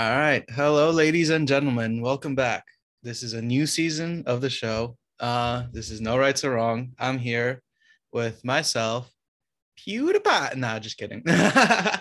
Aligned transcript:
All 0.00 0.16
right. 0.16 0.42
Hello, 0.48 0.90
ladies 0.90 1.28
and 1.28 1.46
gentlemen. 1.46 2.00
Welcome 2.00 2.34
back. 2.34 2.64
This 3.02 3.22
is 3.22 3.34
a 3.34 3.42
new 3.42 3.66
season 3.66 4.24
of 4.24 4.40
the 4.40 4.48
show. 4.48 4.96
Uh, 5.20 5.64
this 5.72 5.90
is 5.90 6.00
no 6.00 6.16
rights 6.16 6.42
or 6.42 6.52
wrong. 6.52 6.92
I'm 6.98 7.18
here 7.18 7.60
with 8.10 8.42
myself, 8.42 9.12
PewDiePie. 9.78 10.56
Nah, 10.56 10.78
just 10.78 10.96
kidding. 10.96 11.22
uh, 11.28 11.98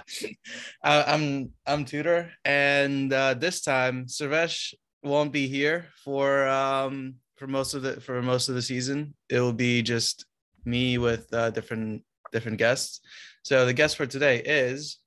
I'm 0.82 1.51
I'm 1.68 1.83
Tudor, 1.83 2.32
and 2.46 3.11
uh, 3.11 3.33
this 3.33 3.59
time 3.59 4.05
Sarvesh 4.05 4.73
won't 5.04 5.33
be 5.33 5.50
here 5.50 5.88
for 6.05 6.47
um 6.47 7.16
for 7.36 7.47
most 7.47 7.74
of 7.74 7.82
the 7.82 8.00
for 8.00 8.21
most 8.21 8.47
of 8.47 8.55
the 8.55 8.61
season. 8.61 9.13
It 9.27 9.41
will 9.41 9.52
be 9.52 9.82
just 9.82 10.24
me 10.63 10.97
with 11.00 11.27
uh, 11.33 11.50
different 11.50 12.04
different 12.32 12.60
guests. 12.60 13.02
So 13.43 13.66
the 13.66 13.74
guest 13.74 13.97
for 13.97 14.05
today 14.05 14.38
is 14.38 15.00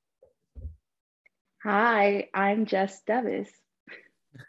Hi, 1.65 2.29
I'm 2.35 2.67
Jess 2.67 3.03
Deves. 3.09 3.47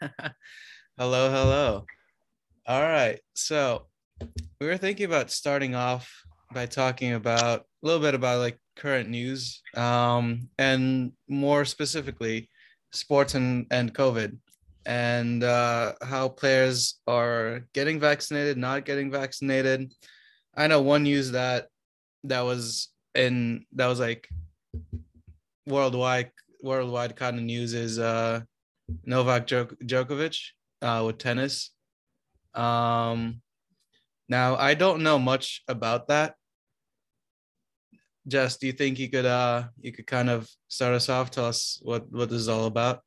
hello, 0.98 1.30
hello. 1.30 1.86
All 2.66 2.82
right. 2.82 3.20
So 3.34 3.86
we 4.60 4.66
were 4.66 4.76
thinking 4.76 5.06
about 5.06 5.30
starting 5.30 5.76
off 5.76 6.12
by 6.52 6.66
talking 6.66 7.12
about 7.12 7.60
a 7.60 7.86
little 7.86 8.00
bit 8.00 8.16
about 8.16 8.40
like 8.40 8.58
current 8.74 9.10
news 9.10 9.62
um, 9.76 10.48
and 10.58 11.12
more 11.28 11.64
specifically 11.64 12.50
sports 12.92 13.36
and, 13.36 13.68
and 13.70 13.94
COVID 13.94 14.36
and 14.84 15.44
uh, 15.44 15.92
how 16.02 16.28
players 16.28 16.98
are 17.06 17.60
getting 17.74 18.00
vaccinated, 18.00 18.58
not 18.58 18.84
getting 18.84 19.12
vaccinated. 19.12 19.92
I 20.56 20.66
know 20.66 20.82
one 20.82 21.04
news 21.04 21.30
that 21.30 21.68
that 22.24 22.40
was 22.40 22.88
in 23.14 23.66
that 23.74 23.86
was 23.86 24.00
like 24.00 24.28
worldwide 25.64 26.32
worldwide 26.64 27.14
kind 27.14 27.36
of 27.36 27.44
news 27.44 27.74
is 27.74 27.98
uh, 27.98 28.40
Novak 29.04 29.46
Djokovic 29.46 30.40
uh, 30.82 31.02
with 31.06 31.18
tennis. 31.18 31.70
Um, 32.54 33.42
now 34.28 34.56
I 34.56 34.74
don't 34.74 35.02
know 35.02 35.18
much 35.18 35.62
about 35.68 36.08
that. 36.08 36.34
Jess, 38.26 38.56
do 38.56 38.66
you 38.66 38.72
think 38.72 38.98
you 38.98 39.10
could 39.10 39.26
uh 39.26 39.64
you 39.78 39.92
could 39.92 40.06
kind 40.06 40.30
of 40.30 40.48
start 40.68 40.94
us 40.94 41.10
off? 41.10 41.30
Tell 41.30 41.44
us 41.44 41.78
what 41.82 42.10
what 42.10 42.30
this 42.30 42.40
is 42.40 42.48
all 42.48 42.64
about. 42.64 43.02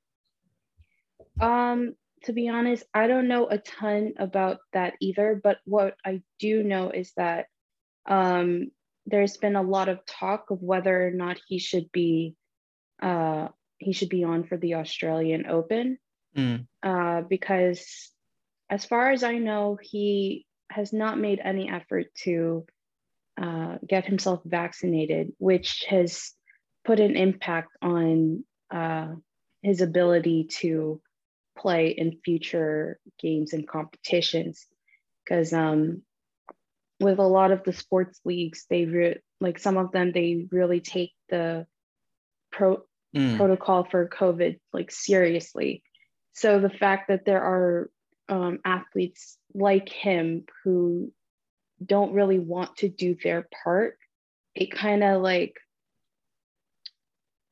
Um, 1.39 1.95
to 2.23 2.33
be 2.33 2.49
honest, 2.49 2.83
I 2.93 3.07
don't 3.07 3.27
know 3.27 3.47
a 3.49 3.57
ton 3.57 4.13
about 4.19 4.59
that 4.73 4.93
either. 5.01 5.39
But 5.43 5.57
what 5.65 5.95
I 6.05 6.21
do 6.39 6.63
know 6.63 6.91
is 6.91 7.13
that 7.17 7.47
um, 8.07 8.71
there's 9.05 9.37
been 9.37 9.55
a 9.55 9.61
lot 9.61 9.89
of 9.89 10.05
talk 10.05 10.51
of 10.51 10.61
whether 10.61 11.07
or 11.07 11.11
not 11.11 11.39
he 11.47 11.57
should 11.57 11.91
be 11.91 12.35
uh, 13.01 13.47
he 13.77 13.93
should 13.93 14.09
be 14.09 14.23
on 14.23 14.43
for 14.43 14.57
the 14.57 14.75
Australian 14.75 15.45
Open 15.47 15.97
mm. 16.35 16.65
uh, 16.83 17.21
because, 17.21 18.11
as 18.69 18.85
far 18.85 19.11
as 19.11 19.23
I 19.23 19.37
know, 19.37 19.77
he 19.81 20.45
has 20.69 20.91
not 20.93 21.19
made 21.19 21.39
any 21.43 21.69
effort 21.69 22.07
to 22.23 22.65
uh, 23.41 23.77
get 23.87 24.05
himself 24.05 24.41
vaccinated, 24.43 25.33
which 25.37 25.85
has 25.89 26.33
put 26.83 26.99
an 26.99 27.15
impact 27.15 27.69
on 27.81 28.43
uh, 28.71 29.13
his 29.61 29.81
ability 29.81 30.45
to 30.45 31.01
play 31.57 31.89
in 31.89 32.19
future 32.23 32.99
games 33.19 33.53
and 33.53 33.67
competitions. 33.67 34.65
Because 35.23 35.53
um, 35.53 36.01
with 36.99 37.19
a 37.19 37.23
lot 37.23 37.51
of 37.51 37.63
the 37.63 37.73
sports 37.73 38.19
leagues, 38.25 38.65
they 38.69 38.85
re- 38.85 39.21
like 39.39 39.59
some 39.59 39.77
of 39.77 39.91
them 39.91 40.11
they 40.11 40.47
really 40.51 40.79
take 40.79 41.11
the 41.29 41.67
pro 42.57 42.83
mm. 43.15 43.37
protocol 43.37 43.87
for 43.89 44.09
COVID 44.09 44.59
like 44.73 44.91
seriously. 44.91 45.83
So 46.33 46.59
the 46.59 46.69
fact 46.69 47.07
that 47.07 47.25
there 47.25 47.41
are 47.41 47.89
um, 48.29 48.59
athletes 48.65 49.37
like 49.53 49.89
him 49.89 50.45
who 50.63 51.11
don't 51.83 52.13
really 52.13 52.39
want 52.39 52.77
to 52.77 52.89
do 52.89 53.15
their 53.23 53.47
part, 53.63 53.97
it 54.55 54.71
kind 54.71 55.03
of 55.03 55.21
like 55.21 55.55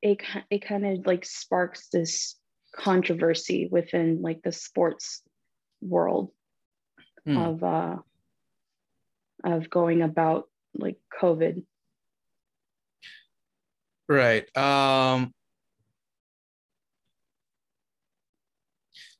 it 0.01 0.21
it 0.49 0.65
kind 0.65 0.85
of 0.85 1.05
like 1.05 1.25
sparks 1.25 1.87
this 1.91 2.35
controversy 2.75 3.69
within 3.71 4.21
like 4.21 4.41
the 4.43 4.51
sports 4.51 5.21
world 5.81 6.31
mm. 7.27 7.37
of 7.37 7.63
uh 7.63 7.95
of 9.43 9.69
going 9.69 10.01
about 10.01 10.49
like 10.77 10.97
COVID. 11.21 11.63
Right. 14.07 14.45
Um 14.57 15.33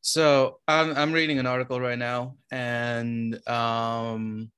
So 0.01 0.59
I'm 0.67 0.95
I'm 0.95 1.11
reading 1.13 1.39
an 1.39 1.47
article 1.47 1.79
right 1.81 1.97
now, 1.97 2.35
and 2.51 3.35
um, 3.47 4.51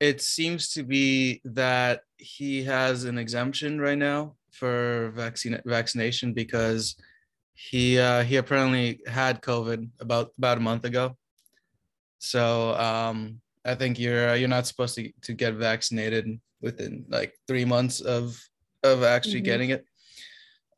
it 0.00 0.20
seems 0.22 0.72
to 0.74 0.84
be 0.84 1.40
that 1.44 2.02
he 2.18 2.64
has 2.64 3.04
an 3.04 3.18
exemption 3.18 3.80
right 3.80 3.98
now 3.98 4.36
for 4.52 5.12
vaccine 5.16 5.60
vaccination 5.66 6.34
because 6.34 6.96
he 7.54 7.98
uh, 7.98 8.22
he 8.24 8.36
apparently 8.36 9.00
had 9.06 9.42
COVID 9.42 9.88
about 10.00 10.32
about 10.38 10.58
a 10.58 10.60
month 10.60 10.84
ago. 10.84 11.16
So 12.18 12.74
um, 12.74 13.40
I 13.64 13.74
think 13.74 13.98
you're 13.98 14.34
you're 14.36 14.48
not 14.48 14.66
supposed 14.66 14.94
to 14.96 15.12
to 15.22 15.32
get 15.34 15.54
vaccinated 15.54 16.40
within 16.60 17.06
like 17.08 17.34
three 17.48 17.64
months 17.64 18.00
of 18.00 18.38
of 18.82 19.02
actually 19.02 19.36
mm-hmm. 19.36 19.44
getting 19.44 19.70
it. 19.70 19.84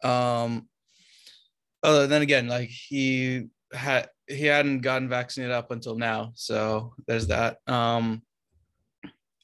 Um, 0.04 0.68
other 1.82 2.06
than 2.06 2.22
again, 2.22 2.48
like 2.48 2.68
he 2.68 3.48
had 3.72 4.08
he 4.26 4.46
hadn't 4.46 4.80
gotten 4.80 5.08
vaccinated 5.08 5.52
up 5.52 5.70
until 5.70 5.96
now, 5.96 6.32
so 6.34 6.94
there's 7.06 7.26
that. 7.28 7.58
Um, 7.66 8.22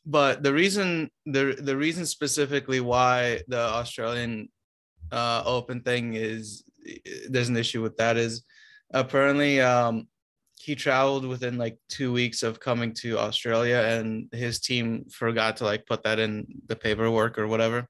but 0.07 0.43
the 0.43 0.53
reason 0.53 1.11
the 1.27 1.57
the 1.59 1.77
reason 1.77 2.07
specifically 2.07 2.81
why 2.81 3.43
the 3.49 3.59
Australian 3.61 4.49
uh, 5.13 5.43
Open 5.45 5.81
thing 5.83 6.15
is 6.15 6.65
there's 7.29 7.49
an 7.49 7.57
issue 7.57 7.83
with 7.83 7.97
that 7.97 8.17
is 8.17 8.43
apparently 8.93 9.61
um, 9.61 10.09
he 10.61 10.75
traveled 10.75 11.27
within 11.27 11.59
like 11.59 11.79
two 11.89 12.13
weeks 12.13 12.43
of 12.43 12.61
coming 12.61 12.93
to 12.95 13.19
Australia, 13.19 13.77
and 13.77 14.29
his 14.33 14.61
team 14.61 15.07
forgot 15.11 15.57
to 15.59 15.65
like 15.65 15.87
put 15.87 16.03
that 16.05 16.19
in 16.19 16.47
the 16.67 16.77
paperwork 16.77 17.39
or 17.39 17.47
whatever. 17.47 17.89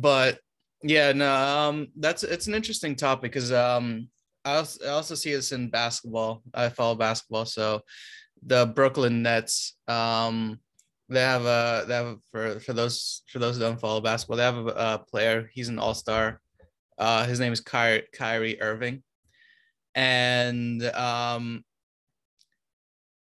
But 0.00 0.38
yeah, 0.82 1.12
no, 1.12 1.32
um, 1.32 1.88
that's 1.96 2.22
it's 2.24 2.46
an 2.46 2.54
interesting 2.54 2.96
topic 2.96 3.32
because 3.32 3.52
um, 3.52 4.08
I 4.44 4.56
also, 4.56 5.14
see 5.14 5.32
this 5.32 5.52
in 5.52 5.70
basketball. 5.70 6.42
I 6.52 6.68
follow 6.68 6.94
basketball, 6.94 7.46
so 7.46 7.80
the 8.44 8.66
Brooklyn 8.66 9.22
Nets, 9.22 9.76
um, 9.88 10.60
they 11.08 11.20
have 11.20 11.46
a 11.46 11.84
they 11.88 11.94
have 11.94 12.18
for 12.30 12.60
for 12.60 12.74
those 12.74 13.22
for 13.28 13.38
those 13.38 13.56
who 13.56 13.62
don't 13.62 13.80
follow 13.80 14.00
basketball, 14.00 14.36
they 14.36 14.42
have 14.42 14.56
a, 14.56 14.68
a 14.68 15.04
player. 15.10 15.50
He's 15.52 15.68
an 15.68 15.78
all 15.78 15.94
star. 15.94 16.40
Uh, 16.98 17.24
his 17.24 17.40
name 17.40 17.52
is 17.52 17.60
Ky- 17.60 18.04
Kyrie 18.12 18.60
Irving, 18.60 19.02
and 19.94 20.82
um, 20.82 21.64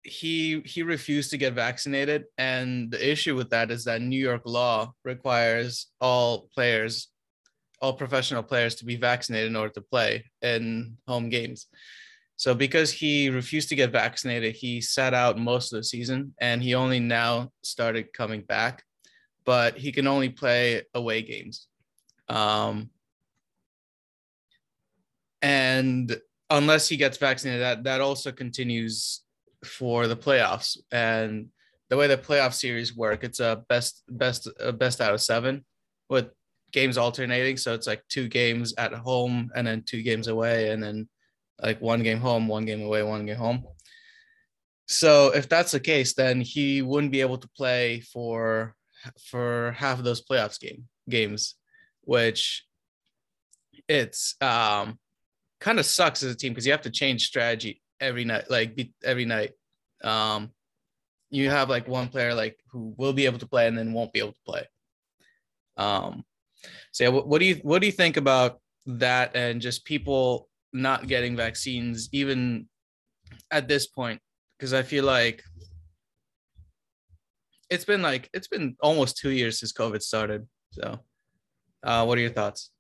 he 0.04 0.62
he 0.66 0.84
refused 0.84 1.32
to 1.32 1.38
get 1.38 1.54
vaccinated. 1.54 2.26
And 2.38 2.92
the 2.92 3.12
issue 3.12 3.36
with 3.36 3.50
that 3.52 3.72
is 3.72 3.84
that 3.86 4.02
New 4.02 4.20
York 4.20 4.42
law 4.46 4.94
requires 5.04 5.88
all 6.00 6.50
players 6.54 7.12
all 7.82 7.94
professional 7.94 8.44
players 8.44 8.76
to 8.76 8.86
be 8.86 8.96
vaccinated 8.96 9.50
in 9.50 9.56
order 9.56 9.74
to 9.74 9.82
play 9.82 10.24
in 10.42 10.98
home 11.08 11.30
games. 11.30 11.68
So 12.38 12.54
because 12.56 12.92
he 12.92 13.30
refused 13.30 13.70
to 13.70 13.76
get 13.76 13.92
vaccinated, 13.92 14.56
he 14.56 14.82
sat 14.82 15.14
out 15.14 15.38
most 15.38 15.74
of 15.74 15.78
the 15.78 15.84
season 15.84 16.34
and 16.40 16.62
he 16.62 16.76
only 16.76 17.00
now 17.00 17.52
started 17.64 18.14
coming 18.14 18.42
back, 18.42 18.84
but 19.46 19.78
he 19.78 19.92
can 19.92 20.08
only 20.08 20.30
play 20.30 20.84
away 20.94 21.22
games. 21.24 21.68
Um, 22.30 22.90
and 25.42 26.20
unless 26.50 26.88
he 26.88 26.98
gets 26.98 27.18
vaccinated, 27.18 27.62
that, 27.62 27.84
that 27.84 28.02
also 28.02 28.32
continues 28.32 29.22
for 29.64 30.08
the 30.08 30.16
playoffs. 30.16 30.78
And 30.92 31.48
the 31.90 31.98
way 31.98 32.08
the 32.08 32.18
playoff 32.18 32.54
series 32.54 32.96
work, 32.96 33.24
it's 33.24 33.40
a 33.40 33.64
best 33.68 34.04
best 34.10 34.48
best 34.78 35.02
out 35.02 35.14
of 35.14 35.22
seven 35.22 35.66
with 36.10 36.30
games 36.72 36.98
alternating. 36.98 37.58
So 37.58 37.74
it's 37.74 37.88
like 37.88 38.04
two 38.08 38.28
games 38.28 38.74
at 38.78 38.94
home 38.94 39.52
and 39.56 39.68
then 39.68 39.84
two 39.84 40.02
games 40.02 40.28
away, 40.28 40.72
and 40.72 40.82
then 40.82 41.10
like 41.62 41.82
one 41.82 42.04
game 42.04 42.20
home, 42.20 42.48
one 42.48 42.66
game 42.66 42.82
away, 42.82 43.04
one 43.04 43.26
game 43.26 43.36
home. 43.36 43.66
So 44.88 45.34
if 45.34 45.48
that's 45.48 45.72
the 45.72 45.80
case, 45.80 46.14
then 46.14 46.42
he 46.42 46.82
wouldn't 46.82 47.12
be 47.12 47.22
able 47.22 47.38
to 47.38 47.50
play 47.56 48.02
for 48.02 48.76
for 49.30 49.74
half 49.78 50.00
of 50.00 50.06
those 50.06 50.24
playoffs 50.24 50.60
game 50.60 50.88
games, 51.10 51.56
which 52.02 52.66
it's 53.88 54.36
um 54.42 55.00
kind 55.60 55.80
of 55.80 55.86
sucks 55.86 56.24
as 56.24 56.34
a 56.34 56.36
team 56.36 56.52
because 56.54 56.66
you 56.66 56.72
have 56.72 56.82
to 56.82 56.90
change 56.90 57.26
strategy 57.26 57.82
every 58.02 58.26
night, 58.26 58.50
like 58.50 58.76
be, 58.76 58.94
every 59.04 59.26
night. 59.26 59.52
Um, 60.04 60.52
you 61.30 61.50
have 61.50 61.70
like 61.70 61.88
one 61.88 62.10
player 62.10 62.34
like 62.34 62.58
who 62.72 62.94
will 62.98 63.14
be 63.14 63.26
able 63.26 63.40
to 63.40 63.48
play 63.48 63.68
and 63.68 63.78
then 63.78 63.94
won't 63.94 64.12
be 64.12 64.20
able 64.20 64.34
to 64.34 64.46
play. 64.46 64.64
Um, 65.78 66.26
so 66.92 67.06
yeah, 67.06 67.10
what, 67.10 67.28
what 67.28 67.40
do 67.40 67.46
you 67.46 67.56
what 67.64 67.80
do 67.80 67.86
you 67.86 67.94
think 67.94 68.18
about 68.18 68.60
that 68.86 69.36
and 69.36 69.62
just 69.62 69.86
people 69.86 70.50
not 70.74 71.08
getting 71.08 71.36
vaccines 71.36 72.10
even 72.12 72.68
at 73.52 73.68
this 73.68 73.88
point 73.88 74.20
because 74.58 74.74
I 74.74 74.84
feel 74.84 75.06
like 75.06 75.44
it's 77.70 77.86
been 77.86 78.02
like 78.02 78.30
it's 78.34 78.48
been 78.48 78.76
almost 78.82 79.18
two 79.18 79.32
years 79.32 79.60
since 79.60 79.72
COVID 79.72 80.02
started. 80.02 80.48
So, 80.72 81.00
uh, 81.84 82.06
what 82.06 82.18
are 82.18 82.22
your 82.22 82.32
thoughts? 82.32 82.72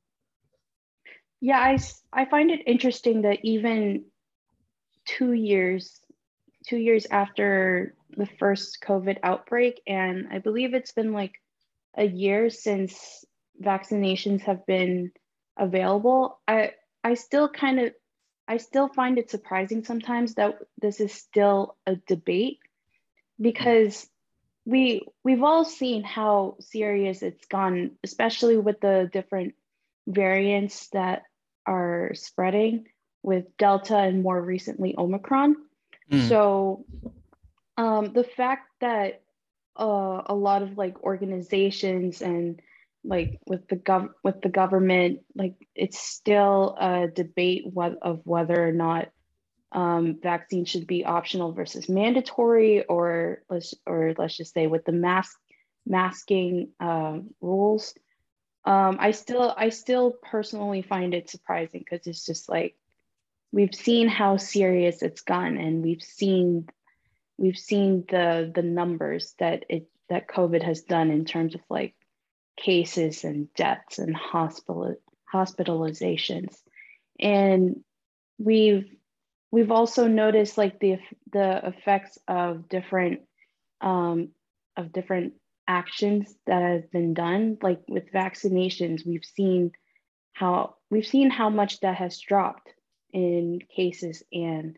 Yeah, 1.39 1.59
I 1.59 1.77
I 2.13 2.25
find 2.25 2.51
it 2.51 2.61
interesting 2.67 3.23
that 3.23 3.39
even 3.43 4.05
two 5.05 5.33
years, 5.33 5.99
two 6.67 6.77
years 6.77 7.07
after 7.09 7.95
the 8.15 8.25
first 8.25 8.79
COVID 8.81 9.17
outbreak, 9.23 9.81
and 9.87 10.27
I 10.31 10.39
believe 10.39 10.73
it's 10.73 10.91
been 10.91 11.13
like 11.13 11.33
a 11.95 12.05
year 12.05 12.49
since 12.49 13.25
vaccinations 13.61 14.41
have 14.41 14.65
been 14.65 15.11
available. 15.57 16.39
I 16.47 16.71
I 17.03 17.15
still 17.15 17.49
kind 17.49 17.79
of 17.79 17.93
I 18.47 18.57
still 18.57 18.87
find 18.87 19.17
it 19.17 19.29
surprising 19.29 19.83
sometimes 19.83 20.35
that 20.35 20.59
this 20.81 20.99
is 20.99 21.13
still 21.13 21.77
a 21.85 21.95
debate 21.95 22.59
because 23.39 24.09
we 24.65 25.07
we've 25.23 25.43
all 25.43 25.65
seen 25.65 26.03
how 26.03 26.57
serious 26.59 27.21
it's 27.21 27.45
gone, 27.47 27.91
especially 28.03 28.57
with 28.57 28.79
the 28.81 29.09
different 29.11 29.55
variants 30.07 30.89
that 30.89 31.23
are 31.65 32.11
spreading 32.13 32.85
with 33.23 33.45
Delta 33.57 33.97
and 33.97 34.23
more 34.23 34.41
recently 34.41 34.95
Omicron. 34.97 35.55
Mm. 36.11 36.29
So 36.29 36.85
um, 37.77 38.13
the 38.13 38.23
fact 38.23 38.67
that 38.81 39.21
uh, 39.79 40.23
a 40.25 40.35
lot 40.35 40.61
of 40.61 40.77
like 40.77 41.01
organizations 41.03 42.21
and 42.21 42.61
like 43.03 43.39
with 43.47 43.67
the 43.67 43.75
gov 43.75 44.09
with 44.23 44.41
the 44.41 44.49
government 44.49 45.21
like 45.35 45.55
it's 45.73 45.99
still 45.99 46.75
a 46.79 47.07
debate 47.07 47.63
what, 47.65 47.97
of 48.01 48.21
whether 48.25 48.67
or 48.67 48.71
not 48.71 49.09
um, 49.71 50.19
vaccine 50.21 50.65
should 50.65 50.85
be 50.85 51.05
optional 51.05 51.53
versus 51.53 51.89
mandatory 51.89 52.83
or 52.83 53.41
let's 53.49 53.73
or 53.87 54.13
let's 54.17 54.37
just 54.37 54.53
say 54.53 54.67
with 54.67 54.85
the 54.85 54.91
mask 54.91 55.39
masking 55.85 56.69
uh, 56.79 57.17
rules 57.39 57.95
um, 58.65 58.97
i 58.99 59.11
still 59.11 59.53
i 59.57 59.69
still 59.69 60.13
personally 60.21 60.83
find 60.83 61.13
it 61.13 61.29
surprising 61.29 61.79
because 61.79 62.05
it's 62.05 62.25
just 62.25 62.49
like 62.49 62.75
we've 63.51 63.75
seen 63.75 64.07
how 64.07 64.37
serious 64.37 65.01
it's 65.01 65.21
gotten 65.21 65.57
and 65.57 65.83
we've 65.83 66.03
seen 66.03 66.67
we've 67.37 67.57
seen 67.57 68.05
the 68.09 68.51
the 68.53 68.61
numbers 68.61 69.33
that 69.39 69.65
it 69.69 69.87
that 70.09 70.27
covid 70.27 70.63
has 70.63 70.81
done 70.81 71.11
in 71.11 71.25
terms 71.25 71.55
of 71.55 71.61
like 71.69 71.95
cases 72.57 73.23
and 73.23 73.53
deaths 73.53 73.97
and 73.97 74.15
hospital 74.15 74.95
hospitalizations. 75.33 76.55
And 77.19 77.83
we've 78.37 78.89
we've 79.51 79.71
also 79.71 80.07
noticed 80.07 80.57
like 80.57 80.79
the 80.79 80.99
the 81.31 81.67
effects 81.67 82.17
of 82.27 82.69
different 82.69 83.21
um, 83.81 84.29
of 84.77 84.91
different 84.91 85.33
actions 85.67 86.33
that 86.47 86.61
have 86.61 86.91
been 86.91 87.13
done 87.13 87.57
like 87.61 87.79
with 87.87 88.11
vaccinations 88.11 89.05
we've 89.05 89.23
seen 89.23 89.71
how 90.33 90.75
we've 90.89 91.05
seen 91.05 91.29
how 91.29 91.49
much 91.49 91.79
that 91.79 91.95
has 91.95 92.19
dropped 92.19 92.67
in 93.13 93.59
cases 93.75 94.23
and 94.31 94.77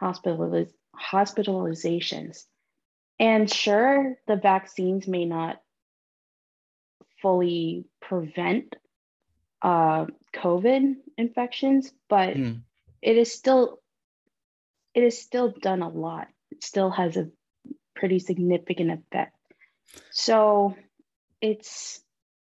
hospitaliz- 0.00 0.72
hospitalizations 0.94 2.44
and 3.18 3.50
sure 3.52 4.16
the 4.26 4.36
vaccines 4.36 5.08
may 5.08 5.24
not 5.24 5.60
fully 7.20 7.84
prevent 8.00 8.76
uh, 9.62 10.06
COVID 10.34 10.94
infections, 11.16 11.90
but 12.08 12.36
mm. 12.36 12.60
it 13.02 13.16
is 13.16 13.32
still 13.32 13.80
it 14.94 15.02
is 15.02 15.20
still 15.20 15.52
done 15.60 15.82
a 15.82 15.88
lot. 15.88 16.28
It 16.50 16.62
still 16.62 16.90
has 16.90 17.16
a 17.16 17.28
pretty 17.94 18.18
significant 18.20 18.92
effect. 18.92 19.36
So 20.10 20.76
it's 21.40 22.00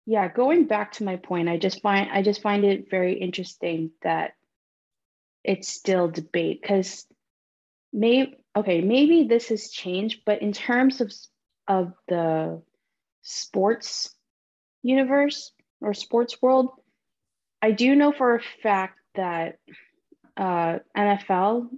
yeah, 0.06 0.28
going 0.28 0.66
back 0.66 0.92
to 0.92 1.04
my 1.04 1.16
point, 1.16 1.48
I 1.48 1.58
just 1.58 1.82
find 1.82 2.10
I 2.10 2.22
just 2.22 2.42
find 2.42 2.64
it 2.64 2.90
very 2.90 3.14
interesting 3.14 3.92
that 4.02 4.32
it's 5.44 5.68
still 5.68 6.08
debate 6.08 6.60
because 6.60 7.06
maybe 7.92 8.36
okay, 8.56 8.80
maybe 8.80 9.24
this 9.24 9.48
has 9.48 9.70
changed, 9.70 10.22
but 10.26 10.42
in 10.42 10.52
terms 10.52 11.00
of 11.00 11.12
of 11.66 11.92
the 12.08 12.62
sports 13.22 14.14
universe 14.82 15.52
or 15.80 15.94
sports 15.94 16.40
world, 16.40 16.70
I 17.62 17.72
do 17.72 17.94
know 17.94 18.12
for 18.12 18.36
a 18.36 18.42
fact 18.62 18.98
that 19.14 19.58
uh, 20.36 20.78
NFL 20.96 21.68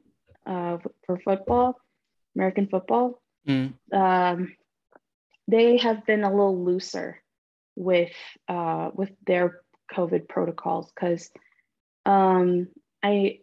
uh, 0.46 0.78
for 1.06 1.18
football, 1.18 1.80
American 2.36 2.68
football, 2.68 3.20
mm. 3.48 3.72
um, 3.92 4.54
they 5.48 5.78
have 5.78 6.06
been 6.06 6.24
a 6.24 6.30
little 6.30 6.64
looser 6.64 7.22
with 7.76 8.12
uh, 8.48 8.90
with 8.94 9.10
their 9.26 9.60
COVID 9.92 10.28
protocols 10.28 10.92
because 10.94 11.30
um, 12.06 12.68
I, 13.02 13.40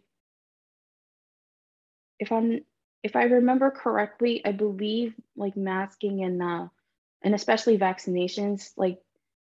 if 2.18 2.32
I'm 2.32 2.60
if 3.02 3.14
I 3.16 3.24
remember 3.24 3.70
correctly, 3.70 4.42
I 4.44 4.52
believe 4.52 5.14
like 5.36 5.56
masking 5.56 6.24
and 6.24 6.42
uh, 6.42 6.68
and 7.22 7.34
especially 7.34 7.78
vaccinations, 7.78 8.72
like 8.76 8.98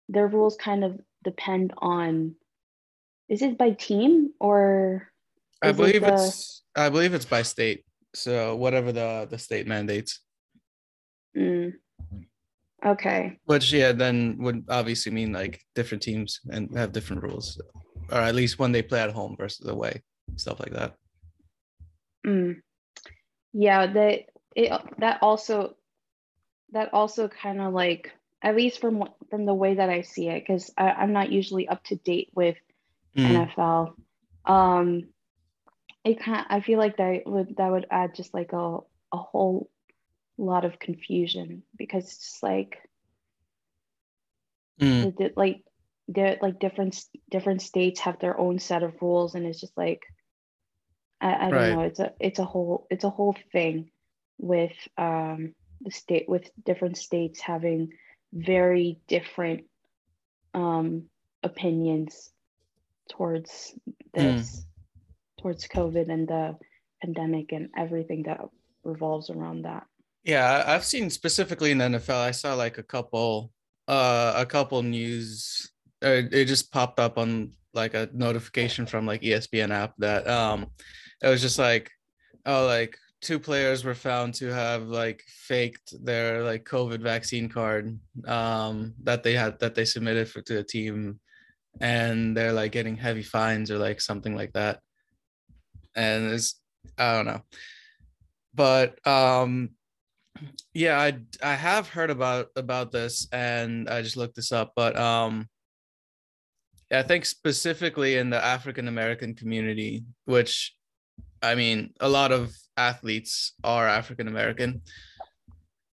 their 0.08 0.28
rules 0.28 0.56
kind 0.56 0.84
of 0.84 1.00
depend 1.24 1.72
on 1.78 2.36
is 3.28 3.42
it 3.42 3.58
by 3.58 3.70
team 3.70 4.32
or 4.38 5.10
I 5.62 5.72
believe 5.72 5.96
it 5.96 6.06
the... 6.06 6.12
it's 6.14 6.62
I 6.76 6.88
believe 6.88 7.14
it's 7.14 7.24
by 7.24 7.42
state. 7.42 7.84
So 8.14 8.56
whatever 8.56 8.92
the 8.92 9.26
the 9.28 9.38
state 9.38 9.66
mandates. 9.66 10.20
Mm. 11.36 11.74
Okay. 12.84 13.38
Which 13.46 13.72
yeah, 13.72 13.92
then 13.92 14.36
would 14.38 14.64
obviously 14.68 15.12
mean 15.12 15.32
like 15.32 15.60
different 15.74 16.02
teams 16.02 16.40
and 16.50 16.76
have 16.76 16.92
different 16.92 17.22
rules, 17.22 17.60
or 18.10 18.18
at 18.18 18.34
least 18.34 18.58
when 18.58 18.72
they 18.72 18.82
play 18.82 19.00
at 19.00 19.12
home 19.12 19.34
versus 19.36 19.66
away, 19.66 20.02
stuff 20.36 20.60
like 20.60 20.72
that. 20.72 20.94
Mm. 22.26 22.60
Yeah, 23.58 23.86
that 23.86 24.26
it 24.54 24.82
that 24.98 25.18
also 25.22 25.76
that 26.72 26.92
also 26.92 27.28
kind 27.28 27.58
of 27.62 27.72
like 27.72 28.12
at 28.42 28.54
least 28.54 28.82
from 28.82 29.04
from 29.30 29.46
the 29.46 29.54
way 29.54 29.76
that 29.76 29.88
I 29.88 30.02
see 30.02 30.28
it, 30.28 30.44
because 30.46 30.70
I'm 30.76 31.14
not 31.14 31.32
usually 31.32 31.66
up 31.66 31.82
to 31.84 31.96
date 31.96 32.28
with 32.34 32.56
mm. 33.16 33.48
NFL. 33.56 33.94
Um, 34.44 35.08
it 36.04 36.20
kind 36.20 36.44
I 36.50 36.60
feel 36.60 36.78
like 36.78 36.98
that 36.98 37.22
would 37.24 37.56
that 37.56 37.70
would 37.70 37.86
add 37.90 38.14
just 38.14 38.34
like 38.34 38.52
a 38.52 38.78
a 39.10 39.16
whole 39.16 39.70
lot 40.36 40.66
of 40.66 40.78
confusion 40.78 41.62
because 41.78 42.04
it's 42.04 42.18
just 42.18 42.42
like 42.42 42.76
mm. 44.78 45.16
the, 45.16 45.32
like 45.34 45.64
they're 46.08 46.36
like 46.42 46.58
different 46.58 47.02
different 47.30 47.62
states 47.62 48.00
have 48.00 48.18
their 48.18 48.38
own 48.38 48.58
set 48.58 48.82
of 48.82 49.00
rules 49.00 49.34
and 49.34 49.46
it's 49.46 49.62
just 49.62 49.78
like 49.78 50.02
I, 51.26 51.46
I 51.46 51.50
don't 51.50 51.76
know 51.76 51.82
it's 51.82 52.00
a 52.00 52.12
it's 52.20 52.38
a 52.38 52.44
whole 52.44 52.86
it's 52.90 53.04
a 53.04 53.10
whole 53.10 53.36
thing 53.52 53.90
with 54.38 54.76
um 54.98 55.54
the 55.80 55.90
state 55.90 56.28
with 56.28 56.50
different 56.64 56.96
states 56.96 57.40
having 57.40 57.90
very 58.32 59.00
different 59.08 59.64
um, 60.54 61.04
opinions 61.42 62.30
towards 63.10 63.74
this, 64.14 64.60
mm. 64.60 65.42
towards 65.42 65.68
COVID 65.68 66.10
and 66.10 66.26
the 66.26 66.56
pandemic 67.02 67.52
and 67.52 67.68
everything 67.76 68.24
that 68.24 68.40
revolves 68.84 69.30
around 69.30 69.62
that. 69.62 69.86
Yeah, 70.24 70.64
I've 70.66 70.84
seen 70.84 71.08
specifically 71.10 71.70
in 71.70 71.78
the 71.78 71.84
NFL. 71.84 72.16
I 72.16 72.32
saw 72.32 72.54
like 72.54 72.78
a 72.78 72.82
couple, 72.82 73.52
uh, 73.86 74.32
a 74.36 74.46
couple 74.46 74.82
news. 74.82 75.70
Uh, 76.02 76.22
it 76.32 76.46
just 76.46 76.72
popped 76.72 76.98
up 76.98 77.16
on 77.16 77.52
like 77.74 77.94
a 77.94 78.08
notification 78.12 78.86
from 78.86 79.06
like 79.06 79.22
ESPN 79.22 79.70
app 79.70 79.94
that 79.98 80.26
um, 80.26 80.66
it 81.22 81.28
was 81.28 81.40
just 81.40 81.58
like, 81.58 81.90
oh, 82.44 82.66
like 82.66 82.96
two 83.20 83.38
players 83.38 83.84
were 83.84 83.94
found 83.94 84.34
to 84.34 84.46
have 84.52 84.84
like 84.84 85.22
faked 85.26 85.94
their 86.04 86.42
like 86.44 86.64
COVID 86.64 87.00
vaccine 87.00 87.48
card 87.48 87.98
um, 88.26 88.94
that 89.04 89.22
they 89.22 89.32
had 89.32 89.58
that 89.60 89.74
they 89.74 89.84
submitted 89.84 90.28
for 90.28 90.42
to 90.42 90.54
the 90.54 90.62
team, 90.62 91.18
and 91.80 92.36
they're 92.36 92.52
like 92.52 92.72
getting 92.72 92.96
heavy 92.96 93.22
fines 93.22 93.70
or 93.70 93.78
like 93.78 94.00
something 94.00 94.34
like 94.36 94.52
that. 94.52 94.80
And 95.94 96.32
it's 96.32 96.60
I 96.98 97.14
don't 97.16 97.26
know, 97.26 97.42
but 98.54 99.06
um, 99.06 99.70
yeah, 100.74 100.98
I 100.98 101.18
I 101.42 101.54
have 101.54 101.88
heard 101.88 102.10
about 102.10 102.48
about 102.56 102.92
this 102.92 103.26
and 103.32 103.88
I 103.88 104.02
just 104.02 104.16
looked 104.16 104.36
this 104.36 104.52
up, 104.52 104.72
but 104.76 104.98
um. 104.98 105.48
I 106.92 107.02
think 107.02 107.24
specifically 107.26 108.16
in 108.16 108.30
the 108.30 108.40
African 108.40 108.86
American 108.86 109.34
community, 109.34 110.04
which 110.24 110.72
I 111.42 111.54
mean, 111.54 111.92
a 112.00 112.08
lot 112.08 112.32
of 112.32 112.54
athletes 112.76 113.52
are 113.64 113.86
African 113.86 114.28
American, 114.28 114.82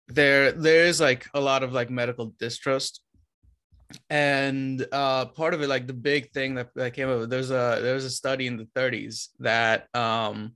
there 0.07 0.51
there 0.51 0.85
is 0.85 0.99
like 0.99 1.27
a 1.33 1.39
lot 1.39 1.63
of 1.63 1.73
like 1.73 1.89
medical 1.89 2.33
distrust 2.39 3.01
and 4.09 4.85
uh, 4.91 5.25
part 5.25 5.53
of 5.53 5.61
it, 5.61 5.67
like 5.67 5.87
the 5.87 5.93
big 5.93 6.31
thing 6.31 6.55
that, 6.55 6.69
that 6.75 6.93
came 6.93 7.09
up, 7.09 7.29
there's 7.29 7.51
a 7.51 7.79
there's 7.81 8.05
a 8.05 8.09
study 8.09 8.47
in 8.47 8.57
the 8.57 8.67
30s 8.75 9.29
that 9.39 9.93
um, 9.95 10.55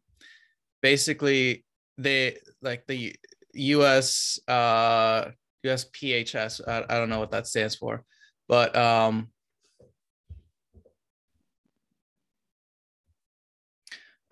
basically 0.81 1.65
they 1.97 2.37
like 2.61 2.85
the 2.87 3.15
U.S. 3.53 4.39
Uh, 4.47 5.31
USPHS. 5.65 6.67
I, 6.67 6.85
I 6.89 6.97
don't 6.97 7.09
know 7.09 7.19
what 7.19 7.31
that 7.31 7.47
stands 7.47 7.75
for, 7.75 8.03
but 8.47 8.75
um, 8.75 9.29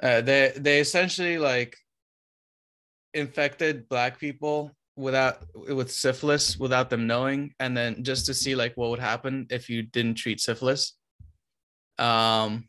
uh, 0.03 0.19
they 0.22 0.51
they 0.57 0.79
essentially 0.81 1.38
like 1.38 1.77
infected 3.13 3.88
black 3.88 4.19
people 4.19 4.72
without 4.95 5.43
with 5.55 5.91
syphilis 5.91 6.57
without 6.57 6.89
them 6.89 7.07
knowing 7.07 7.53
and 7.60 7.75
then 7.75 8.03
just 8.03 8.25
to 8.25 8.33
see 8.33 8.53
like 8.53 8.75
what 8.75 8.89
would 8.89 9.00
happen 9.00 9.48
if 9.50 9.69
you 9.69 9.81
didn't 9.81 10.15
treat 10.15 10.41
syphilis. 10.41 10.98
Um 11.98 12.65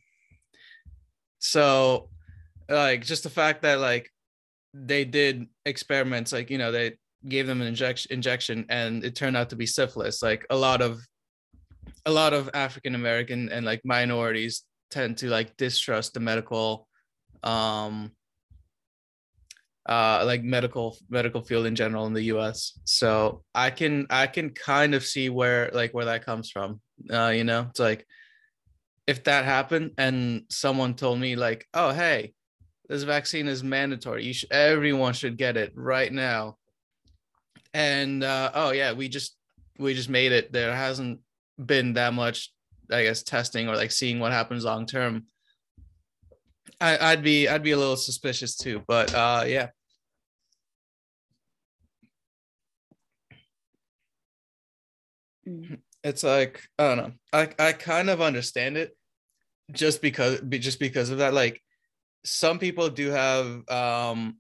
so 1.41 2.09
like 2.69 3.05
just 3.05 3.25
the 3.25 3.31
fact 3.31 3.63
that 3.63 3.81
like 3.81 4.11
they 4.73 5.05
did 5.05 5.47
experiments 5.67 6.33
like 6.33 6.51
you 6.51 6.59
know 6.59 6.73
they 6.73 6.95
gave 7.29 7.47
them 7.47 7.61
an 7.61 7.67
injection 7.67 8.13
injection 8.13 8.65
and 8.69 9.05
it 9.05 9.17
turned 9.17 9.37
out 9.37 9.51
to 9.51 9.57
be 9.57 9.67
syphilis. 9.67 10.23
Like 10.23 10.47
a 10.51 10.57
lot 10.57 10.81
of 10.81 11.01
a 12.07 12.11
lot 12.11 12.33
of 12.33 12.51
african 12.55 12.95
american 12.95 13.49
and 13.51 13.65
like 13.65 13.81
minorities 13.85 14.63
tend 14.91 15.17
to 15.17 15.29
like 15.29 15.57
distrust 15.57 16.13
the 16.15 16.21
medical 16.21 16.87
um 17.45 18.11
uh 19.87 20.23
like 20.25 20.43
medical 20.43 20.97
medical 21.11 21.43
field 21.43 21.67
in 21.67 21.75
general 21.75 22.07
in 22.07 22.15
the 22.15 22.23
US. 22.25 22.79
So 22.85 23.43
I 23.55 23.71
can 23.71 24.07
I 24.11 24.27
can 24.27 24.51
kind 24.51 24.95
of 24.95 25.05
see 25.05 25.29
where 25.29 25.71
like 25.73 25.93
where 25.93 26.07
that 26.07 26.25
comes 26.25 26.51
from. 26.51 26.81
Uh 27.13 27.29
you 27.29 27.45
know, 27.45 27.67
it's 27.71 27.81
like 27.81 28.07
if 29.07 29.25
that 29.25 29.45
happened 29.45 29.93
and 29.99 30.45
someone 30.49 30.95
told 30.95 31.21
me 31.21 31.37
like, 31.37 31.67
"Oh, 31.75 31.93
hey, 31.93 32.33
this 32.89 33.03
vaccine 33.03 33.49
is 33.49 33.63
mandatory. 33.63 34.25
You 34.25 34.33
should 34.33 34.51
everyone 34.51 35.13
should 35.13 35.37
get 35.37 35.59
it 35.59 35.73
right 35.75 36.13
now." 36.13 36.57
And 37.75 38.25
uh 38.25 38.51
oh 38.55 38.71
yeah, 38.71 38.93
we 38.93 39.09
just 39.09 39.37
we 39.79 39.93
just 39.93 40.09
made 40.09 40.33
it. 40.33 40.53
There 40.53 40.75
hasn't 40.75 41.21
been 41.63 41.93
that 41.95 42.15
much 42.15 42.51
I 42.91 43.03
guess 43.03 43.23
testing 43.23 43.69
or 43.69 43.77
like 43.77 43.93
seeing 43.93 44.19
what 44.19 44.33
happens 44.33 44.65
long 44.65 44.87
term 44.87 45.27
I, 46.81 47.15
would 47.15 47.23
be 47.23 47.49
I'd 47.49 47.63
be 47.63 47.73
a 47.73 47.77
little 47.79 47.97
suspicious 47.97 48.57
too, 48.57 48.83
but 48.87 49.15
uh, 49.15 49.45
yeah. 49.47 49.69
Mm. 55.49 55.79
It's 56.03 56.23
like 56.23 56.63
I 56.79 56.89
don't 56.89 56.97
know. 56.99 57.13
I 57.33 57.49
I 57.59 57.73
kind 57.73 58.11
of 58.11 58.21
understand 58.21 58.77
it, 58.77 58.97
just 59.73 60.03
because 60.03 60.41
just 60.51 60.79
because 60.79 61.11
of 61.11 61.19
that. 61.19 61.33
Like, 61.33 61.63
some 62.25 62.59
people 62.59 62.91
do 62.91 63.11
have 63.11 63.69
um 63.71 64.39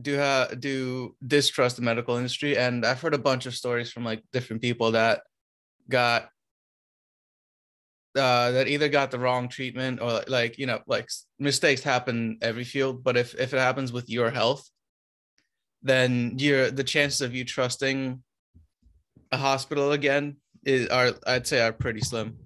do 0.00 0.14
have 0.14 0.60
do 0.60 1.16
distrust 1.26 1.76
the 1.76 1.82
medical 1.82 2.16
industry, 2.16 2.56
and 2.56 2.86
I've 2.86 3.00
heard 3.00 3.14
a 3.14 3.18
bunch 3.18 3.46
of 3.46 3.54
stories 3.54 3.90
from 3.90 4.04
like 4.04 4.22
different 4.32 4.62
people 4.62 4.92
that 4.92 5.22
got 5.88 6.28
uh, 8.16 8.50
that 8.52 8.68
either 8.68 8.88
got 8.88 9.10
the 9.10 9.18
wrong 9.18 9.48
treatment 9.48 10.00
or 10.00 10.22
like 10.28 10.58
you 10.58 10.66
know 10.66 10.80
like 10.86 11.08
mistakes 11.38 11.82
happen 11.82 12.38
every 12.42 12.64
field 12.64 13.04
but 13.04 13.16
if 13.16 13.34
if 13.38 13.52
it 13.52 13.58
happens 13.58 13.92
with 13.92 14.08
your 14.08 14.30
health 14.30 14.68
then 15.82 16.34
you're 16.38 16.70
the 16.70 16.84
chances 16.84 17.20
of 17.20 17.34
you 17.34 17.44
trusting 17.44 18.22
a 19.30 19.36
hospital 19.36 19.92
again 19.92 20.36
is 20.64 20.88
are 20.88 21.12
i'd 21.26 21.46
say 21.46 21.60
are 21.60 21.72
pretty 21.72 22.00
slim. 22.00 22.36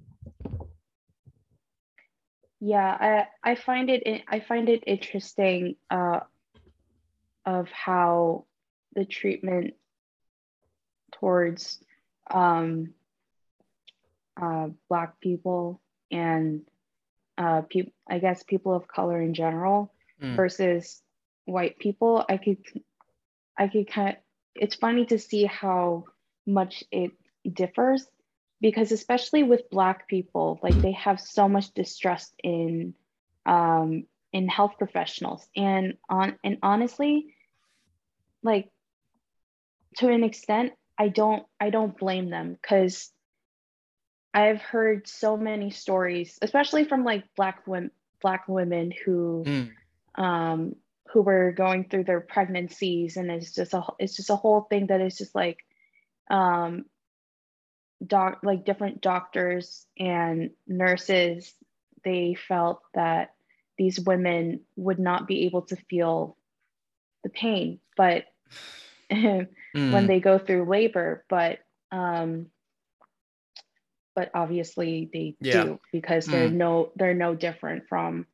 Yeah 2.60 3.26
i 3.44 3.50
i 3.52 3.54
find 3.54 3.88
it 3.90 4.22
i 4.28 4.40
find 4.40 4.68
it 4.68 4.84
interesting 4.86 5.76
uh 5.90 6.20
of 7.44 7.68
how 7.70 8.44
the 8.94 9.04
treatment 9.04 9.74
towards 11.12 11.82
um 12.30 12.94
uh, 14.40 14.68
Black 14.88 15.20
people 15.20 15.80
and 16.10 16.62
uh, 17.38 17.62
pe- 17.62 17.92
I 18.08 18.18
guess 18.18 18.42
people 18.42 18.74
of 18.74 18.88
color 18.88 19.20
in 19.20 19.34
general 19.34 19.92
mm. 20.22 20.36
versus 20.36 21.02
white 21.44 21.78
people, 21.78 22.24
I 22.28 22.36
could, 22.36 22.58
I 23.58 23.68
could 23.68 23.90
kind 23.90 24.10
of, 24.10 24.14
it's 24.54 24.76
funny 24.76 25.06
to 25.06 25.18
see 25.18 25.44
how 25.44 26.04
much 26.46 26.84
it 26.90 27.12
differs 27.50 28.06
because 28.60 28.92
especially 28.92 29.42
with 29.42 29.70
Black 29.70 30.06
people, 30.08 30.60
like 30.62 30.74
they 30.80 30.92
have 30.92 31.20
so 31.20 31.48
much 31.48 31.72
distrust 31.72 32.34
in, 32.42 32.94
um, 33.46 34.04
in 34.32 34.48
health 34.48 34.74
professionals 34.78 35.46
and 35.56 35.94
on, 36.08 36.38
and 36.44 36.58
honestly, 36.62 37.34
like 38.42 38.70
to 39.96 40.08
an 40.08 40.22
extent, 40.22 40.72
I 40.98 41.08
don't, 41.08 41.44
I 41.60 41.70
don't 41.70 41.98
blame 41.98 42.30
them 42.30 42.52
because 42.60 43.11
I've 44.34 44.62
heard 44.62 45.06
so 45.06 45.36
many 45.36 45.70
stories, 45.70 46.38
especially 46.40 46.84
from 46.84 47.04
like 47.04 47.24
black 47.36 47.66
women, 47.66 47.90
black 48.20 48.48
women 48.48 48.92
who, 49.04 49.44
mm. 49.46 49.70
um, 50.14 50.76
who 51.12 51.22
were 51.22 51.52
going 51.52 51.88
through 51.88 52.04
their 52.04 52.20
pregnancies, 52.20 53.16
and 53.16 53.30
it's 53.30 53.52
just 53.52 53.74
a 53.74 53.82
it's 53.98 54.16
just 54.16 54.30
a 54.30 54.36
whole 54.36 54.62
thing 54.62 54.86
that 54.86 55.00
is 55.00 55.18
just 55.18 55.34
like, 55.34 55.58
um, 56.30 56.86
doc 58.04 58.40
like 58.42 58.64
different 58.64 59.00
doctors 59.00 59.86
and 59.98 60.50
nurses, 60.66 61.54
they 62.04 62.34
felt 62.48 62.82
that 62.94 63.34
these 63.76 64.00
women 64.00 64.60
would 64.76 64.98
not 64.98 65.26
be 65.26 65.44
able 65.46 65.62
to 65.62 65.76
feel 65.88 66.36
the 67.22 67.28
pain, 67.30 67.80
but 67.96 68.24
mm. 69.10 69.46
when 69.74 70.06
they 70.06 70.20
go 70.20 70.38
through 70.38 70.68
labor, 70.68 71.24
but 71.28 71.58
um, 71.90 72.46
but 74.14 74.30
obviously 74.34 75.08
they 75.12 75.34
yeah. 75.40 75.64
do 75.64 75.80
because 75.92 76.26
they're 76.26 76.48
mm. 76.48 76.54
no 76.54 76.92
they're 76.96 77.14
no 77.14 77.34
different 77.34 77.88
from 77.88 78.26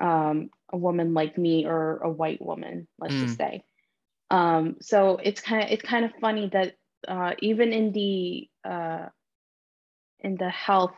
um, 0.00 0.50
a 0.72 0.76
woman 0.76 1.14
like 1.14 1.36
me 1.36 1.66
or 1.66 1.98
a 1.98 2.10
white 2.10 2.40
woman 2.40 2.86
let's 2.98 3.14
mm. 3.14 3.24
just 3.24 3.36
say 3.36 3.62
um, 4.30 4.76
so 4.80 5.18
it's 5.22 5.40
kind 5.40 5.64
of 5.64 5.70
it's 5.70 5.82
kind 5.82 6.04
of 6.04 6.12
funny 6.20 6.48
that 6.52 6.76
uh, 7.08 7.32
even 7.40 7.72
in 7.72 7.92
the 7.92 8.48
uh, 8.64 9.06
in 10.20 10.36
the 10.36 10.50
health 10.50 10.96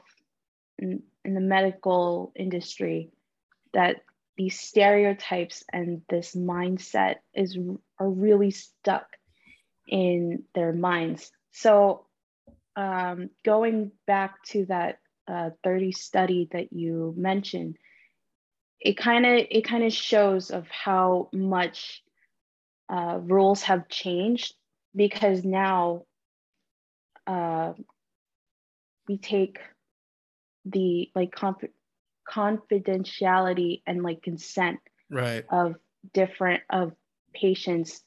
in, 0.78 1.02
in 1.24 1.34
the 1.34 1.40
medical 1.40 2.32
industry 2.36 3.10
that 3.72 4.02
these 4.36 4.58
stereotypes 4.58 5.62
and 5.72 6.02
this 6.08 6.34
mindset 6.34 7.16
is 7.34 7.58
are 7.98 8.10
really 8.10 8.50
stuck 8.50 9.06
in 9.88 10.44
their 10.54 10.72
minds 10.72 11.30
so 11.52 12.06
um, 12.76 13.30
going 13.44 13.92
back 14.06 14.42
to 14.44 14.66
that 14.66 14.98
uh, 15.28 15.50
30 15.64 15.92
study 15.92 16.48
that 16.52 16.72
you 16.72 17.14
mentioned, 17.16 17.76
it 18.80 18.96
kind 18.96 19.24
of 19.24 19.46
it 19.50 19.62
kind 19.64 19.84
of 19.84 19.92
shows 19.92 20.50
of 20.50 20.66
how 20.68 21.28
much 21.32 22.02
uh, 22.88 23.18
rules 23.22 23.62
have 23.62 23.88
changed 23.88 24.54
because 24.94 25.44
now 25.44 26.04
uh, 27.26 27.72
we 29.08 29.18
take 29.18 29.58
the 30.64 31.10
like 31.14 31.32
conf- 31.32 31.70
confidentiality 32.28 33.82
and 33.86 34.02
like 34.02 34.22
consent 34.22 34.80
right. 35.10 35.44
of 35.50 35.76
different 36.12 36.62
of 36.70 36.92
patients 37.34 38.02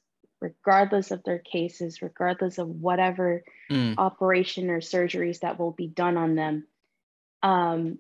regardless 0.46 1.12
of 1.12 1.24
their 1.24 1.40
cases, 1.40 2.02
regardless 2.02 2.58
of 2.60 2.68
whatever 2.68 3.44
mm. 3.72 3.96
operation 3.98 4.70
or 4.70 4.80
surgeries 4.80 5.40
that 5.40 5.58
will 5.60 5.72
be 5.72 5.88
done 5.88 6.18
on 6.18 6.36
them. 6.36 6.68
Um, 7.42 8.00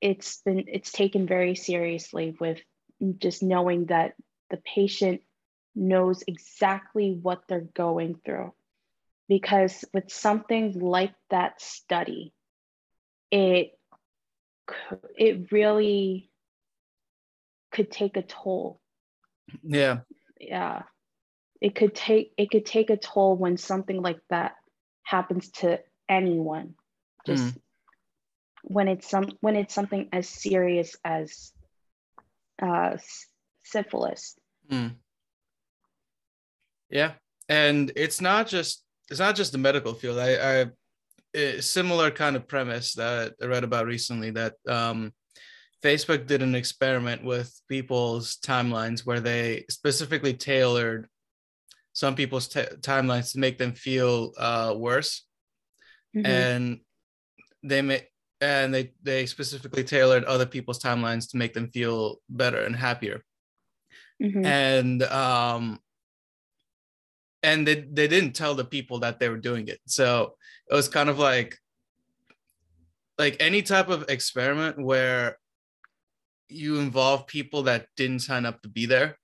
it's 0.00 0.42
been 0.42 0.64
it's 0.68 0.92
taken 0.92 1.26
very 1.26 1.54
seriously 1.54 2.36
with 2.38 2.58
just 3.18 3.42
knowing 3.42 3.86
that 3.86 4.14
the 4.50 4.58
patient 4.58 5.22
knows 5.74 6.22
exactly 6.26 7.18
what 7.20 7.42
they're 7.48 7.60
going 7.60 8.18
through 8.24 8.52
because 9.28 9.84
with 9.92 10.10
something 10.10 10.78
like 10.78 11.14
that 11.30 11.60
study 11.60 12.32
it 13.30 13.72
it 15.16 15.50
really 15.52 16.30
could 17.72 17.90
take 17.90 18.16
a 18.16 18.22
toll 18.22 18.80
yeah 19.62 19.98
yeah 20.40 20.82
it 21.60 21.74
could 21.74 21.94
take 21.94 22.32
it 22.36 22.50
could 22.50 22.66
take 22.66 22.90
a 22.90 22.96
toll 22.96 23.36
when 23.36 23.56
something 23.56 24.00
like 24.02 24.18
that 24.30 24.56
happens 25.02 25.50
to 25.50 25.78
anyone 26.08 26.74
just 27.26 27.44
mm. 27.44 27.60
when 28.62 28.88
it's 28.88 29.08
some 29.08 29.30
when 29.40 29.56
it's 29.56 29.74
something 29.74 30.08
as 30.12 30.28
serious 30.28 30.96
as 31.04 31.52
uh 32.62 32.96
syphilis 33.64 34.36
mm. 34.70 34.92
yeah 36.90 37.12
and 37.48 37.92
it's 37.96 38.20
not 38.20 38.46
just 38.46 38.82
it's 39.10 39.20
not 39.20 39.36
just 39.36 39.52
the 39.52 39.58
medical 39.58 39.94
field 39.94 40.18
i 40.18 40.60
i 40.62 40.66
similar 41.60 42.10
kind 42.10 42.36
of 42.36 42.48
premise 42.48 42.94
that 42.94 43.34
I 43.42 43.46
read 43.46 43.64
about 43.64 43.86
recently 43.86 44.30
that 44.32 44.54
um, 44.68 45.12
Facebook 45.82 46.26
did 46.26 46.42
an 46.42 46.54
experiment 46.54 47.24
with 47.24 47.60
people's 47.68 48.36
timelines 48.36 49.04
where 49.04 49.20
they 49.20 49.64
specifically 49.68 50.34
tailored 50.34 51.08
some 51.96 52.14
people's 52.14 52.46
t- 52.46 52.60
timelines 52.82 53.32
to 53.32 53.38
make 53.38 53.56
them 53.56 53.72
feel 53.72 54.32
uh, 54.36 54.74
worse, 54.76 55.24
mm-hmm. 56.14 56.26
and 56.26 56.80
they 57.62 57.80
may 57.80 58.06
and 58.42 58.74
they 58.74 58.92
they 59.02 59.24
specifically 59.24 59.82
tailored 59.82 60.24
other 60.24 60.44
people's 60.44 60.78
timelines 60.78 61.30
to 61.30 61.38
make 61.38 61.54
them 61.54 61.70
feel 61.70 62.20
better 62.28 62.60
and 62.60 62.76
happier. 62.76 63.24
Mm-hmm. 64.22 64.44
And 64.44 65.02
um, 65.04 65.80
and 67.42 67.66
they, 67.66 67.86
they 67.90 68.08
didn't 68.08 68.34
tell 68.34 68.54
the 68.54 68.64
people 68.64 68.98
that 68.98 69.18
they 69.18 69.30
were 69.30 69.38
doing 69.38 69.68
it 69.68 69.80
so 69.86 70.34
it 70.70 70.74
was 70.74 70.88
kind 70.88 71.08
of 71.08 71.18
like 71.18 71.56
like 73.18 73.36
any 73.40 73.62
type 73.62 73.88
of 73.88 74.04
experiment 74.08 74.78
where 74.78 75.38
you 76.48 76.78
involve 76.78 77.26
people 77.26 77.62
that 77.62 77.86
didn't 77.96 78.20
sign 78.20 78.44
up 78.44 78.60
to 78.62 78.68
be 78.68 78.84
there 78.84 79.16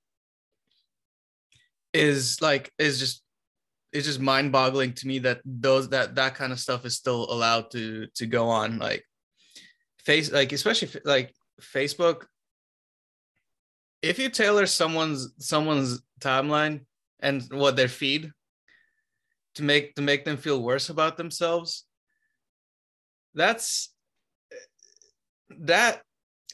is 1.92 2.40
like 2.40 2.72
is 2.78 2.98
just 2.98 3.22
it's 3.92 4.06
just 4.06 4.20
mind-boggling 4.20 4.94
to 4.94 5.06
me 5.06 5.18
that 5.18 5.40
those 5.44 5.90
that 5.90 6.14
that 6.14 6.34
kind 6.34 6.52
of 6.52 6.58
stuff 6.58 6.86
is 6.86 6.96
still 6.96 7.30
allowed 7.30 7.70
to 7.70 8.06
to 8.14 8.26
go 8.26 8.48
on 8.48 8.78
like 8.78 9.04
face 9.98 10.32
like 10.32 10.52
especially 10.52 10.88
like 11.04 11.34
facebook 11.60 12.24
if 14.00 14.18
you 14.18 14.28
tailor 14.28 14.66
someone's 14.66 15.32
someone's 15.38 16.02
timeline 16.20 16.80
and 17.20 17.42
what 17.52 17.76
their 17.76 17.88
feed 17.88 18.30
to 19.54 19.62
make 19.62 19.94
to 19.94 20.02
make 20.02 20.24
them 20.24 20.36
feel 20.36 20.62
worse 20.62 20.88
about 20.88 21.16
themselves 21.16 21.84
that's 23.34 23.94
that 25.60 26.02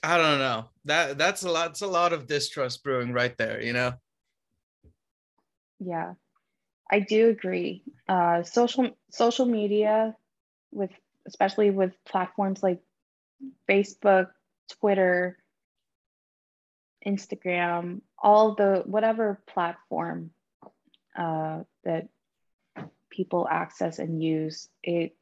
i 0.03 0.17
don't 0.17 0.39
know. 0.39 0.69
That 0.85 1.19
that's 1.19 1.45
a 1.45 1.51
lot 1.51 1.71
it's 1.71 1.83
a 1.83 1.87
lot 1.87 2.13
of 2.13 2.27
distrust 2.27 2.83
brewing 2.83 3.13
right 3.13 3.37
there 3.39 3.63
you 3.63 3.73
know 3.73 3.93
yeah 5.79 6.15
i 6.91 7.01
do 7.01 7.29
agree 7.29 7.83
uh 8.09 8.43
social 8.43 8.91
social 9.11 9.47
media 9.47 10.15
with 10.73 10.91
especially 11.27 11.71
with 11.71 11.93
platforms 12.05 12.63
like 12.63 12.81
facebook 13.69 14.29
twitter 14.81 15.39
instagram 17.07 18.01
all 18.19 18.55
the 18.55 18.83
whatever 18.87 19.41
platform 19.47 20.31
uh, 21.17 21.63
that 21.85 22.09
people 23.11 23.47
access 23.51 23.99
and 23.99 24.23
use. 24.23 24.69
It 24.83 25.17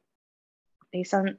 they 0.93 1.03
some 1.03 1.37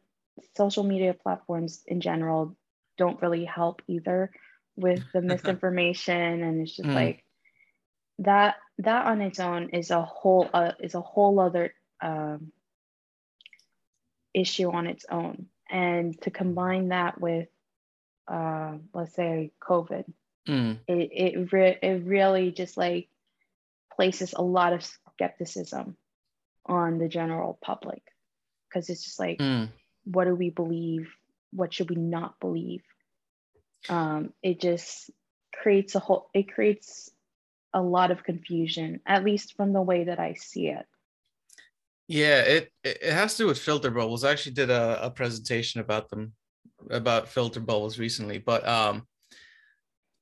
social 0.56 0.84
media 0.84 1.14
platforms 1.14 1.82
in 1.86 2.00
general 2.00 2.56
don't 2.96 3.22
really 3.22 3.44
help 3.44 3.82
either 3.86 4.30
with 4.76 5.02
the 5.12 5.22
misinformation 5.22 6.42
and 6.42 6.60
it's 6.60 6.76
just 6.76 6.88
mm. 6.88 6.94
like 6.94 7.24
that 8.18 8.56
that 8.78 9.06
on 9.06 9.20
its 9.20 9.40
own 9.40 9.70
is 9.70 9.90
a 9.90 10.02
whole 10.02 10.48
uh, 10.52 10.72
is 10.80 10.94
a 10.94 11.00
whole 11.00 11.38
other 11.40 11.72
um, 12.00 12.52
issue 14.34 14.70
on 14.70 14.86
its 14.86 15.04
own 15.10 15.46
and 15.70 16.20
to 16.22 16.30
combine 16.30 16.88
that 16.88 17.20
with 17.20 17.48
uh, 18.28 18.74
let's 18.92 19.14
say 19.14 19.52
covid 19.62 20.04
mm. 20.48 20.78
it 20.86 21.10
it, 21.12 21.52
re- 21.52 21.78
it 21.80 22.02
really 22.04 22.50
just 22.50 22.76
like 22.76 23.08
places 23.94 24.32
a 24.32 24.42
lot 24.42 24.72
of 24.72 24.88
skepticism 25.14 25.96
on 26.66 26.98
the 26.98 27.08
general 27.08 27.58
public 27.62 28.02
because 28.68 28.88
it's 28.90 29.02
just 29.02 29.18
like 29.18 29.38
mm. 29.38 29.68
what 30.04 30.24
do 30.24 30.34
we 30.34 30.50
believe 30.50 31.10
what 31.52 31.72
should 31.72 31.88
we 31.88 31.96
not 31.96 32.38
believe 32.40 32.82
um, 33.88 34.32
it 34.42 34.60
just 34.60 35.10
creates 35.52 35.94
a 35.94 35.98
whole 35.98 36.28
it 36.34 36.52
creates 36.52 37.10
a 37.74 37.82
lot 37.82 38.10
of 38.10 38.24
confusion 38.24 39.00
at 39.06 39.24
least 39.24 39.54
from 39.56 39.72
the 39.72 39.82
way 39.82 40.04
that 40.04 40.18
i 40.18 40.34
see 40.34 40.68
it 40.68 40.86
yeah 42.06 42.40
it 42.40 42.72
it 42.84 43.12
has 43.12 43.36
to 43.36 43.44
do 43.44 43.46
with 43.46 43.58
filter 43.58 43.90
bubbles 43.90 44.24
i 44.24 44.30
actually 44.30 44.52
did 44.52 44.70
a, 44.70 45.04
a 45.04 45.10
presentation 45.10 45.80
about 45.80 46.08
them 46.08 46.32
about 46.90 47.28
filter 47.28 47.60
bubbles 47.60 47.98
recently 47.98 48.38
but 48.38 48.66
um 48.66 49.06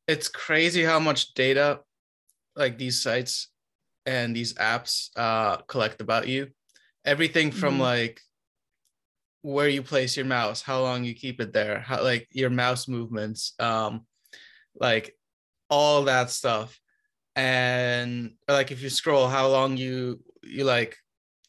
it's 0.09 0.29
crazy 0.29 0.83
how 0.83 1.01
much 1.01 1.35
data 1.35 1.81
like 2.55 2.79
these 2.79 3.03
sites 3.03 3.49
and 4.07 4.35
these 4.35 4.55
apps 4.55 5.11
uh, 5.17 5.57
collect 5.69 6.01
about 6.01 6.29
you. 6.29 6.49
Everything 7.05 7.51
from 7.51 7.75
mm-hmm. 7.75 7.83
like 7.83 8.21
where 9.43 9.69
you 9.69 9.83
place 9.83 10.17
your 10.17 10.27
mouse, 10.27 10.63
how 10.63 10.81
long 10.83 11.05
you 11.05 11.15
keep 11.15 11.41
it 11.41 11.53
there, 11.53 11.81
how 11.81 12.03
like 12.03 12.29
your 12.31 12.51
mouse 12.51 12.89
movements, 12.89 13.53
um, 13.59 14.07
like 14.79 15.17
all 15.69 16.05
that 16.05 16.31
stuff. 16.31 16.79
And 17.37 18.33
like 18.49 18.73
if 18.73 18.83
you 18.83 18.89
scroll, 18.89 19.29
how 19.29 19.49
long 19.49 19.77
you 19.77 20.21
you 20.43 20.65
like 20.65 20.97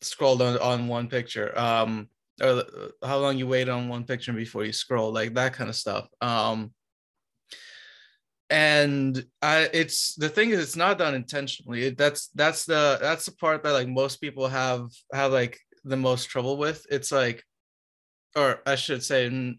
scrolled 0.02 0.42
on, 0.42 0.58
on 0.60 0.88
one 0.88 1.08
picture, 1.08 1.58
um, 1.58 2.10
or 2.42 2.64
how 3.04 3.18
long 3.20 3.38
you 3.38 3.48
wait 3.48 3.70
on 3.70 3.88
one 3.88 4.04
picture 4.04 4.34
before 4.34 4.66
you 4.66 4.74
scroll, 4.74 5.14
like 5.14 5.34
that 5.36 5.54
kind 5.54 5.70
of 5.70 5.76
stuff. 5.76 6.08
Um, 6.22 6.74
and 8.50 9.26
I, 9.42 9.70
it's 9.74 10.16
the 10.16 10.30
thing 10.30 10.52
is 10.52 10.60
it's 10.60 10.76
not 10.76 10.98
done 10.98 11.16
intentionally. 11.16 11.84
It, 11.84 11.98
that's 11.98 12.28
that's 12.36 12.66
the 12.66 12.98
that's 13.02 13.26
the 13.26 13.34
part 13.34 13.64
that 13.64 13.72
like 13.72 13.88
most 13.88 14.18
people 14.18 14.48
have 14.48 14.90
have 15.14 15.32
like 15.32 15.58
the 15.84 15.98
most 15.98 16.26
trouble 16.26 16.58
with. 16.58 16.86
It's 16.90 17.12
like 17.12 17.44
or 18.36 18.62
i 18.66 18.76
should 18.76 19.04
say 19.04 19.56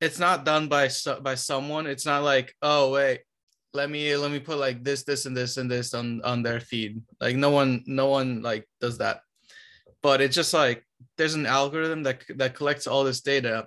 it's 0.00 0.18
not 0.18 0.44
done 0.44 0.68
by 0.68 0.90
by 1.22 1.34
someone. 1.34 1.86
It's 1.86 2.06
not 2.06 2.22
like 2.22 2.54
oh 2.62 2.90
wait 2.90 3.20
let 3.74 3.90
me 3.90 4.16
let 4.16 4.30
me 4.30 4.38
put 4.38 4.58
like 4.58 4.82
this 4.82 5.02
this 5.02 5.26
and 5.26 5.36
this 5.36 5.56
and 5.56 5.70
this 5.70 5.92
on 5.94 6.22
on 6.22 6.42
their 6.42 6.60
feed 6.60 7.02
like 7.20 7.36
no 7.36 7.50
one 7.50 7.82
no 7.86 8.08
one 8.08 8.40
like 8.40 8.68
does 8.80 8.98
that 8.98 9.20
but 10.02 10.20
it's 10.20 10.36
just 10.36 10.54
like 10.54 10.84
there's 11.16 11.34
an 11.34 11.46
algorithm 11.46 12.02
that 12.04 12.22
that 12.36 12.54
collects 12.54 12.86
all 12.86 13.04
this 13.04 13.20
data 13.20 13.66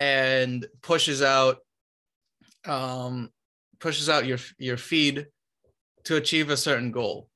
and 0.00 0.66
pushes 0.82 1.22
out 1.22 1.58
um, 2.66 3.30
pushes 3.80 4.08
out 4.08 4.26
your 4.26 4.38
your 4.58 4.76
feed 4.76 5.26
to 6.04 6.16
achieve 6.16 6.50
a 6.50 6.56
certain 6.56 6.90
goal. 6.90 7.28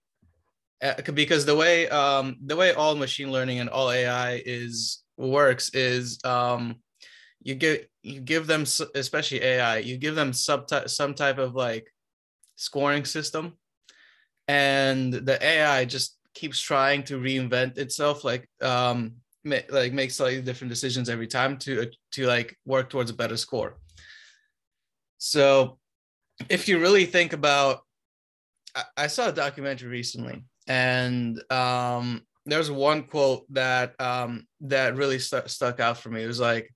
Uh, 0.83 0.95
because 1.13 1.45
the 1.45 1.57
way 1.57 1.89
um, 1.89 2.37
the 2.45 2.57
way 2.57 2.73
all 2.73 2.95
machine 2.95 3.33
learning 3.33 3.61
and 3.61 3.69
all 3.69 3.91
AI 3.91 4.43
is 4.45 5.03
works 5.17 5.75
is 5.75 6.19
um, 6.25 6.77
you 7.43 7.55
give 7.55 7.87
you 8.03 8.21
give 8.21 8.47
them 8.47 8.65
especially 8.95 9.43
AI 9.43 9.79
you 9.79 9.97
give 9.97 10.15
them 10.15 10.33
some 10.33 10.67
type 10.67 10.89
some 10.89 11.15
type 11.15 11.39
of 11.39 11.55
like 11.55 11.93
scoring 12.57 13.05
system, 13.05 13.57
and 14.47 15.13
the 15.13 15.39
AI 15.45 15.85
just 15.85 16.19
keeps 16.35 16.61
trying 16.61 17.03
to 17.05 17.19
reinvent 17.19 17.79
itself 17.79 18.25
like 18.25 18.49
um, 18.61 19.15
like 19.45 19.93
make 19.93 20.11
slightly 20.11 20.43
different 20.43 20.71
decisions 20.71 21.09
every 21.09 21.27
time 21.27 21.59
to 21.59 21.91
to 22.13 22.27
like 22.27 22.57
work 22.67 22.91
towards 22.91 23.11
a 23.11 23.15
better 23.15 23.37
score 23.37 23.79
so 25.19 25.79
if 26.49 26.69
you 26.69 26.79
really 26.79 27.05
think 27.05 27.33
about, 27.33 27.81
I, 28.75 28.85
I 28.97 29.07
saw 29.09 29.29
a 29.29 29.33
documentary 29.33 29.89
recently, 29.89 30.45
and 30.67 31.43
um, 31.53 32.23
there's 32.47 32.71
one 32.71 33.05
quote 33.05 33.45
that 33.53 34.01
um, 34.01 34.47
that 34.63 34.97
really 34.97 35.19
st- 35.19 35.51
stuck 35.51 35.81
out 35.81 35.99
for 35.99 36.11
me. 36.11 36.23
It 36.23 36.29
was 36.29 36.41
like, 36.41 36.73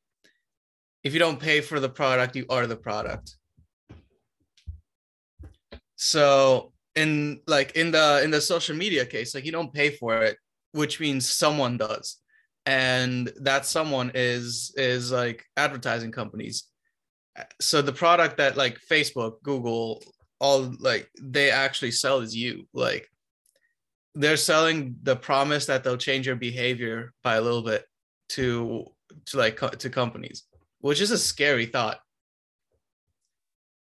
"If 1.04 1.12
you 1.12 1.18
don't 1.18 1.40
pay 1.40 1.60
for 1.60 1.80
the 1.80 1.88
product, 1.88 2.36
you 2.36 2.46
are 2.48 2.66
the 2.66 2.76
product." 2.76 3.36
So 5.96 6.72
in 6.94 7.40
like 7.46 7.76
in 7.76 7.90
the 7.90 8.20
in 8.22 8.30
the 8.30 8.40
social 8.40 8.76
media 8.76 9.06
case, 9.06 9.34
like 9.34 9.44
you 9.44 9.52
don't 9.52 9.72
pay 9.72 9.90
for 9.90 10.22
it, 10.22 10.36
which 10.72 11.00
means 11.00 11.28
someone 11.30 11.76
does, 11.76 12.18
and 12.66 13.32
that 13.40 13.66
someone 13.66 14.10
is 14.14 14.74
is 14.76 15.12
like 15.12 15.44
advertising 15.56 16.12
companies. 16.12 16.64
So 17.60 17.82
the 17.82 17.92
product 17.92 18.36
that 18.38 18.56
like 18.56 18.78
facebook 18.90 19.42
google 19.42 20.02
all 20.38 20.74
like 20.80 21.08
they 21.20 21.50
actually 21.50 21.92
sell 21.92 22.18
is 22.18 22.36
you. 22.36 22.66
Like 22.74 23.08
they're 24.14 24.36
selling 24.36 24.96
the 25.02 25.16
promise 25.16 25.66
that 25.66 25.84
they'll 25.84 25.96
change 25.96 26.26
your 26.26 26.36
behavior 26.36 27.12
by 27.22 27.36
a 27.36 27.40
little 27.40 27.62
bit 27.62 27.86
to 28.30 28.86
to 29.26 29.36
like 29.38 29.60
to 29.78 29.88
companies 29.88 30.44
which 30.82 31.00
is 31.00 31.10
a 31.10 31.18
scary 31.18 31.66
thought 31.66 31.98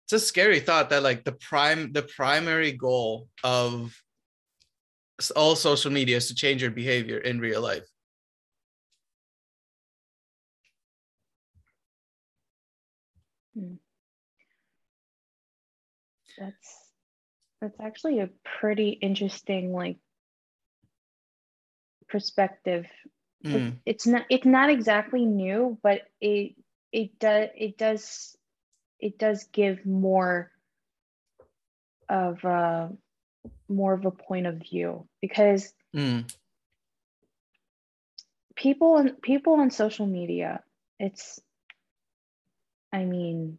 it's 0.05 0.13
a 0.13 0.19
scary 0.19 0.59
thought 0.59 0.89
that 0.89 1.03
like 1.03 1.23
the 1.25 1.33
prime 1.33 1.91
the 1.91 2.01
primary 2.01 2.71
goal 2.71 3.27
of 3.43 3.93
all 5.35 5.55
social 5.55 5.91
media 5.91 6.17
is 6.17 6.27
to 6.27 6.35
change 6.35 6.61
your 6.61 6.71
behavior 6.71 7.17
in 7.17 7.39
real 7.39 7.61
life 7.61 7.85
Hmm. 13.53 13.75
That's 16.39 16.81
that's 17.59 17.79
actually 17.79 18.19
a 18.19 18.29
pretty 18.59 18.89
interesting 18.89 19.73
like 19.73 19.97
perspective 22.07 22.85
mm. 23.45 23.75
it's 23.85 24.07
not 24.07 24.25
it's 24.29 24.45
not 24.45 24.69
exactly 24.69 25.25
new 25.25 25.77
but 25.83 26.01
it 26.19 26.55
it 26.91 27.19
does 27.19 27.49
it 27.55 27.77
does 27.77 28.37
it 28.99 29.17
does 29.17 29.45
give 29.51 29.85
more 29.85 30.51
of 32.09 32.43
a 32.43 32.91
more 33.69 33.93
of 33.93 34.05
a 34.05 34.11
point 34.11 34.45
of 34.45 34.55
view 34.55 35.07
because 35.21 35.73
mm. 35.95 36.31
people 38.55 38.93
on 38.93 39.11
people 39.21 39.53
on 39.53 39.71
social 39.71 40.05
media 40.05 40.61
it's 40.99 41.39
i 42.91 43.05
mean 43.05 43.57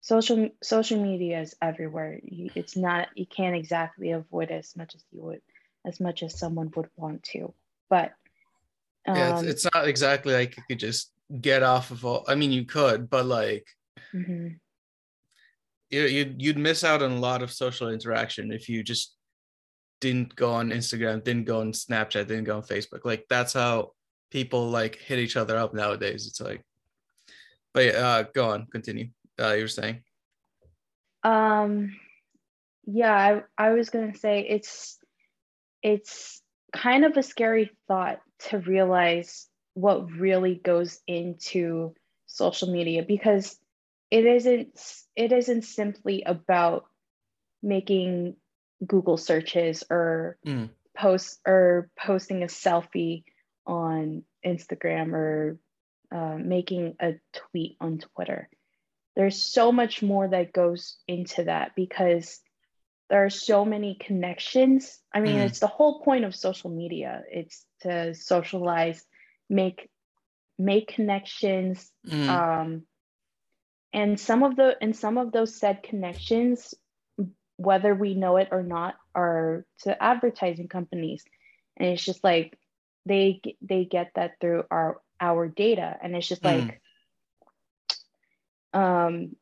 social 0.00 0.48
social 0.62 1.02
media 1.02 1.40
is 1.40 1.54
everywhere 1.60 2.18
you, 2.24 2.50
it's 2.54 2.76
not 2.76 3.08
you 3.14 3.26
can't 3.26 3.54
exactly 3.54 4.10
avoid 4.12 4.50
it 4.50 4.54
as 4.54 4.76
much 4.76 4.94
as 4.94 5.04
you 5.12 5.22
would 5.22 5.42
as 5.86 6.00
much 6.00 6.22
as 6.22 6.38
someone 6.38 6.70
would 6.74 6.88
want 6.96 7.22
to 7.22 7.52
but 7.88 8.12
um, 9.06 9.16
yeah 9.16 9.30
it's, 9.32 9.40
um, 9.40 9.48
it's, 9.48 9.66
not 9.74 9.88
exactly 9.88 10.32
like 10.32 10.56
you 10.56 10.62
could 10.68 10.78
just 10.78 11.12
get 11.40 11.62
off 11.62 11.90
of 11.90 12.04
all 12.04 12.24
i 12.28 12.34
mean 12.34 12.50
you 12.50 12.64
could 12.64 13.08
but 13.08 13.26
like 13.26 13.66
mm-hmm. 14.14 14.48
you, 15.90 16.02
you'd, 16.02 16.42
you'd 16.42 16.58
miss 16.58 16.82
out 16.82 17.02
on 17.02 17.12
a 17.12 17.20
lot 17.20 17.42
of 17.42 17.52
social 17.52 17.88
interaction 17.88 18.52
if 18.52 18.68
you 18.68 18.82
just 18.82 19.14
didn't 20.00 20.34
go 20.34 20.50
on 20.50 20.70
instagram 20.70 21.22
didn't 21.22 21.44
go 21.44 21.60
on 21.60 21.72
snapchat 21.72 22.26
didn't 22.26 22.44
go 22.44 22.56
on 22.56 22.62
facebook. 22.62 23.04
Like 23.04 23.26
that's 23.28 23.52
how 23.52 23.92
people 24.30 24.68
like 24.68 24.96
hit 24.96 25.18
each 25.18 25.36
other 25.36 25.56
up 25.56 25.74
nowadays. 25.74 26.26
It's 26.26 26.40
like 26.40 26.62
but 27.74 27.84
yeah, 27.86 27.92
uh 27.92 28.22
go 28.34 28.50
on 28.50 28.66
continue 28.66 29.08
uh 29.40 29.52
you 29.52 29.62
were 29.62 29.68
saying. 29.68 30.02
Um 31.22 31.96
yeah 32.86 33.42
i, 33.58 33.66
I 33.66 33.70
was 33.72 33.90
gonna 33.90 34.16
say 34.16 34.40
it's 34.48 34.98
it's 35.82 36.42
kind 36.72 37.04
of 37.04 37.16
a 37.16 37.22
scary 37.22 37.70
thought 37.88 38.20
to 38.48 38.58
realize 38.58 39.49
what 39.80 40.10
really 40.12 40.54
goes 40.54 41.00
into 41.06 41.94
social 42.26 42.70
media 42.70 43.02
because 43.06 43.58
it 44.10 44.24
isn't 44.24 44.68
it 45.16 45.32
isn't 45.32 45.62
simply 45.62 46.22
about 46.24 46.84
making 47.62 48.36
google 48.86 49.16
searches 49.16 49.84
or 49.90 50.38
mm. 50.46 50.68
post 50.96 51.40
or 51.46 51.90
posting 51.98 52.42
a 52.42 52.46
selfie 52.46 53.24
on 53.66 54.22
instagram 54.44 55.12
or 55.12 55.58
uh, 56.12 56.36
making 56.36 56.94
a 57.00 57.14
tweet 57.32 57.76
on 57.80 57.98
twitter 57.98 58.48
there's 59.16 59.42
so 59.42 59.72
much 59.72 60.02
more 60.02 60.28
that 60.28 60.52
goes 60.52 60.98
into 61.06 61.44
that 61.44 61.72
because 61.76 62.40
there 63.08 63.24
are 63.24 63.30
so 63.30 63.64
many 63.64 63.96
connections 64.00 64.98
i 65.12 65.20
mean 65.20 65.36
mm. 65.36 65.46
it's 65.46 65.58
the 65.58 65.66
whole 65.66 66.00
point 66.02 66.24
of 66.24 66.34
social 66.34 66.70
media 66.70 67.22
it's 67.30 67.64
to 67.80 68.14
socialize 68.14 69.04
make 69.50 69.90
make 70.58 70.88
connections 70.88 71.90
mm. 72.06 72.28
um, 72.28 72.82
and 73.92 74.18
some 74.18 74.42
of 74.42 74.56
the 74.56 74.76
and 74.80 74.96
some 74.96 75.18
of 75.18 75.32
those 75.32 75.54
said 75.54 75.82
connections 75.82 76.74
whether 77.56 77.94
we 77.94 78.14
know 78.14 78.36
it 78.36 78.48
or 78.52 78.62
not 78.62 78.94
are 79.14 79.66
to 79.80 80.02
advertising 80.02 80.68
companies 80.68 81.24
and 81.76 81.88
it's 81.88 82.04
just 82.04 82.22
like 82.22 82.56
they 83.04 83.40
they 83.60 83.84
get 83.84 84.12
that 84.14 84.32
through 84.40 84.62
our 84.70 85.00
our 85.20 85.48
data 85.48 85.96
and 86.00 86.14
it's 86.14 86.28
just 86.28 86.42
mm. 86.42 86.68
like 86.68 86.80
um 88.72 89.34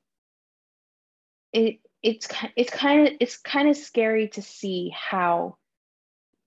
it 1.52 1.80
it's 2.02 2.28
it's 2.56 2.70
kind 2.70 3.08
of 3.08 3.14
it's 3.20 3.36
kind 3.36 3.68
of 3.68 3.76
scary 3.76 4.28
to 4.28 4.40
see 4.40 4.90
how 4.94 5.57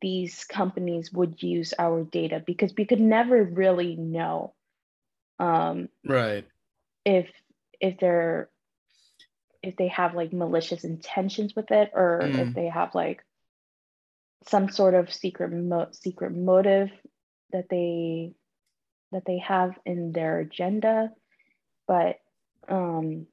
these 0.01 0.45
companies 0.45 1.11
would 1.13 1.41
use 1.41 1.73
our 1.77 2.03
data 2.03 2.41
because 2.45 2.73
we 2.77 2.85
could 2.85 2.99
never 2.99 3.43
really 3.43 3.95
know 3.95 4.53
um, 5.39 5.89
right 6.05 6.45
if 7.05 7.29
if 7.79 7.99
they're 7.99 8.49
if 9.63 9.75
they 9.75 9.87
have 9.87 10.15
like 10.15 10.33
malicious 10.33 10.83
intentions 10.83 11.55
with 11.55 11.71
it 11.71 11.91
or 11.93 12.21
mm. 12.23 12.47
if 12.47 12.53
they 12.53 12.67
have 12.67 12.95
like 12.95 13.23
some 14.47 14.69
sort 14.69 14.93
of 14.93 15.13
secret 15.13 15.51
mo- 15.51 15.89
secret 15.91 16.35
motive 16.35 16.89
that 17.51 17.67
they 17.69 18.33
that 19.11 19.23
they 19.25 19.37
have 19.37 19.77
in 19.85 20.11
their 20.11 20.39
agenda 20.39 21.11
but 21.87 22.17
um 22.69 23.27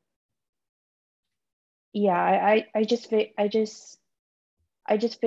yeah 1.93 2.21
i 2.21 2.53
i, 2.53 2.67
I 2.81 2.85
just 2.85 3.13
i 3.39 3.49
just 3.49 3.99
i 4.87 4.97
just 4.97 5.21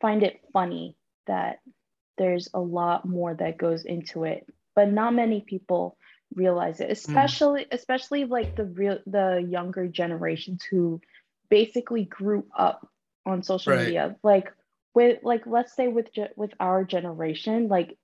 find 0.00 0.22
it 0.22 0.40
funny 0.52 0.96
that 1.26 1.60
there's 2.16 2.48
a 2.54 2.60
lot 2.60 3.04
more 3.04 3.34
that 3.34 3.58
goes 3.58 3.84
into 3.84 4.24
it 4.24 4.46
but 4.74 4.90
not 4.90 5.14
many 5.14 5.40
people 5.40 5.96
realize 6.34 6.80
it 6.80 6.86
hmm. 6.86 6.92
especially 6.92 7.64
mm. 7.64 7.68
especially 7.72 8.24
like 8.24 8.56
the 8.56 8.64
real 8.64 8.98
the 9.06 9.44
younger 9.48 9.86
generations 9.88 10.62
who 10.70 11.00
basically 11.48 12.04
grew 12.04 12.46
up 12.56 12.86
on 13.24 13.42
social 13.42 13.72
right. 13.72 13.84
media 13.84 14.16
like 14.22 14.52
with 14.94 15.18
like 15.22 15.46
let's 15.46 15.74
say 15.74 15.88
with 15.88 16.08
with 16.36 16.52
our 16.60 16.84
generation 16.84 17.68
like 17.68 17.96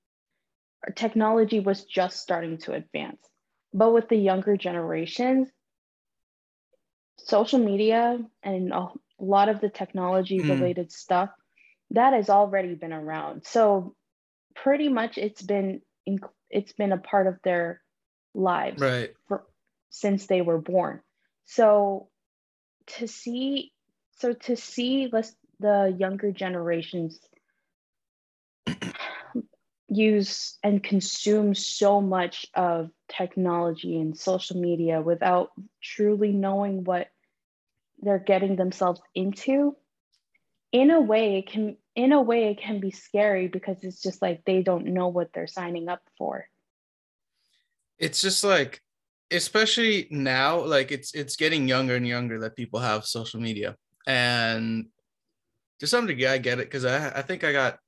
technology 0.96 1.60
was 1.60 1.84
just 1.84 2.20
starting 2.20 2.58
to 2.58 2.72
advance 2.72 3.20
but 3.72 3.92
with 3.92 4.08
the 4.08 4.16
younger 4.16 4.56
generations 4.56 5.48
social 7.18 7.58
media 7.58 8.18
and 8.42 8.72
a 8.72 8.88
lot 9.18 9.48
of 9.48 9.60
the 9.60 9.68
technology 9.68 10.38
hmm. 10.38 10.50
related 10.50 10.88
mm. 10.88 10.92
stuff 10.92 11.30
that 11.94 12.12
has 12.12 12.28
already 12.28 12.74
been 12.74 12.92
around. 12.92 13.46
So 13.46 13.94
pretty 14.54 14.88
much 14.88 15.18
it's 15.18 15.42
been 15.42 15.80
it's 16.50 16.72
been 16.72 16.92
a 16.92 16.98
part 16.98 17.26
of 17.26 17.38
their 17.42 17.80
lives 18.34 18.80
right. 18.80 19.14
for, 19.26 19.44
since 19.90 20.26
they 20.26 20.42
were 20.42 20.60
born. 20.60 21.00
So 21.46 22.08
to 22.98 23.08
see 23.08 23.72
so 24.16 24.32
to 24.32 24.56
see 24.56 25.08
let's, 25.12 25.34
the 25.60 25.94
younger 25.98 26.30
generations 26.30 27.18
use 29.88 30.58
and 30.62 30.82
consume 30.82 31.54
so 31.54 32.00
much 32.00 32.46
of 32.54 32.90
technology 33.08 34.00
and 34.00 34.18
social 34.18 34.60
media 34.60 35.00
without 35.00 35.50
truly 35.82 36.32
knowing 36.32 36.84
what 36.84 37.08
they're 38.00 38.18
getting 38.18 38.56
themselves 38.56 39.00
into 39.14 39.76
in 40.72 40.90
a 40.90 41.00
way 41.00 41.38
it 41.38 41.46
can 41.46 41.76
in 41.94 42.12
a 42.12 42.20
way 42.20 42.50
it 42.50 42.60
can 42.60 42.80
be 42.80 42.90
scary 42.90 43.48
because 43.48 43.76
it's 43.82 44.02
just 44.02 44.20
like 44.20 44.44
they 44.44 44.62
don't 44.62 44.86
know 44.86 45.08
what 45.08 45.32
they're 45.32 45.46
signing 45.46 45.88
up 45.88 46.02
for. 46.18 46.48
It's 47.98 48.20
just 48.20 48.42
like 48.42 48.80
especially 49.30 50.06
now 50.10 50.60
like 50.60 50.92
it's 50.92 51.14
it's 51.14 51.36
getting 51.36 51.66
younger 51.68 51.96
and 51.96 52.06
younger 52.06 52.38
that 52.40 52.56
people 52.56 52.80
have 52.80 53.04
social 53.04 53.40
media. 53.40 53.76
And 54.06 54.86
to 55.80 55.86
some 55.86 56.06
degree 56.06 56.26
i 56.26 56.38
get 56.38 56.58
it 56.58 56.66
because 56.66 56.84
I, 56.84 57.08
I 57.18 57.22
think 57.22 57.42
i 57.44 57.52
got 57.52 57.78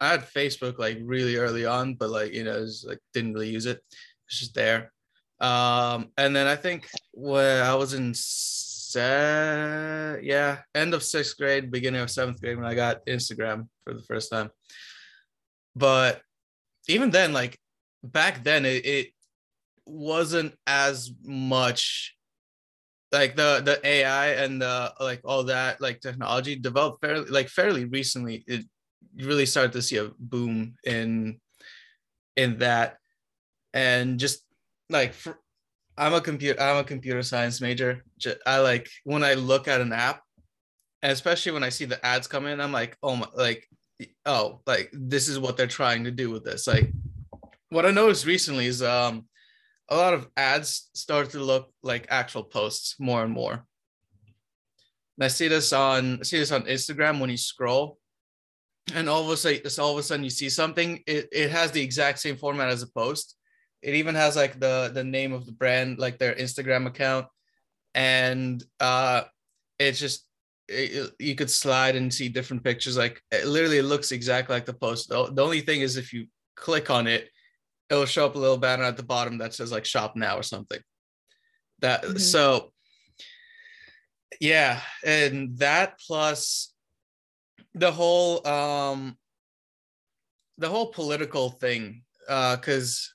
i 0.00 0.08
had 0.08 0.22
facebook 0.22 0.78
like 0.78 0.98
really 1.02 1.36
early 1.36 1.64
on 1.64 1.94
but 1.94 2.10
like 2.10 2.32
you 2.32 2.44
know 2.44 2.56
it 2.56 2.60
was 2.60 2.84
like 2.86 2.98
didn't 3.12 3.34
really 3.34 3.50
use 3.50 3.66
it. 3.66 3.82
It's 4.26 4.40
just 4.40 4.54
there. 4.54 4.92
Um 5.40 6.08
and 6.16 6.34
then 6.34 6.46
i 6.46 6.56
think 6.56 6.88
when 7.12 7.62
i 7.62 7.74
was 7.74 7.94
in 7.94 8.12
Uh, 8.96 10.16
yeah, 10.22 10.58
end 10.74 10.94
of 10.94 11.02
sixth 11.02 11.36
grade, 11.36 11.70
beginning 11.70 12.00
of 12.00 12.10
seventh 12.10 12.40
grade 12.40 12.56
when 12.56 12.66
I 12.66 12.74
got 12.74 13.04
Instagram 13.06 13.68
for 13.84 13.94
the 13.94 14.02
first 14.02 14.30
time. 14.30 14.50
But 15.74 16.22
even 16.88 17.10
then, 17.10 17.32
like 17.32 17.58
back 18.02 18.42
then, 18.42 18.64
it, 18.64 18.86
it 18.86 19.06
wasn't 19.84 20.54
as 20.66 21.10
much 21.22 22.16
like 23.12 23.36
the 23.36 23.62
the 23.64 23.86
AI 23.86 24.28
and 24.42 24.60
the 24.60 24.92
like 25.00 25.20
all 25.24 25.44
that 25.44 25.80
like 25.80 26.00
technology 26.00 26.56
developed 26.56 27.00
fairly 27.04 27.30
like 27.30 27.48
fairly 27.48 27.84
recently. 27.84 28.44
It 28.46 28.64
really 29.16 29.46
started 29.46 29.72
to 29.72 29.82
see 29.82 29.96
a 29.96 30.10
boom 30.18 30.74
in 30.84 31.40
in 32.36 32.58
that, 32.58 32.96
and 33.72 34.18
just 34.18 34.42
like 34.90 35.12
for, 35.12 35.38
I'm 35.98 36.14
a 36.14 36.20
computer 36.20 36.60
I'm 36.60 36.78
a 36.78 36.84
computer 36.84 37.22
science 37.22 37.60
major. 37.60 38.04
I 38.46 38.58
like 38.58 38.88
when 39.04 39.24
I 39.24 39.34
look 39.34 39.66
at 39.68 39.80
an 39.80 39.92
app, 39.92 40.22
especially 41.02 41.52
when 41.52 41.64
I 41.64 41.70
see 41.70 41.84
the 41.84 42.04
ads 42.04 42.26
come 42.26 42.46
in, 42.46 42.60
I'm 42.60 42.72
like, 42.72 42.96
oh 43.02 43.16
my, 43.16 43.26
like, 43.34 43.68
oh, 44.26 44.60
like 44.66 44.90
this 44.92 45.28
is 45.28 45.38
what 45.38 45.56
they're 45.56 45.66
trying 45.66 46.04
to 46.04 46.10
do 46.10 46.30
with 46.30 46.44
this. 46.44 46.66
Like, 46.66 46.92
what 47.70 47.86
I 47.86 47.90
noticed 47.90 48.26
recently 48.26 48.66
is 48.66 48.82
um, 48.82 49.26
a 49.88 49.96
lot 49.96 50.14
of 50.14 50.28
ads 50.36 50.90
start 50.94 51.30
to 51.30 51.38
look 51.38 51.72
like 51.82 52.06
actual 52.10 52.44
posts 52.44 52.96
more 52.98 53.22
and 53.22 53.32
more. 53.32 53.52
And 53.52 55.24
I 55.24 55.28
see 55.28 55.48
this 55.48 55.72
on 55.72 56.18
I 56.20 56.22
see 56.24 56.38
this 56.38 56.52
on 56.52 56.62
Instagram 56.64 57.20
when 57.20 57.30
you 57.30 57.38
scroll, 57.38 57.98
and 58.94 59.08
all 59.08 59.22
of 59.22 59.30
a 59.30 59.36
sudden, 59.36 59.62
all 59.78 59.92
of 59.92 59.98
a 59.98 60.02
sudden 60.02 60.24
you 60.24 60.30
see 60.30 60.50
something. 60.50 61.02
It 61.06 61.28
it 61.32 61.50
has 61.50 61.70
the 61.70 61.82
exact 61.82 62.18
same 62.18 62.36
format 62.36 62.68
as 62.68 62.82
a 62.82 62.88
post 62.88 63.36
it 63.82 63.94
even 63.94 64.14
has 64.14 64.36
like 64.36 64.58
the 64.58 64.90
the 64.92 65.04
name 65.04 65.32
of 65.32 65.46
the 65.46 65.52
brand, 65.52 65.98
like 65.98 66.18
their 66.18 66.34
Instagram 66.34 66.86
account, 66.86 67.26
and 67.94 68.62
uh, 68.80 69.22
it's 69.78 69.98
just 69.98 70.26
it, 70.68 71.12
you 71.18 71.34
could 71.34 71.50
slide 71.50 71.96
and 71.96 72.12
see 72.12 72.28
different 72.28 72.64
pictures. 72.64 72.96
Like 72.96 73.22
it 73.30 73.46
literally, 73.46 73.78
it 73.78 73.84
looks 73.84 74.12
exactly 74.12 74.54
like 74.54 74.66
the 74.66 74.74
post. 74.74 75.08
The, 75.08 75.30
the 75.32 75.42
only 75.44 75.60
thing 75.60 75.80
is 75.80 75.96
if 75.96 76.12
you 76.12 76.26
click 76.56 76.90
on 76.90 77.06
it, 77.06 77.28
it'll 77.90 78.06
show 78.06 78.26
up 78.26 78.34
a 78.34 78.38
little 78.38 78.56
banner 78.56 78.84
at 78.84 78.96
the 78.96 79.02
bottom 79.02 79.38
that 79.38 79.54
says 79.54 79.72
like 79.72 79.84
shop 79.84 80.16
now 80.16 80.36
or 80.36 80.42
something. 80.42 80.80
That 81.80 82.02
mm-hmm. 82.02 82.16
so 82.18 82.72
yeah, 84.40 84.80
and 85.04 85.58
that 85.58 85.98
plus 86.06 86.72
the 87.74 87.92
whole 87.92 88.46
um 88.46 89.16
the 90.58 90.68
whole 90.68 90.86
political 90.86 91.50
thing 91.50 92.02
uh 92.26 92.56
because 92.56 93.14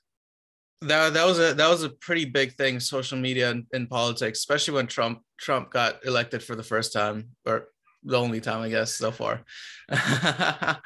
that 0.82 1.14
that 1.14 1.26
was 1.26 1.38
a 1.38 1.54
that 1.54 1.68
was 1.68 1.82
a 1.82 1.90
pretty 1.90 2.24
big 2.24 2.54
thing 2.54 2.80
social 2.80 3.18
media 3.18 3.50
in, 3.50 3.66
in 3.72 3.86
politics 3.86 4.38
especially 4.38 4.74
when 4.74 4.86
trump 4.86 5.20
trump 5.38 5.70
got 5.70 6.04
elected 6.04 6.42
for 6.42 6.54
the 6.56 6.62
first 6.62 6.92
time 6.92 7.28
or 7.46 7.68
the 8.04 8.18
only 8.18 8.40
time 8.40 8.62
i 8.62 8.68
guess 8.68 8.92
so 8.94 9.10
far 9.10 9.42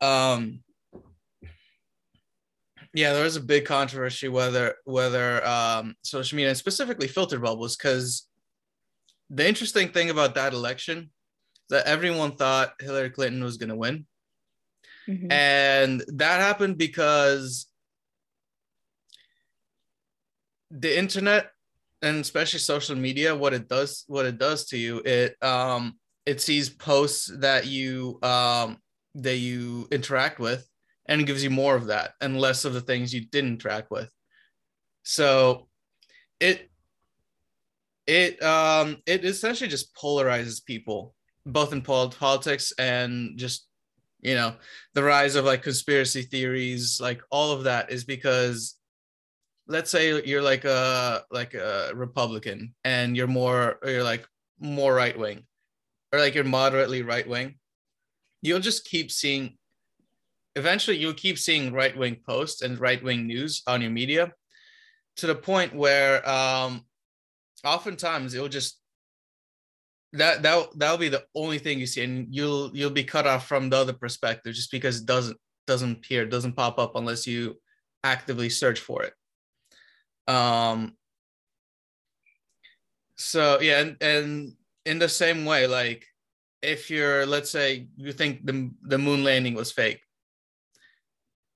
um 0.00 0.60
yeah 2.94 3.12
there 3.12 3.24
was 3.24 3.36
a 3.36 3.40
big 3.40 3.64
controversy 3.64 4.28
whether 4.28 4.76
whether 4.84 5.44
um 5.46 5.94
social 6.02 6.36
media 6.36 6.50
and 6.50 6.58
specifically 6.58 7.08
filter 7.08 7.38
bubbles 7.38 7.76
because 7.76 8.28
the 9.30 9.46
interesting 9.46 9.88
thing 9.88 10.10
about 10.10 10.34
that 10.34 10.52
election 10.52 10.98
is 10.98 11.08
that 11.70 11.86
everyone 11.86 12.32
thought 12.32 12.72
hillary 12.80 13.10
clinton 13.10 13.42
was 13.42 13.56
going 13.56 13.68
to 13.68 13.76
win 13.76 14.06
mm-hmm. 15.08 15.30
and 15.32 16.04
that 16.08 16.40
happened 16.40 16.78
because 16.78 17.67
the 20.70 20.98
internet 20.98 21.50
and 22.02 22.18
especially 22.18 22.60
social 22.60 22.96
media 22.96 23.34
what 23.34 23.54
it 23.54 23.68
does 23.68 24.04
what 24.06 24.26
it 24.26 24.38
does 24.38 24.66
to 24.66 24.76
you 24.76 25.02
it 25.04 25.42
um 25.42 25.98
it 26.26 26.40
sees 26.40 26.68
posts 26.68 27.30
that 27.38 27.66
you 27.66 28.18
um 28.22 28.76
that 29.14 29.36
you 29.36 29.88
interact 29.90 30.38
with 30.38 30.68
and 31.08 31.20
it 31.20 31.24
gives 31.24 31.42
you 31.42 31.50
more 31.50 31.74
of 31.74 31.86
that 31.86 32.12
and 32.20 32.40
less 32.40 32.64
of 32.64 32.74
the 32.74 32.80
things 32.80 33.12
you 33.12 33.24
didn't 33.26 33.52
interact 33.52 33.90
with. 33.90 34.10
So 35.02 35.68
it 36.38 36.70
it 38.06 38.42
um 38.42 38.98
it 39.06 39.24
essentially 39.24 39.68
just 39.68 39.94
polarizes 39.94 40.64
people 40.64 41.14
both 41.46 41.72
in 41.72 41.82
politics 41.82 42.72
and 42.78 43.36
just 43.38 43.66
you 44.20 44.34
know 44.34 44.54
the 44.94 45.02
rise 45.02 45.34
of 45.34 45.44
like 45.44 45.62
conspiracy 45.62 46.22
theories 46.22 47.00
like 47.00 47.22
all 47.30 47.52
of 47.52 47.64
that 47.64 47.90
is 47.90 48.04
because 48.04 48.77
let's 49.68 49.90
say 49.90 50.22
you're 50.24 50.42
like 50.42 50.64
a 50.64 51.22
like 51.30 51.54
a 51.54 51.92
republican 51.94 52.74
and 52.84 53.16
you're 53.16 53.26
more 53.26 53.78
you're 53.84 54.02
like 54.02 54.26
more 54.58 54.94
right 54.94 55.16
wing 55.18 55.44
or 56.12 56.18
like 56.18 56.34
you're 56.34 56.44
moderately 56.44 57.02
right 57.02 57.28
wing 57.28 57.54
you'll 58.42 58.60
just 58.60 58.84
keep 58.84 59.10
seeing 59.10 59.56
eventually 60.56 60.96
you'll 60.96 61.12
keep 61.12 61.38
seeing 61.38 61.72
right 61.72 61.96
wing 61.96 62.16
posts 62.26 62.62
and 62.62 62.80
right 62.80 63.04
wing 63.04 63.26
news 63.26 63.62
on 63.66 63.80
your 63.82 63.90
media 63.90 64.32
to 65.16 65.26
the 65.26 65.34
point 65.34 65.74
where 65.74 66.26
um 66.28 66.82
oftentimes 67.64 68.34
it'll 68.34 68.48
just 68.48 68.80
that 70.14 70.42
that 70.42 70.68
that'll 70.76 70.96
be 70.96 71.10
the 71.10 71.24
only 71.34 71.58
thing 71.58 71.78
you 71.78 71.86
see 71.86 72.02
and 72.02 72.34
you'll 72.34 72.74
you'll 72.74 72.90
be 72.90 73.04
cut 73.04 73.26
off 73.26 73.46
from 73.46 73.68
the 73.68 73.76
other 73.76 73.92
perspective 73.92 74.54
just 74.54 74.72
because 74.72 75.00
it 75.00 75.06
doesn't 75.06 75.36
doesn't 75.66 75.98
appear 75.98 76.24
doesn't 76.24 76.56
pop 76.56 76.78
up 76.78 76.96
unless 76.96 77.26
you 77.26 77.54
actively 78.02 78.48
search 78.48 78.80
for 78.80 79.02
it 79.02 79.12
um 80.28 80.92
so 83.16 83.60
yeah 83.60 83.80
and, 83.80 83.96
and 84.00 84.52
in 84.86 84.98
the 84.98 85.08
same 85.08 85.44
way 85.44 85.66
like 85.66 86.04
if 86.62 86.90
you're 86.90 87.26
let's 87.26 87.50
say 87.50 87.88
you 87.96 88.12
think 88.12 88.44
the 88.46 88.70
the 88.82 88.98
moon 88.98 89.24
landing 89.24 89.54
was 89.54 89.72
fake 89.72 90.00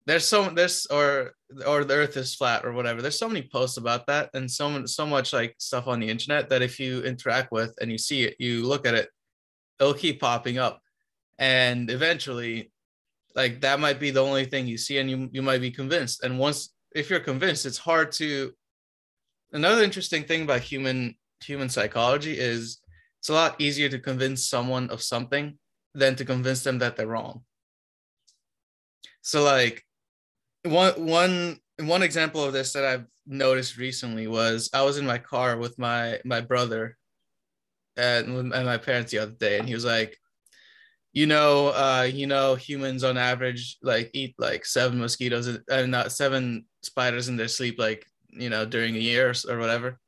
there's 0.06 0.26
so 0.26 0.48
there's 0.48 0.86
or 0.86 1.32
or 1.66 1.84
the 1.84 1.94
earth 1.94 2.16
is 2.16 2.34
flat 2.34 2.64
or 2.64 2.72
whatever 2.72 3.00
there's 3.00 3.18
so 3.18 3.28
many 3.28 3.42
posts 3.42 3.76
about 3.76 4.06
that 4.06 4.30
and 4.34 4.50
so 4.50 4.84
so 4.86 5.06
much 5.06 5.32
like 5.32 5.54
stuff 5.58 5.86
on 5.86 6.00
the 6.00 6.08
internet 6.08 6.48
that 6.48 6.62
if 6.62 6.80
you 6.80 7.02
interact 7.02 7.52
with 7.52 7.72
and 7.80 7.92
you 7.92 7.98
see 7.98 8.24
it 8.24 8.34
you 8.40 8.66
look 8.66 8.86
at 8.86 8.94
it 8.94 9.08
it'll 9.82 9.94
keep 9.94 10.20
popping 10.20 10.58
up. 10.58 10.80
And 11.38 11.90
eventually 11.90 12.70
like 13.34 13.60
that 13.62 13.80
might 13.80 13.98
be 13.98 14.10
the 14.10 14.22
only 14.22 14.44
thing 14.44 14.66
you 14.66 14.78
see 14.78 14.98
and 14.98 15.10
you, 15.10 15.28
you 15.32 15.42
might 15.42 15.60
be 15.60 15.70
convinced. 15.70 16.22
And 16.22 16.38
once 16.38 16.72
if 16.94 17.10
you're 17.10 17.20
convinced 17.20 17.66
it's 17.66 17.78
hard 17.78 18.12
to 18.12 18.52
another 19.52 19.82
interesting 19.82 20.24
thing 20.24 20.42
about 20.42 20.60
human 20.60 21.16
human 21.44 21.68
psychology 21.68 22.38
is 22.38 22.80
it's 23.20 23.28
a 23.28 23.34
lot 23.34 23.60
easier 23.60 23.88
to 23.88 23.98
convince 23.98 24.44
someone 24.44 24.90
of 24.90 25.02
something 25.02 25.58
than 25.94 26.16
to 26.16 26.24
convince 26.24 26.62
them 26.62 26.78
that 26.78 26.96
they're 26.96 27.06
wrong. 27.06 27.44
So 29.20 29.42
like 29.42 29.84
one 30.64 30.92
one 31.06 31.58
one 31.80 32.02
example 32.02 32.42
of 32.44 32.52
this 32.52 32.72
that 32.72 32.84
I've 32.84 33.06
noticed 33.26 33.76
recently 33.76 34.26
was 34.26 34.70
I 34.74 34.82
was 34.82 34.98
in 34.98 35.06
my 35.06 35.18
car 35.18 35.56
with 35.56 35.78
my 35.78 36.18
my 36.24 36.40
brother 36.40 36.96
and, 37.96 38.52
and 38.52 38.66
my 38.66 38.78
parents 38.78 39.12
the 39.12 39.18
other 39.18 39.32
day, 39.32 39.58
and 39.58 39.68
he 39.68 39.74
was 39.74 39.84
like, 39.84 40.16
you 41.12 41.26
know, 41.26 41.68
uh, 41.68 42.08
you 42.10 42.26
know, 42.26 42.54
humans 42.54 43.04
on 43.04 43.18
average 43.18 43.76
like 43.82 44.10
eat 44.14 44.34
like 44.38 44.64
seven 44.64 44.98
mosquitoes 44.98 45.46
and 45.46 45.62
uh, 45.70 45.86
not 45.86 46.12
seven 46.12 46.64
spiders 46.82 47.28
in 47.28 47.36
their 47.36 47.48
sleep, 47.48 47.78
like 47.78 48.06
you 48.32 48.50
know, 48.50 48.64
during 48.64 48.96
a 48.96 48.98
year 48.98 49.30
or, 49.30 49.52
or 49.52 49.58
whatever. 49.58 49.98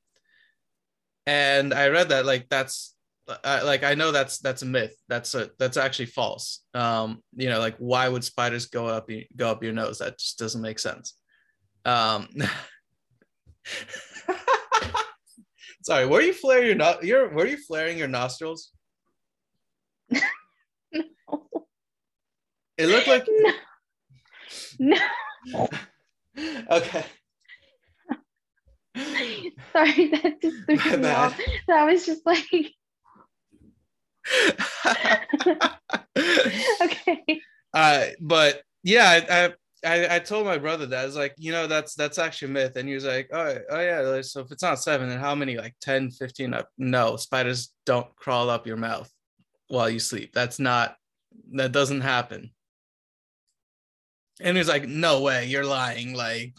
And 1.27 1.73
I 1.73 1.89
read 1.89 2.11
that 2.11 2.27
like 2.27 2.49
that's 2.49 2.95
I, 3.43 3.63
like 3.63 3.85
I 3.85 3.95
know 3.95 4.13
that's 4.13 4.39
that's 4.39 4.63
a 4.63 4.67
myth. 4.67 4.95
That's 5.09 5.35
a 5.35 5.51
that's 5.59 5.77
actually 5.77 6.07
false. 6.07 6.61
Um, 6.75 7.23
you 7.35 7.49
know, 7.49 7.59
like 7.59 7.77
why 7.79 8.09
would 8.09 8.25
spiders 8.25 8.67
go 8.67 8.87
up 8.87 9.09
go 9.37 9.51
up 9.51 9.63
your 9.63 9.73
nose? 9.73 9.99
That 9.99 10.19
just 10.19 10.39
doesn't 10.39 10.61
make 10.61 10.79
sense. 10.79 11.15
Um, 11.85 12.29
sorry, 15.83 16.07
were 16.07 16.21
you 16.21 16.35
flaring 16.35 16.67
your 16.67 16.75
not 16.77 17.03
your 17.03 17.33
were 17.33 17.47
you 17.47 17.57
flaring 17.57 17.97
your 17.97 18.09
nostrils? 18.09 18.71
no. 20.11 20.21
It 22.77 22.89
looked 22.89 23.07
like 23.07 23.25
no. 23.29 24.97
no. 25.47 25.69
okay. 26.71 27.05
Sorry, 29.73 30.09
that 30.13 30.41
just 30.41 30.57
threw 30.67 30.99
me 30.99 31.09
off. 31.09 31.39
That 31.69 31.85
was 31.85 32.07
just 32.07 32.25
like 32.25 32.47
okay. 36.83 37.41
Uh, 37.73 38.07
but 38.21 38.63
yeah, 38.83 39.21
I, 39.29 39.53
I 39.85 40.17
I 40.17 40.19
told 40.21 40.47
my 40.47 40.59
brother 40.59 40.87
that 40.87 41.03
I 41.03 41.05
was 41.05 41.17
like, 41.17 41.35
you 41.39 41.53
know, 41.53 41.67
that's 41.67 41.95
that's 41.95 42.19
actually 42.19 42.49
a 42.49 42.53
myth. 42.53 42.77
And 42.77 42.89
he 42.89 42.95
was 42.95 43.05
like, 43.05 43.29
oh, 43.33 43.59
oh 43.71 43.81
yeah. 43.81 44.21
So 44.23 44.41
if 44.41 44.53
it's 44.53 44.63
not 44.63 44.81
seven, 44.81 45.09
then 45.09 45.19
how 45.19 45.35
many? 45.35 45.57
Like 45.57 45.75
10, 45.81 46.11
15? 46.11 46.55
No, 46.79 47.17
spiders 47.17 47.73
don't 47.85 48.15
crawl 48.17 48.51
up 48.51 48.67
your 48.67 48.77
mouth 48.77 49.11
while 49.69 49.91
you 49.91 49.99
sleep. 49.99 50.33
That's 50.33 50.59
not 50.59 50.97
that 51.53 51.73
doesn't 51.73 52.03
happen. 52.03 52.51
And 54.41 54.57
he 54.57 54.59
was 54.59 54.69
like, 54.69 54.87
no 54.87 55.21
way, 55.21 55.47
you're 55.47 55.65
lying. 55.65 56.15
Like 56.15 56.55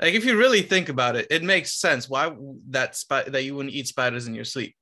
like 0.00 0.14
if 0.14 0.24
you 0.24 0.36
really 0.36 0.62
think 0.62 0.88
about 0.88 1.16
it, 1.16 1.26
it 1.30 1.42
makes 1.42 1.72
sense. 1.80 2.08
Why 2.08 2.32
that 2.70 2.96
spot 2.96 3.32
that 3.32 3.44
you 3.44 3.54
wouldn't 3.54 3.74
eat 3.74 3.86
spiders 3.86 4.26
in 4.26 4.34
your 4.34 4.44
sleep? 4.44 4.74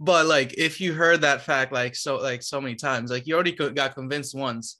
but 0.00 0.26
like 0.26 0.54
if 0.58 0.80
you 0.80 0.92
heard 0.92 1.20
that 1.20 1.42
fact 1.42 1.72
like 1.72 1.94
so 1.94 2.16
like 2.16 2.42
so 2.42 2.60
many 2.60 2.74
times 2.74 3.10
like 3.10 3.26
you 3.26 3.34
already 3.34 3.52
got 3.52 3.94
convinced 3.94 4.34
once 4.34 4.78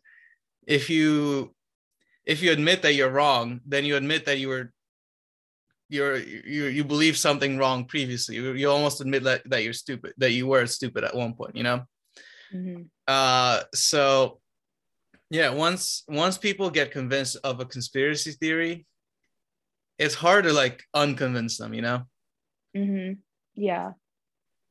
if 0.66 0.90
you 0.90 1.54
if 2.26 2.42
you 2.42 2.52
admit 2.52 2.82
that 2.82 2.94
you're 2.94 3.10
wrong 3.10 3.60
then 3.66 3.84
you 3.84 3.96
admit 3.96 4.26
that 4.26 4.38
you 4.38 4.48
were 4.48 4.72
you're 5.88 6.16
you 6.16 6.64
you 6.64 6.84
believe 6.84 7.16
something 7.16 7.56
wrong 7.58 7.84
previously 7.84 8.37
you, 8.37 8.52
you 8.52 8.68
almost 8.68 9.00
admit 9.00 9.22
that, 9.22 9.42
that 9.48 9.62
you're 9.62 9.72
stupid 9.72 10.12
that 10.16 10.32
you 10.32 10.46
were 10.46 10.66
stupid 10.66 11.04
at 11.04 11.14
one 11.14 11.34
point 11.34 11.54
you 11.54 11.62
know 11.62 11.82
mm-hmm. 12.52 12.82
uh 13.06 13.60
so 13.72 14.40
yeah 15.30 15.50
once 15.50 16.02
once 16.08 16.38
people 16.38 16.70
get 16.70 16.90
convinced 16.90 17.37
of 17.44 17.60
a 17.60 17.64
conspiracy 17.64 18.32
theory 18.32 18.84
it's 19.98 20.14
hard 20.14 20.44
to 20.44 20.52
like 20.52 20.83
unconvince 20.94 21.59
them 21.59 21.74
you 21.74 21.83
know 21.83 22.02
mm-hmm. 22.76 23.12
yeah 23.54 23.92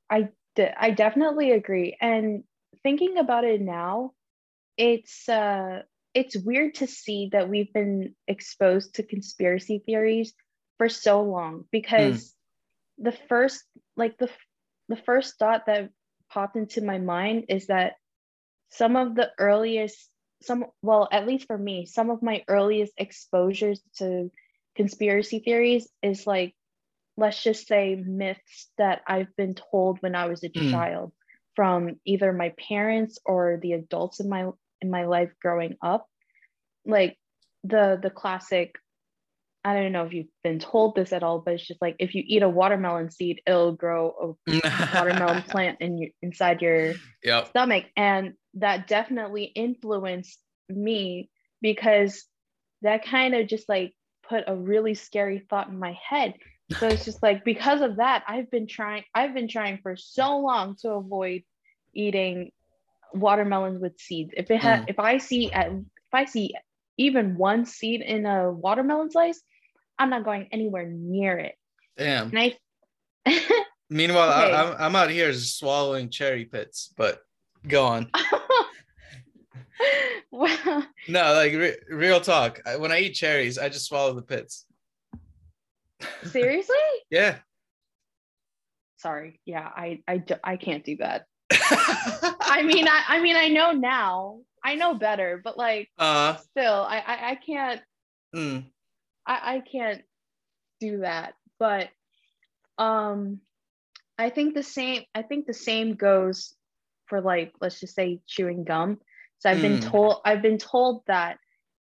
I 0.09 0.29
I 0.57 0.91
definitely 0.91 1.51
agree. 1.51 1.97
And 1.99 2.43
thinking 2.83 3.17
about 3.17 3.43
it 3.43 3.62
now, 3.62 4.12
it's 4.77 5.27
uh 5.27 5.81
it's 6.13 6.38
weird 6.38 6.75
to 6.75 6.88
see 6.88 7.29
that 7.31 7.49
we've 7.49 7.73
been 7.73 8.13
exposed 8.27 8.95
to 8.95 9.03
conspiracy 9.03 9.81
theories 9.83 10.33
for 10.77 10.89
so 10.89 11.23
long 11.23 11.65
because 11.71 12.36
mm. 12.99 13.05
the 13.05 13.17
first 13.29 13.63
like 13.97 14.17
the 14.17 14.29
the 14.89 14.95
first 14.95 15.39
thought 15.39 15.65
that 15.65 15.89
popped 16.29 16.55
into 16.55 16.81
my 16.81 16.99
mind 16.99 17.45
is 17.49 17.67
that 17.67 17.93
some 18.69 18.95
of 18.95 19.15
the 19.15 19.31
earliest 19.39 20.09
some 20.41 20.65
well 20.81 21.07
at 21.12 21.25
least 21.25 21.47
for 21.47 21.57
me 21.57 21.86
some 21.86 22.09
of 22.09 22.21
my 22.21 22.43
earliest 22.47 22.93
exposures 22.97 23.81
to 23.97 24.29
conspiracy 24.75 25.39
theories 25.39 25.88
is 26.01 26.25
like 26.27 26.53
let's 27.15 27.43
just 27.43 27.67
say 27.67 27.95
myths 27.95 28.71
that 28.77 29.01
I've 29.07 29.36
been 29.36 29.53
told 29.53 29.99
when 30.01 30.15
I 30.15 30.25
was 30.25 30.43
a 30.43 30.49
mm. 30.49 30.71
child. 30.71 31.12
from 31.55 31.99
either 32.05 32.33
my 32.33 32.51
parents 32.67 33.19
or 33.25 33.59
the 33.62 33.73
adults 33.73 34.19
in 34.19 34.29
my 34.29 34.49
in 34.81 34.89
my 34.89 35.05
life 35.05 35.29
growing 35.41 35.75
up 35.81 36.07
like 36.86 37.17
the 37.63 37.99
the 38.01 38.09
classic 38.09 38.75
I 39.65 39.75
don't 39.75 39.93
know 39.93 40.05
if 40.05 40.13
you've 40.13 40.27
been 40.43 40.59
told 40.59 40.93
this 40.93 41.13
at 41.13 41.23
all, 41.23 41.39
but 41.39 41.53
it's 41.53 41.65
just 41.65 41.81
like 41.81 41.95
if 41.97 42.15
you 42.15 42.23
eat 42.25 42.43
a 42.43 42.49
watermelon 42.49 43.09
seed, 43.12 43.41
it'll 43.47 43.71
grow 43.71 44.36
a 44.51 44.51
watermelon 44.93 45.43
plant 45.43 45.77
in 45.79 45.97
your, 45.97 46.09
inside 46.21 46.62
your 46.62 46.95
Yep. 47.23 47.47
stomach. 47.47 47.86
And 47.95 48.33
that 48.55 48.88
definitely 48.88 49.45
influenced 49.45 50.38
me 50.67 51.29
because 51.62 52.25
that 52.81 53.05
kind 53.05 53.33
of 53.36 53.47
just 53.47 53.69
like 53.69 53.93
put 54.34 54.46
a 54.48 54.56
really 54.56 54.96
scary 54.96 55.46
thought 55.48 55.67
in 55.67 55.78
my 55.78 55.96
head. 56.10 56.34
So 56.80 56.88
it's 56.88 57.06
just 57.06 57.22
like 57.22 57.46
because 57.46 57.82
of 57.82 57.98
that, 57.98 58.24
I've 58.28 58.50
been 58.50 58.65
trying, 58.65 59.04
I've 59.13 59.36
been 59.36 59.48
trying 59.48 59.78
for 59.84 59.96
so 59.96 60.39
long 60.39 60.76
to 60.82 60.93
avoid 60.93 61.43
eating 61.93 62.52
watermelons 63.13 63.80
with 63.80 64.00
seeds. 64.00 64.32
If 64.36 64.50
it 64.50 64.60
had, 64.60 64.82
Mm. 64.82 64.89
if 64.89 65.00
I 65.00 65.19
see 65.19 65.52
at, 65.52 65.67
if 65.67 66.13
I 66.13 66.26
see 66.26 66.56
even 66.98 67.38
one 67.38 67.65
seed 67.65 68.02
in 68.02 68.26
a 68.26 68.52
watermelon 68.52 69.12
slice, 69.12 69.39
I'm 70.00 70.10
not 70.10 70.24
going 70.26 70.48
anywhere 70.52 70.88
near 70.88 71.38
it. 71.38 71.56
Damn. 71.96 72.30
And 72.36 72.39
I 72.39 72.58
Meanwhile, 73.91 74.30
Okay. 74.46 74.52
I, 74.52 74.63
I'm 74.63 74.76
I'm 74.80 74.96
out 74.96 75.12
here 75.12 75.32
swallowing 75.34 76.10
cherry 76.10 76.46
pits, 76.46 76.91
but 76.98 77.22
go 77.67 77.86
on. 77.86 78.10
well, 80.31 80.86
No, 81.07 81.33
like 81.33 81.53
re- 81.53 81.77
real 81.89 82.21
talk. 82.21 82.62
I, 82.65 82.77
when 82.77 82.91
I 82.91 82.99
eat 82.99 83.13
cherries, 83.13 83.57
I 83.57 83.69
just 83.69 83.86
swallow 83.88 84.13
the 84.13 84.21
pits. 84.21 84.65
seriously? 86.23 86.75
Yeah. 87.09 87.38
Sorry. 88.97 89.39
Yeah, 89.45 89.67
I 89.75 90.01
I 90.07 90.23
I 90.43 90.55
can't 90.57 90.83
do 90.86 90.97
that. 90.97 91.25
I 91.51 92.63
mean, 92.65 92.88
I 92.88 93.03
I 93.07 93.21
mean, 93.21 93.36
I 93.36 93.49
know 93.49 93.71
now. 93.71 94.39
I 94.63 94.75
know 94.75 94.93
better, 94.95 95.41
but 95.43 95.57
like 95.57 95.89
uh, 95.97 96.38
still, 96.38 96.73
I 96.88 96.99
I, 96.99 97.29
I 97.31 97.36
can't 97.36 97.81
mm, 98.33 98.63
I, 99.27 99.55
I 99.55 99.59
can't 99.59 100.01
do 100.79 100.99
that. 100.99 101.33
But 101.59 101.89
um 102.77 103.41
I 104.17 104.29
think 104.29 104.53
the 104.53 104.63
same 104.63 105.03
I 105.13 105.21
think 105.21 105.47
the 105.47 105.53
same 105.53 105.95
goes 105.95 106.55
for 107.07 107.19
like 107.21 107.51
let's 107.59 107.79
just 107.81 107.95
say 107.95 108.21
chewing 108.25 108.63
gum. 108.63 108.99
So 109.43 109.49
I've 109.49 109.62
been 109.62 109.79
Mm. 109.79 109.91
told 109.91 110.21
I've 110.23 110.41
been 110.41 110.58
told 110.58 111.03
that 111.08 111.38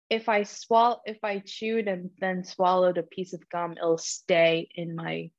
if 0.08 0.28
I 0.28 0.44
swallow 0.44 1.00
if 1.04 1.18
I 1.24 1.40
chewed 1.44 1.88
and 1.88 2.10
then 2.20 2.44
swallowed 2.44 2.98
a 2.98 3.02
piece 3.02 3.32
of 3.32 3.48
gum, 3.48 3.72
it'll 3.72 3.98
stay 3.98 4.68
in 4.76 4.94
my 4.94 5.30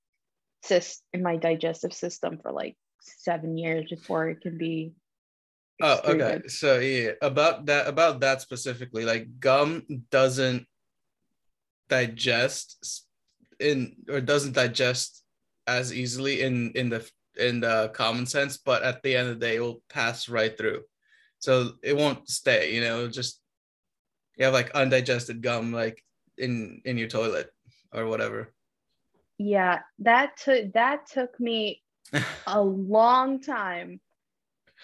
sys 0.65 0.99
in 1.13 1.23
my 1.23 1.38
digestive 1.38 1.93
system 1.93 2.38
for 2.41 2.51
like 2.51 2.75
seven 2.99 3.58
years 3.58 3.89
before 3.89 4.27
it 4.27 4.41
can 4.41 4.58
be 4.58 4.91
oh, 5.82 6.01
okay. 6.12 6.41
So 6.49 6.79
yeah, 6.79 7.12
about 7.21 7.67
that 7.67 7.88
about 7.88 8.19
that 8.19 8.41
specifically, 8.41 9.05
like 9.05 9.39
gum 9.39 9.86
doesn't 10.12 10.67
digest 11.88 13.05
in 13.62 13.95
or 14.10 14.19
doesn't 14.19 14.55
digest 14.55 15.23
as 15.67 15.93
easily 15.93 16.41
in 16.41 16.73
in 16.73 16.89
the 16.89 17.10
in 17.38 17.62
the 17.62 17.91
common 17.93 18.25
sense, 18.25 18.58
but 18.58 18.84
at 18.84 19.01
the 19.03 19.15
end 19.15 19.29
of 19.29 19.39
the 19.39 19.45
day, 19.45 19.55
it 19.55 19.62
will 19.62 19.82
pass 19.88 20.27
right 20.27 20.58
through. 20.58 20.84
So 21.39 21.73
it 21.84 21.95
won't 21.95 22.30
stay. 22.30 22.73
You 22.73 22.82
know, 22.82 23.08
just 23.08 23.41
you 24.38 24.45
have 24.45 24.54
like 24.54 24.71
undigested 24.71 25.41
gum 25.41 25.73
like 25.73 26.04
in 26.38 26.82
in 26.86 26.97
your 26.97 27.08
toilet 27.08 27.52
or 27.93 28.06
whatever. 28.06 28.54
Yeah, 29.38 29.80
that 29.99 30.38
took 30.38 30.73
that 30.73 31.08
took 31.08 31.39
me 31.39 31.82
a 32.47 32.62
long 32.62 33.41
time 33.41 33.99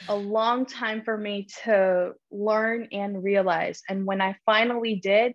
a 0.10 0.16
long 0.16 0.66
time 0.66 1.02
for 1.04 1.18
me 1.18 1.48
to 1.64 2.14
learn 2.32 2.88
and 2.92 3.24
realize 3.24 3.82
and 3.90 4.06
when 4.06 4.22
i 4.22 4.36
finally 4.46 4.96
did 4.96 5.34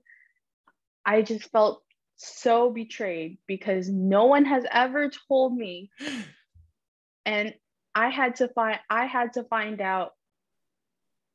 i 1.04 1.22
just 1.22 1.50
felt 1.50 1.83
so 2.16 2.70
betrayed 2.70 3.38
because 3.46 3.88
no 3.88 4.26
one 4.26 4.44
has 4.44 4.64
ever 4.70 5.11
told 5.28 5.56
me 5.56 5.90
and 7.26 7.54
i 7.94 8.09
had 8.09 8.37
to 8.37 8.48
find 8.48 8.78
i 8.90 9.06
had 9.06 9.33
to 9.33 9.44
find 9.44 9.80
out 9.80 10.12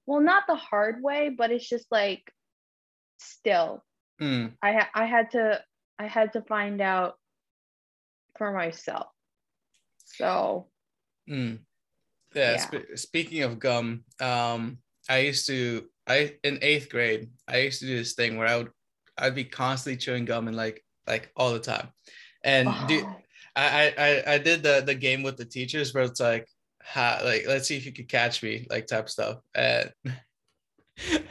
well 0.05 0.21
not 0.21 0.43
the 0.47 0.55
hard 0.55 1.01
way 1.01 1.29
but 1.29 1.51
it's 1.51 1.67
just 1.67 1.87
like 1.91 2.31
still 3.17 3.83
Mm, 4.21 4.53
i 4.61 4.87
i 4.95 5.05
had 5.05 5.31
to 5.31 5.61
i 5.99 6.07
had 6.07 6.31
to 6.33 6.41
find 6.41 6.79
out 6.79 7.15
for 8.37 8.53
myself 8.53 9.07
so 10.05 10.67
mm. 11.29 11.59
Yeah. 12.35 12.51
Yeah. 12.51 12.57
spe- 12.57 12.95
speaking 12.95 13.43
of 13.43 13.59
gum, 13.59 14.03
um, 14.19 14.77
I 15.09 15.19
used 15.19 15.47
to 15.47 15.85
I 16.07 16.35
in 16.43 16.59
eighth 16.61 16.89
grade 16.89 17.29
I 17.47 17.59
used 17.59 17.79
to 17.79 17.87
do 17.87 17.97
this 17.97 18.13
thing 18.13 18.37
where 18.37 18.47
I 18.47 18.57
would 18.57 18.71
I'd 19.17 19.35
be 19.35 19.45
constantly 19.45 19.97
chewing 19.97 20.25
gum 20.25 20.47
and 20.47 20.57
like 20.57 20.83
like 21.07 21.31
all 21.35 21.53
the 21.53 21.59
time, 21.59 21.87
and 22.43 22.67
do, 22.87 23.01
oh, 23.05 23.15
I, 23.55 23.93
I 23.97 24.33
I 24.33 24.37
did 24.37 24.63
the 24.63 24.83
the 24.85 24.95
game 24.95 25.23
with 25.23 25.37
the 25.37 25.45
teachers 25.45 25.93
where 25.93 26.03
it's 26.03 26.19
like 26.19 26.47
like 26.95 27.45
let's 27.47 27.67
see 27.67 27.77
if 27.77 27.85
you 27.85 27.91
could 27.91 28.07
catch 28.09 28.41
me 28.43 28.65
like 28.69 28.87
type 28.87 29.09
stuff 29.09 29.39
and 29.53 29.91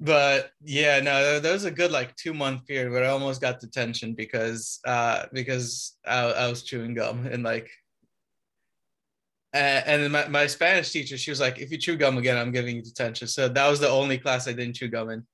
but 0.00 0.50
yeah 0.62 1.00
no 1.00 1.22
there, 1.22 1.40
there 1.40 1.52
was 1.52 1.64
a 1.64 1.70
good 1.70 1.90
like 1.90 2.14
two 2.16 2.32
month 2.32 2.66
period 2.66 2.90
where 2.90 3.04
I 3.04 3.08
almost 3.08 3.40
got 3.40 3.60
detention 3.60 4.14
because 4.14 4.80
uh 4.86 5.26
because 5.32 5.98
I, 6.06 6.20
I 6.20 6.48
was 6.48 6.62
chewing 6.62 6.94
gum 6.94 7.26
and 7.26 7.42
like 7.42 7.70
and, 9.52 10.12
my, 10.12 10.28
my 10.28 10.46
Spanish 10.46 10.90
teacher 10.90 11.18
she 11.18 11.32
was 11.32 11.40
like 11.40 11.58
if 11.58 11.72
you 11.72 11.78
chew 11.78 11.96
gum 11.96 12.18
again 12.18 12.36
I'm 12.38 12.52
giving 12.52 12.76
you 12.76 12.82
detention 12.82 13.26
so 13.28 13.48
that 13.48 13.68
was 13.68 13.80
the 13.80 13.88
only 13.88 14.16
class 14.16 14.46
I 14.46 14.52
didn't 14.52 14.76
chew 14.76 14.88
gum 14.88 15.10
in 15.10 15.26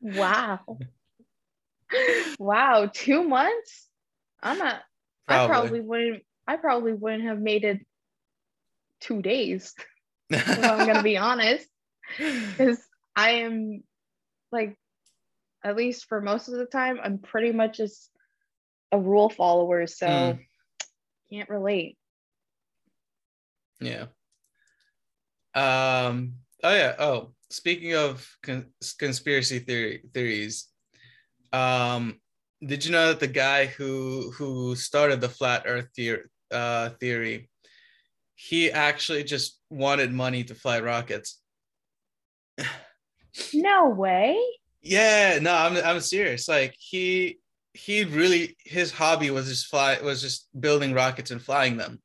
Wow. 0.00 0.78
Wow, 2.38 2.90
two 2.92 3.24
months? 3.24 3.88
I'm 4.42 4.58
not 4.58 4.82
probably. 5.26 5.44
I 5.44 5.46
probably 5.60 5.80
wouldn't 5.80 6.22
I 6.46 6.56
probably 6.56 6.92
wouldn't 6.92 7.24
have 7.24 7.40
made 7.40 7.64
it 7.64 7.80
two 9.00 9.22
days, 9.22 9.74
if 10.30 10.48
I'm 10.58 10.86
gonna 10.86 11.02
be 11.02 11.16
honest. 11.18 11.66
Because 12.18 12.78
I 13.16 13.30
am 13.30 13.82
like 14.52 14.76
at 15.64 15.76
least 15.76 16.06
for 16.06 16.20
most 16.20 16.48
of 16.48 16.54
the 16.54 16.66
time, 16.66 16.98
I'm 17.02 17.18
pretty 17.18 17.52
much 17.52 17.78
just 17.78 18.10
a 18.92 18.98
rule 18.98 19.30
follower, 19.30 19.86
so 19.86 20.06
Mm. 20.06 20.46
can't 21.30 21.48
relate. 21.48 21.96
Yeah. 23.80 24.06
Um. 25.54 26.34
Oh 26.62 26.74
yeah. 26.74 26.94
Oh, 26.98 27.34
speaking 27.50 27.94
of 27.94 28.28
con- 28.42 28.72
conspiracy 28.98 29.60
theory 29.60 30.02
theories, 30.12 30.68
um, 31.54 32.20
did 32.64 32.84
you 32.84 32.90
know 32.90 33.08
that 33.08 33.20
the 33.20 33.28
guy 33.28 33.66
who 33.66 34.32
who 34.36 34.74
started 34.74 35.20
the 35.20 35.28
flat 35.28 35.62
Earth 35.66 35.88
theory, 35.94 36.22
uh, 36.50 36.90
theory, 37.00 37.48
he 38.34 38.72
actually 38.72 39.22
just 39.22 39.60
wanted 39.70 40.12
money 40.12 40.44
to 40.44 40.54
fly 40.54 40.80
rockets. 40.80 41.40
No 43.52 43.88
way. 43.88 44.40
Yeah. 44.80 45.40
No, 45.42 45.52
I'm 45.52 45.76
I'm 45.78 46.00
serious. 46.00 46.46
Like 46.46 46.72
he 46.78 47.40
he 47.72 48.04
really 48.04 48.56
his 48.60 48.92
hobby 48.92 49.32
was 49.32 49.48
just 49.48 49.66
fly 49.66 49.98
was 50.00 50.22
just 50.22 50.48
building 50.60 50.92
rockets 50.94 51.32
and 51.32 51.42
flying 51.42 51.76
them. 51.76 52.00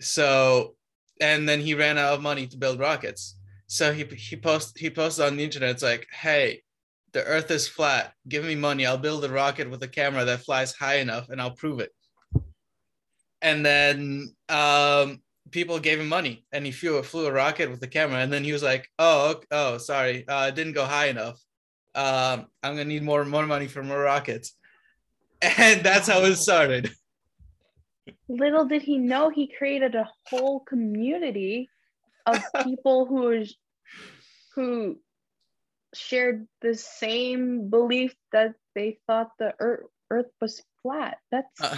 So 0.00 0.74
and 1.22 1.48
then 1.48 1.60
he 1.60 1.72
ran 1.72 1.96
out 1.96 2.12
of 2.12 2.20
money 2.20 2.46
to 2.48 2.58
build 2.58 2.80
rockets. 2.80 3.38
So 3.66 3.94
he 3.94 4.04
he 4.04 4.36
post 4.36 4.78
he 4.78 4.90
posted 4.90 5.24
on 5.24 5.38
the 5.38 5.44
internet. 5.44 5.70
It's 5.70 5.82
like, 5.82 6.06
hey, 6.12 6.60
the 7.12 7.24
Earth 7.24 7.50
is 7.50 7.68
flat. 7.68 8.12
Give 8.28 8.44
me 8.44 8.54
money. 8.54 8.86
I'll 8.86 8.98
build 8.98 9.24
a 9.24 9.28
rocket 9.28 9.70
with 9.70 9.82
a 9.82 9.88
camera 9.88 10.24
that 10.24 10.40
flies 10.40 10.74
high 10.74 10.96
enough, 10.96 11.28
and 11.28 11.40
I'll 11.40 11.56
prove 11.56 11.80
it. 11.80 11.90
And 13.40 13.64
then 13.64 14.34
um, 14.48 15.22
people 15.50 15.78
gave 15.78 16.00
him 16.00 16.08
money, 16.08 16.44
and 16.52 16.64
he 16.66 16.72
flew 16.72 17.02
flew 17.02 17.26
a 17.26 17.32
rocket 17.32 17.70
with 17.70 17.80
the 17.80 17.88
camera. 17.88 18.18
And 18.18 18.32
then 18.32 18.44
he 18.44 18.52
was 18.52 18.62
like, 18.62 18.88
oh 18.98 19.40
oh 19.50 19.78
sorry, 19.78 20.26
uh, 20.28 20.48
it 20.48 20.54
didn't 20.54 20.74
go 20.74 20.84
high 20.84 21.06
enough. 21.06 21.40
Um, 21.94 22.46
I'm 22.62 22.74
gonna 22.74 22.84
need 22.84 23.02
more 23.02 23.24
more 23.24 23.46
money 23.46 23.68
for 23.68 23.82
more 23.82 24.00
rockets. 24.00 24.54
And 25.40 25.84
that's 25.84 26.08
how 26.08 26.24
it 26.24 26.34
started. 26.34 26.90
Little 28.28 28.64
did 28.64 28.82
he 28.82 28.98
know 28.98 29.30
he 29.30 29.46
created 29.56 29.94
a 29.94 30.10
whole 30.26 30.60
community 30.60 31.70
of 32.26 32.42
people 32.64 33.06
who 33.06 33.44
who 34.54 34.98
shared 35.98 36.46
the 36.60 36.74
same 36.74 37.68
belief 37.68 38.14
that 38.32 38.54
they 38.74 38.98
thought 39.06 39.30
the 39.38 39.54
earth, 39.58 39.86
earth 40.10 40.30
was 40.40 40.62
flat. 40.82 41.18
That's 41.30 41.60
Uh, 41.60 41.76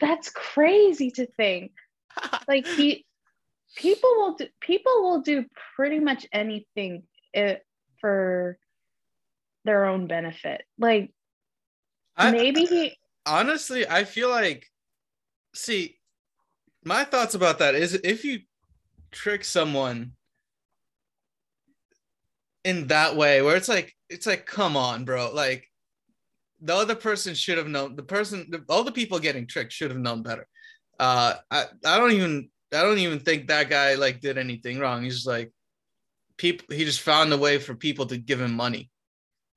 that's 0.00 0.30
crazy 0.30 1.10
to 1.12 1.26
think. 1.26 1.72
Like 2.48 2.66
he 2.66 3.06
people 3.76 4.10
will 4.16 4.34
do 4.34 4.46
people 4.60 5.02
will 5.02 5.20
do 5.20 5.44
pretty 5.76 5.98
much 5.98 6.26
anything 6.32 7.04
it, 7.32 7.64
for 8.00 8.58
their 9.64 9.86
own 9.86 10.06
benefit. 10.06 10.64
Like 10.78 11.12
I- 12.16 12.30
maybe 12.30 12.64
he 12.64 12.96
honestly, 13.24 13.88
I 13.88 14.04
feel 14.04 14.28
like, 14.28 14.66
see, 15.54 15.98
my 16.84 17.04
thoughts 17.04 17.34
about 17.34 17.58
that 17.60 17.74
is 17.74 17.94
if 17.94 18.24
you 18.24 18.40
trick 19.10 19.44
someone 19.44 20.12
in 22.64 22.88
that 22.88 23.16
way, 23.16 23.42
where 23.42 23.56
it's 23.56 23.68
like, 23.68 23.94
it's 24.08 24.26
like, 24.26 24.46
come 24.46 24.76
on, 24.76 25.04
bro, 25.04 25.32
like 25.32 25.68
the 26.60 26.74
other 26.74 26.94
person 26.94 27.34
should 27.34 27.58
have 27.58 27.68
known. 27.68 27.96
The 27.96 28.02
person, 28.02 28.50
all 28.68 28.84
the 28.84 28.92
people 28.92 29.18
getting 29.18 29.46
tricked 29.46 29.72
should 29.72 29.90
have 29.90 30.00
known 30.00 30.22
better. 30.22 30.46
Uh, 30.98 31.34
I, 31.50 31.64
I 31.84 31.98
don't 31.98 32.12
even, 32.12 32.50
I 32.72 32.82
don't 32.82 32.98
even 32.98 33.20
think 33.20 33.48
that 33.48 33.68
guy 33.68 33.94
like 33.94 34.20
did 34.20 34.38
anything 34.38 34.78
wrong. 34.78 35.02
He's 35.02 35.16
just 35.16 35.26
like, 35.26 35.52
people. 36.36 36.74
He 36.74 36.84
just 36.84 37.00
found 37.00 37.32
a 37.32 37.38
way 37.38 37.58
for 37.58 37.74
people 37.74 38.06
to 38.06 38.16
give 38.16 38.40
him 38.40 38.54
money. 38.54 38.90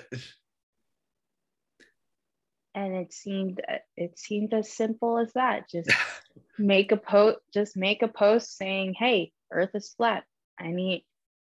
and 2.78 2.94
it 2.94 3.12
seemed 3.12 3.60
it 3.96 4.18
seemed 4.18 4.54
as 4.54 4.72
simple 4.72 5.18
as 5.18 5.32
that 5.32 5.68
just 5.68 5.90
make 6.58 6.92
a 6.92 6.96
post 6.96 7.38
just 7.52 7.76
make 7.76 8.02
a 8.02 8.08
post 8.08 8.56
saying 8.56 8.94
hey 8.96 9.32
earth 9.50 9.70
is 9.74 9.94
flat 9.96 10.24
i 10.60 10.68
need 10.68 11.04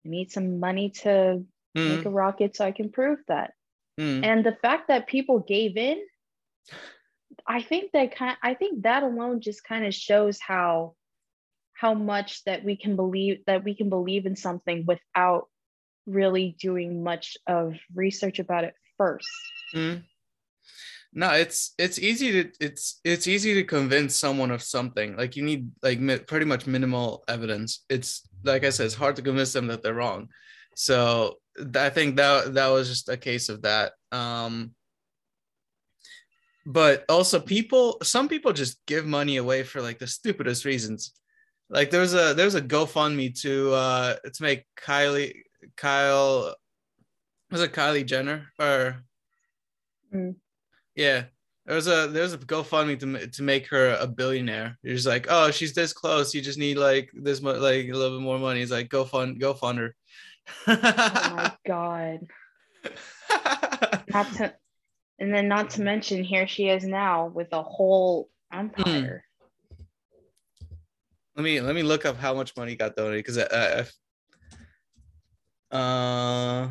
i 0.06 0.08
need 0.08 0.30
some 0.30 0.60
money 0.60 0.90
to 0.90 1.08
mm. 1.76 1.96
make 1.96 2.04
a 2.04 2.10
rocket 2.10 2.56
so 2.56 2.64
i 2.64 2.72
can 2.72 2.90
prove 2.90 3.18
that 3.28 3.52
mm. 3.98 4.24
and 4.24 4.44
the 4.44 4.56
fact 4.62 4.88
that 4.88 5.06
people 5.06 5.40
gave 5.40 5.76
in 5.76 6.00
i 7.46 7.60
think 7.62 7.92
that 7.92 8.14
kind 8.14 8.36
i 8.42 8.54
think 8.54 8.82
that 8.82 9.02
alone 9.02 9.40
just 9.40 9.64
kind 9.64 9.84
of 9.84 9.94
shows 9.94 10.38
how 10.40 10.94
how 11.72 11.92
much 11.92 12.42
that 12.44 12.64
we 12.64 12.76
can 12.76 12.96
believe 12.96 13.38
that 13.46 13.64
we 13.64 13.74
can 13.74 13.88
believe 13.88 14.26
in 14.26 14.36
something 14.36 14.84
without 14.86 15.48
really 16.06 16.56
doing 16.60 17.02
much 17.02 17.36
of 17.46 17.74
research 17.94 18.38
about 18.38 18.64
it 18.64 18.74
first 18.96 19.28
mm 19.74 20.02
no 21.16 21.32
it's 21.32 21.72
it's 21.78 21.98
easy 21.98 22.30
to 22.30 22.52
it's 22.60 23.00
it's 23.02 23.26
easy 23.26 23.54
to 23.54 23.64
convince 23.64 24.14
someone 24.14 24.50
of 24.50 24.62
something. 24.62 25.16
Like 25.16 25.34
you 25.34 25.42
need 25.42 25.70
like 25.82 25.98
mi- 25.98 26.18
pretty 26.18 26.44
much 26.44 26.66
minimal 26.66 27.24
evidence. 27.26 27.84
It's 27.88 28.28
like 28.44 28.64
i 28.64 28.70
said 28.70 28.84
it's 28.84 28.94
hard 28.94 29.16
to 29.16 29.22
convince 29.22 29.52
them 29.54 29.66
that 29.68 29.82
they're 29.82 29.94
wrong. 29.94 30.28
So 30.76 31.38
i 31.74 31.88
think 31.88 32.16
that 32.16 32.52
that 32.54 32.68
was 32.68 32.86
just 32.88 33.08
a 33.08 33.16
case 33.16 33.48
of 33.48 33.62
that. 33.62 33.94
Um 34.12 34.72
but 36.66 37.06
also 37.08 37.40
people 37.40 37.96
some 38.02 38.28
people 38.28 38.52
just 38.52 38.84
give 38.86 39.06
money 39.06 39.38
away 39.38 39.62
for 39.62 39.80
like 39.80 39.98
the 39.98 40.06
stupidest 40.06 40.66
reasons. 40.66 41.12
Like 41.70 41.90
there's 41.90 42.12
a 42.12 42.34
there's 42.34 42.56
a 42.56 42.62
gofundme 42.62 43.40
to 43.40 43.72
uh 43.72 44.16
to 44.16 44.42
make 44.42 44.66
kylie 44.76 45.32
kyle 45.76 46.54
was 47.50 47.62
it 47.62 47.72
kylie 47.72 48.04
jenner? 48.04 48.48
Or 48.58 49.02
mm 50.12 50.34
yeah. 50.96 51.24
There's 51.66 51.88
a 51.88 52.06
there's 52.06 52.32
a 52.32 52.38
GoFundMe 52.38 52.98
to 53.00 53.26
to 53.26 53.42
make 53.42 53.66
her 53.68 53.96
a 54.00 54.06
billionaire. 54.06 54.78
You're 54.82 54.94
just 54.94 55.06
like, 55.06 55.26
oh, 55.28 55.50
she's 55.50 55.74
this 55.74 55.92
close. 55.92 56.32
You 56.32 56.40
just 56.40 56.58
need 56.58 56.76
like 56.76 57.10
this 57.12 57.40
much, 57.42 57.58
like 57.58 57.88
a 57.88 57.92
little 57.92 58.18
bit 58.18 58.24
more 58.24 58.38
money. 58.38 58.60
It's 58.60 58.70
like 58.70 58.88
go 58.88 59.04
fund, 59.04 59.40
go 59.40 59.52
fund 59.52 59.78
her. 59.78 59.96
oh 60.68 60.78
my 60.82 61.52
god. 61.66 62.20
not 64.08 64.32
to, 64.34 64.54
and 65.18 65.34
then 65.34 65.48
not 65.48 65.70
to 65.70 65.82
mention, 65.82 66.22
here 66.22 66.46
she 66.46 66.68
is 66.68 66.84
now 66.84 67.26
with 67.26 67.48
a 67.52 67.62
whole 67.62 68.28
empire. 68.52 69.24
Mm. 69.24 69.84
Let 71.34 71.42
me 71.42 71.60
let 71.60 71.74
me 71.74 71.82
look 71.82 72.06
up 72.06 72.16
how 72.16 72.32
much 72.32 72.56
money 72.56 72.76
got 72.76 72.94
donated 72.94 73.24
because 73.24 73.38
I, 73.38 73.86
I, 75.72 75.76
uh 75.76 76.70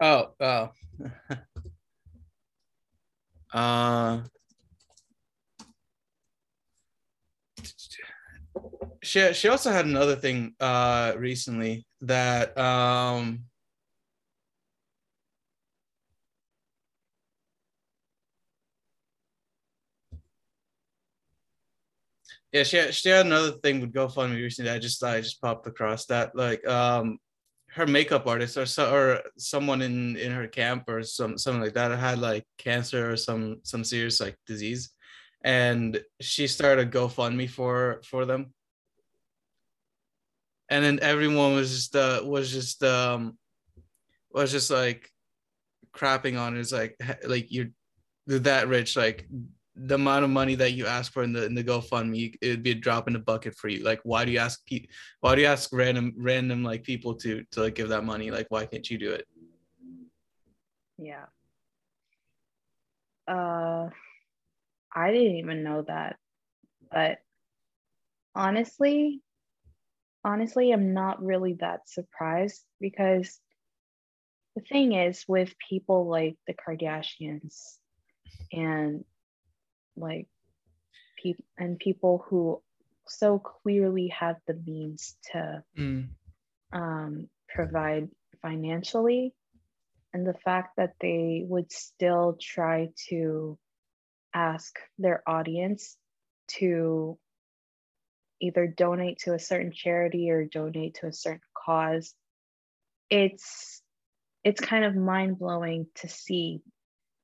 Oh, 0.00 0.28
oh. 0.40 0.70
uh, 3.52 4.20
she 9.02 9.32
she 9.32 9.48
also 9.48 9.70
had 9.70 9.86
another 9.86 10.16
thing 10.16 10.54
uh 10.60 11.12
recently 11.16 11.86
that 12.00 12.56
um 12.58 13.44
yeah 22.52 22.64
she 22.64 22.76
had, 22.76 22.94
she 22.94 23.08
had 23.08 23.26
another 23.26 23.52
thing 23.52 23.80
with 23.80 23.92
GoFundMe 23.92 24.36
recently 24.36 24.70
I 24.72 24.78
just 24.78 25.02
I 25.04 25.20
just 25.20 25.40
popped 25.40 25.66
across 25.66 26.06
that 26.06 26.34
like 26.34 26.66
um 26.66 27.18
her 27.76 27.86
makeup 27.86 28.26
artist 28.26 28.56
or 28.56 28.66
so, 28.66 28.92
or 28.92 29.22
someone 29.38 29.82
in 29.82 30.16
in 30.16 30.32
her 30.32 30.46
camp 30.46 30.84
or 30.88 31.02
some 31.02 31.38
something 31.38 31.62
like 31.62 31.74
that 31.74 31.96
had 31.98 32.18
like 32.18 32.44
cancer 32.58 33.10
or 33.10 33.16
some 33.16 33.60
some 33.62 33.84
serious 33.84 34.20
like 34.20 34.36
disease 34.46 34.90
and 35.44 36.00
she 36.20 36.46
started 36.46 36.88
a 36.88 36.90
GoFundMe 36.90 37.48
for 37.48 38.00
for 38.04 38.24
them 38.24 38.52
and 40.68 40.84
then 40.84 40.98
everyone 41.02 41.54
was 41.54 41.70
just 41.70 41.96
uh 41.96 42.22
was 42.24 42.50
just 42.52 42.82
um 42.82 43.38
was 44.30 44.50
just 44.50 44.70
like 44.70 45.10
crapping 45.94 46.38
on 46.38 46.56
it. 46.56 46.60
It's 46.60 46.72
like 46.72 46.96
like 47.24 47.50
you're 47.50 47.68
that 48.26 48.68
rich 48.68 48.96
like 48.96 49.28
the 49.76 49.96
amount 49.96 50.24
of 50.24 50.30
money 50.30 50.54
that 50.54 50.72
you 50.72 50.86
ask 50.86 51.12
for 51.12 51.22
in 51.22 51.32
the 51.32 51.44
in 51.44 51.54
the 51.54 51.62
GoFundMe, 51.62 52.34
it'd 52.40 52.62
be 52.62 52.70
a 52.70 52.74
drop 52.74 53.06
in 53.06 53.12
the 53.12 53.18
bucket 53.18 53.54
for 53.54 53.68
you. 53.68 53.84
Like, 53.84 54.00
why 54.04 54.24
do 54.24 54.32
you 54.32 54.38
ask 54.38 54.64
people? 54.64 54.88
Why 55.20 55.34
do 55.34 55.42
you 55.42 55.46
ask 55.46 55.70
random 55.72 56.14
random 56.16 56.64
like 56.64 56.82
people 56.82 57.14
to 57.16 57.44
to 57.52 57.60
like 57.60 57.74
give 57.74 57.90
that 57.90 58.04
money? 58.04 58.30
Like, 58.30 58.46
why 58.48 58.64
can't 58.64 58.88
you 58.88 58.98
do 58.98 59.12
it? 59.12 59.26
Yeah. 60.98 61.26
Uh, 63.28 63.90
I 64.94 65.12
didn't 65.12 65.36
even 65.36 65.62
know 65.62 65.82
that, 65.82 66.16
but 66.90 67.18
honestly, 68.34 69.20
honestly, 70.24 70.72
I'm 70.72 70.94
not 70.94 71.22
really 71.22 71.54
that 71.60 71.88
surprised 71.88 72.62
because 72.80 73.38
the 74.54 74.62
thing 74.62 74.94
is 74.94 75.24
with 75.28 75.52
people 75.68 76.06
like 76.08 76.36
the 76.46 76.54
Kardashians 76.54 77.76
and 78.52 79.04
like 79.96 80.26
people 81.22 81.44
and 81.58 81.78
people 81.78 82.24
who 82.28 82.60
so 83.08 83.38
clearly 83.38 84.08
have 84.08 84.36
the 84.46 84.54
means 84.66 85.16
to 85.32 85.62
mm. 85.78 86.08
um, 86.72 87.28
provide 87.48 88.08
financially 88.42 89.34
and 90.12 90.26
the 90.26 90.34
fact 90.34 90.76
that 90.76 90.94
they 91.00 91.44
would 91.46 91.70
still 91.70 92.36
try 92.40 92.88
to 93.08 93.58
ask 94.34 94.74
their 94.98 95.22
audience 95.26 95.96
to 96.48 97.18
either 98.40 98.66
donate 98.66 99.18
to 99.18 99.34
a 99.34 99.38
certain 99.38 99.72
charity 99.72 100.30
or 100.30 100.44
donate 100.44 100.94
to 100.94 101.06
a 101.06 101.12
certain 101.12 101.40
cause 101.66 102.14
it's 103.10 103.82
it's 104.44 104.60
kind 104.60 104.84
of 104.84 104.94
mind-blowing 104.94 105.86
to 105.94 106.08
see 106.08 106.60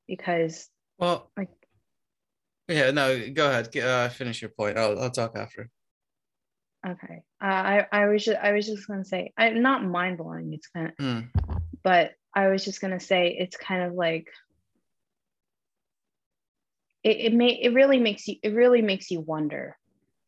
because 0.06 0.68
well 0.98 1.30
like 1.36 1.50
yeah, 2.68 2.90
no, 2.90 3.28
go 3.30 3.48
ahead. 3.48 3.76
Uh, 3.76 4.08
finish 4.08 4.40
your 4.40 4.50
point. 4.50 4.78
I'll, 4.78 4.98
I'll 4.98 5.10
talk 5.10 5.36
after. 5.36 5.68
Okay. 6.86 7.22
Uh, 7.40 7.44
I, 7.44 7.86
I 7.92 8.06
was 8.06 8.24
just, 8.24 8.38
I 8.38 8.52
was 8.52 8.66
just 8.66 8.86
gonna 8.88 9.04
say, 9.04 9.32
I'm 9.36 9.62
not 9.62 9.84
mind 9.84 10.18
blowing. 10.18 10.52
It's 10.52 10.68
kind 10.68 10.88
of, 10.88 10.96
mm. 10.96 11.28
but 11.82 12.12
I 12.34 12.48
was 12.48 12.64
just 12.64 12.80
gonna 12.80 13.00
say 13.00 13.36
it's 13.38 13.56
kind 13.56 13.82
of 13.82 13.94
like 13.94 14.28
it, 17.02 17.16
it 17.18 17.34
may 17.34 17.50
it 17.60 17.74
really 17.74 17.98
makes 17.98 18.26
you 18.28 18.36
it 18.42 18.54
really 18.54 18.82
makes 18.82 19.10
you 19.10 19.20
wonder. 19.20 19.76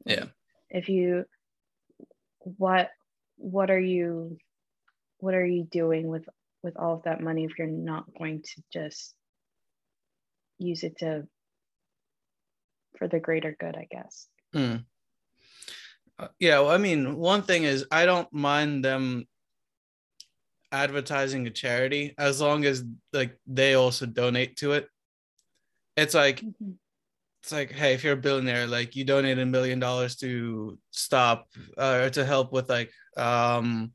Yeah. 0.05 0.27
If 0.71 0.89
you 0.89 1.25
what 2.41 2.91
what 3.37 3.71
are 3.71 3.81
you 3.81 4.39
what 5.19 5.35
are 5.35 5.47
you 5.47 5.65
doing 5.65 6.09
with 6.09 6.29
with 6.63 6.77
all 6.77 6.95
of 6.95 7.05
that 7.05 7.21
money 7.21 7.45
if 7.45 7.59
you're 7.59 7.67
not 7.67 8.05
going 8.19 8.43
to 8.43 8.63
just 8.73 9.15
use 10.59 10.83
it 10.83 10.99
to 10.99 11.27
for 12.99 13.09
the 13.09 13.21
greater 13.21 13.57
good, 13.59 13.77
I 13.77 13.87
guess. 13.91 14.29
Mm. 14.55 14.85
Yeah, 16.39 16.61
well, 16.61 16.71
I 16.71 16.79
mean, 16.79 17.17
one 17.17 17.43
thing 17.43 17.65
is 17.65 17.87
I 17.91 18.07
don't 18.07 18.33
mind 18.33 18.85
them 18.85 19.27
advertising 20.71 21.47
a 21.47 21.51
charity 21.51 22.15
as 22.19 22.41
long 22.41 22.65
as 22.65 22.85
like 23.13 23.39
they 23.47 23.75
also 23.75 24.07
donate 24.07 24.57
to 24.57 24.73
it. 24.73 24.89
It's 25.97 26.15
like 26.15 26.41
mm-hmm. 26.41 26.73
it's 27.43 27.53
like, 27.53 27.73
hey, 27.73 27.95
if 27.95 28.05
you're 28.05 28.15
a 28.15 28.17
billionaire, 28.17 28.67
like 28.67 28.97
you 28.97 29.05
donate 29.05 29.39
a 29.39 29.47
million 29.47 29.81
dollars 29.81 30.17
to 30.17 30.79
stop 30.91 31.49
uh, 31.79 32.01
or 32.03 32.11
to 32.11 32.25
help 32.25 32.53
with 32.53 32.69
like 32.69 32.93
um 33.17 33.93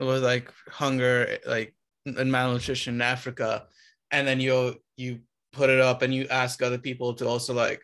with 0.00 0.22
like 0.22 0.52
hunger, 0.68 1.38
like 1.46 1.74
and 2.04 2.30
malnutrition 2.30 2.94
in 2.94 3.02
Africa, 3.02 3.66
and 4.10 4.26
then 4.26 4.40
you 4.40 4.76
you 4.96 5.20
put 5.52 5.70
it 5.70 5.80
up 5.80 6.02
and 6.02 6.14
you 6.14 6.26
ask 6.28 6.62
other 6.62 6.78
people 6.78 7.14
to 7.14 7.26
also 7.26 7.54
like 7.54 7.82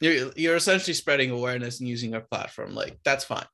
you're 0.00 0.30
you're 0.36 0.56
essentially 0.56 0.94
spreading 0.94 1.30
awareness 1.30 1.80
and 1.80 1.88
using 1.88 2.14
our 2.14 2.20
platform. 2.20 2.74
Like 2.74 2.98
that's 3.04 3.24
fine. 3.24 3.46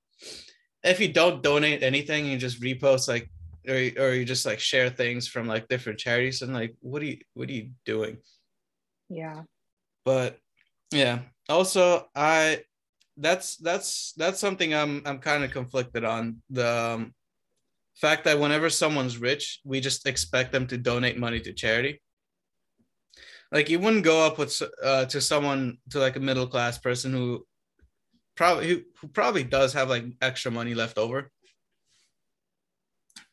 If 0.82 1.00
you 1.00 1.12
don't 1.12 1.42
donate 1.42 1.82
anything, 1.82 2.26
you 2.26 2.38
just 2.38 2.60
repost 2.60 3.08
like 3.08 3.30
or, 3.68 3.74
or 3.74 4.14
you 4.14 4.24
just 4.24 4.44
like 4.44 4.58
share 4.58 4.90
things 4.90 5.28
from 5.28 5.46
like 5.46 5.68
different 5.68 5.98
charities 5.98 6.42
and 6.42 6.52
like 6.52 6.74
what 6.80 7.02
are 7.02 7.06
you 7.06 7.18
what 7.34 7.48
are 7.48 7.52
you 7.52 7.70
doing? 7.84 8.18
Yeah. 9.08 9.42
But 10.04 10.38
yeah. 10.90 11.20
Also, 11.48 12.08
I 12.14 12.62
that's 13.16 13.56
that's 13.56 14.12
that's 14.16 14.40
something 14.40 14.74
I'm 14.74 15.02
I'm 15.06 15.18
kind 15.18 15.44
of 15.44 15.52
conflicted 15.52 16.04
on. 16.04 16.42
The 16.50 16.68
um, 16.94 17.14
fact 17.94 18.24
that 18.24 18.40
whenever 18.40 18.70
someone's 18.70 19.18
rich, 19.18 19.60
we 19.64 19.80
just 19.80 20.06
expect 20.06 20.50
them 20.50 20.66
to 20.68 20.78
donate 20.78 21.18
money 21.18 21.40
to 21.40 21.52
charity 21.52 22.00
like 23.52 23.68
you 23.68 23.78
wouldn't 23.78 24.04
go 24.04 24.26
up 24.26 24.38
with 24.38 24.60
uh, 24.82 25.04
to 25.06 25.20
someone 25.20 25.78
to 25.90 25.98
like 25.98 26.16
a 26.16 26.20
middle 26.20 26.46
class 26.46 26.78
person 26.78 27.12
who 27.12 27.46
probably 28.34 28.84
who, 29.00 29.08
probably 29.08 29.44
does 29.44 29.74
have 29.74 29.88
like 29.88 30.04
extra 30.20 30.50
money 30.50 30.74
left 30.74 30.98
over 30.98 31.30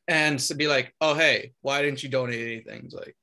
and 0.08 0.40
to 0.40 0.56
be 0.56 0.68
like 0.68 0.94
oh 1.02 1.16
hey 1.16 1.54
why 1.62 1.82
didn't 1.82 2.04
you 2.04 2.10
donate 2.10 2.40
anything? 2.40 2.84
It's 2.86 2.94
like 2.94 3.16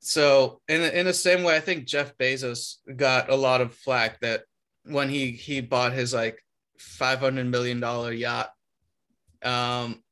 so 0.00 0.60
in 0.68 0.80
in 0.82 1.06
the 1.06 1.14
same 1.14 1.42
way 1.42 1.56
i 1.56 1.60
think 1.60 1.86
jeff 1.86 2.14
bezos 2.18 2.74
got 2.94 3.30
a 3.30 3.34
lot 3.34 3.62
of 3.62 3.74
flack 3.74 4.20
that 4.20 4.42
when 4.84 5.08
he 5.08 5.30
he 5.30 5.62
bought 5.62 5.94
his 5.94 6.12
like 6.12 6.38
500 6.78 7.46
million 7.46 7.80
dollar 7.80 8.12
yacht 8.12 8.50
um 9.42 10.04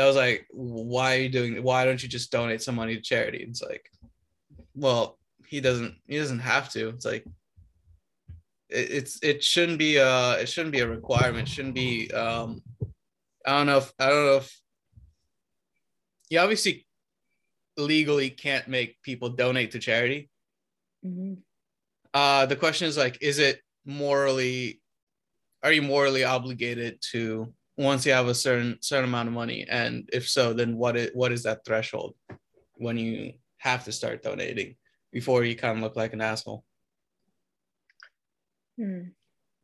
that 0.00 0.06
was 0.06 0.16
like 0.16 0.46
why 0.50 1.16
are 1.16 1.20
you 1.20 1.28
doing 1.28 1.62
why 1.62 1.84
don't 1.84 2.02
you 2.02 2.08
just 2.08 2.32
donate 2.32 2.62
some 2.62 2.74
money 2.74 2.96
to 2.96 3.02
charity? 3.02 3.44
It's 3.46 3.62
like 3.62 3.90
well 4.74 5.18
he 5.46 5.60
doesn't 5.60 5.96
he 6.06 6.16
doesn't 6.18 6.38
have 6.38 6.70
to. 6.70 6.88
It's 6.90 7.04
like 7.04 7.24
it, 8.68 8.90
it's 8.90 9.18
it 9.22 9.42
shouldn't 9.42 9.78
be 9.78 9.96
a 9.96 10.32
it 10.34 10.48
shouldn't 10.48 10.72
be 10.72 10.80
a 10.80 10.88
requirement. 10.88 11.48
It 11.48 11.52
shouldn't 11.52 11.74
be 11.74 12.10
um 12.12 12.62
i 13.46 13.52
don't 13.52 13.66
know 13.66 13.78
if 13.78 13.92
i 13.98 14.08
don't 14.08 14.26
know 14.26 14.36
if 14.36 14.60
you 16.28 16.38
obviously 16.38 16.86
legally 17.78 18.28
can't 18.28 18.68
make 18.68 19.00
people 19.02 19.30
donate 19.30 19.70
to 19.72 19.78
charity. 19.78 20.30
Mm-hmm. 21.04 21.34
uh 22.14 22.46
the 22.46 22.56
question 22.56 22.86
is 22.86 22.96
like 22.96 23.18
is 23.22 23.38
it 23.38 23.60
morally 23.86 24.80
are 25.62 25.72
you 25.72 25.82
morally 25.82 26.24
obligated 26.24 27.00
to 27.12 27.52
once 27.76 28.04
you 28.04 28.12
have 28.12 28.28
a 28.28 28.34
certain 28.34 28.78
certain 28.80 29.06
amount 29.06 29.28
of 29.28 29.34
money? 29.34 29.66
And 29.68 30.08
if 30.12 30.28
so 30.28 30.52
then 30.52 30.76
what 30.76 30.96
is 30.96 31.10
what 31.14 31.32
is 31.32 31.42
that 31.42 31.64
threshold 31.64 32.14
when 32.76 32.96
you 32.96 33.32
have 33.60 33.84
to 33.84 33.92
start 33.92 34.22
donating 34.22 34.76
before 35.12 35.44
you 35.44 35.54
kind 35.54 35.76
of 35.76 35.82
look 35.82 35.96
like 35.96 36.12
an 36.12 36.20
asshole. 36.20 36.64
Hmm. 38.78 39.08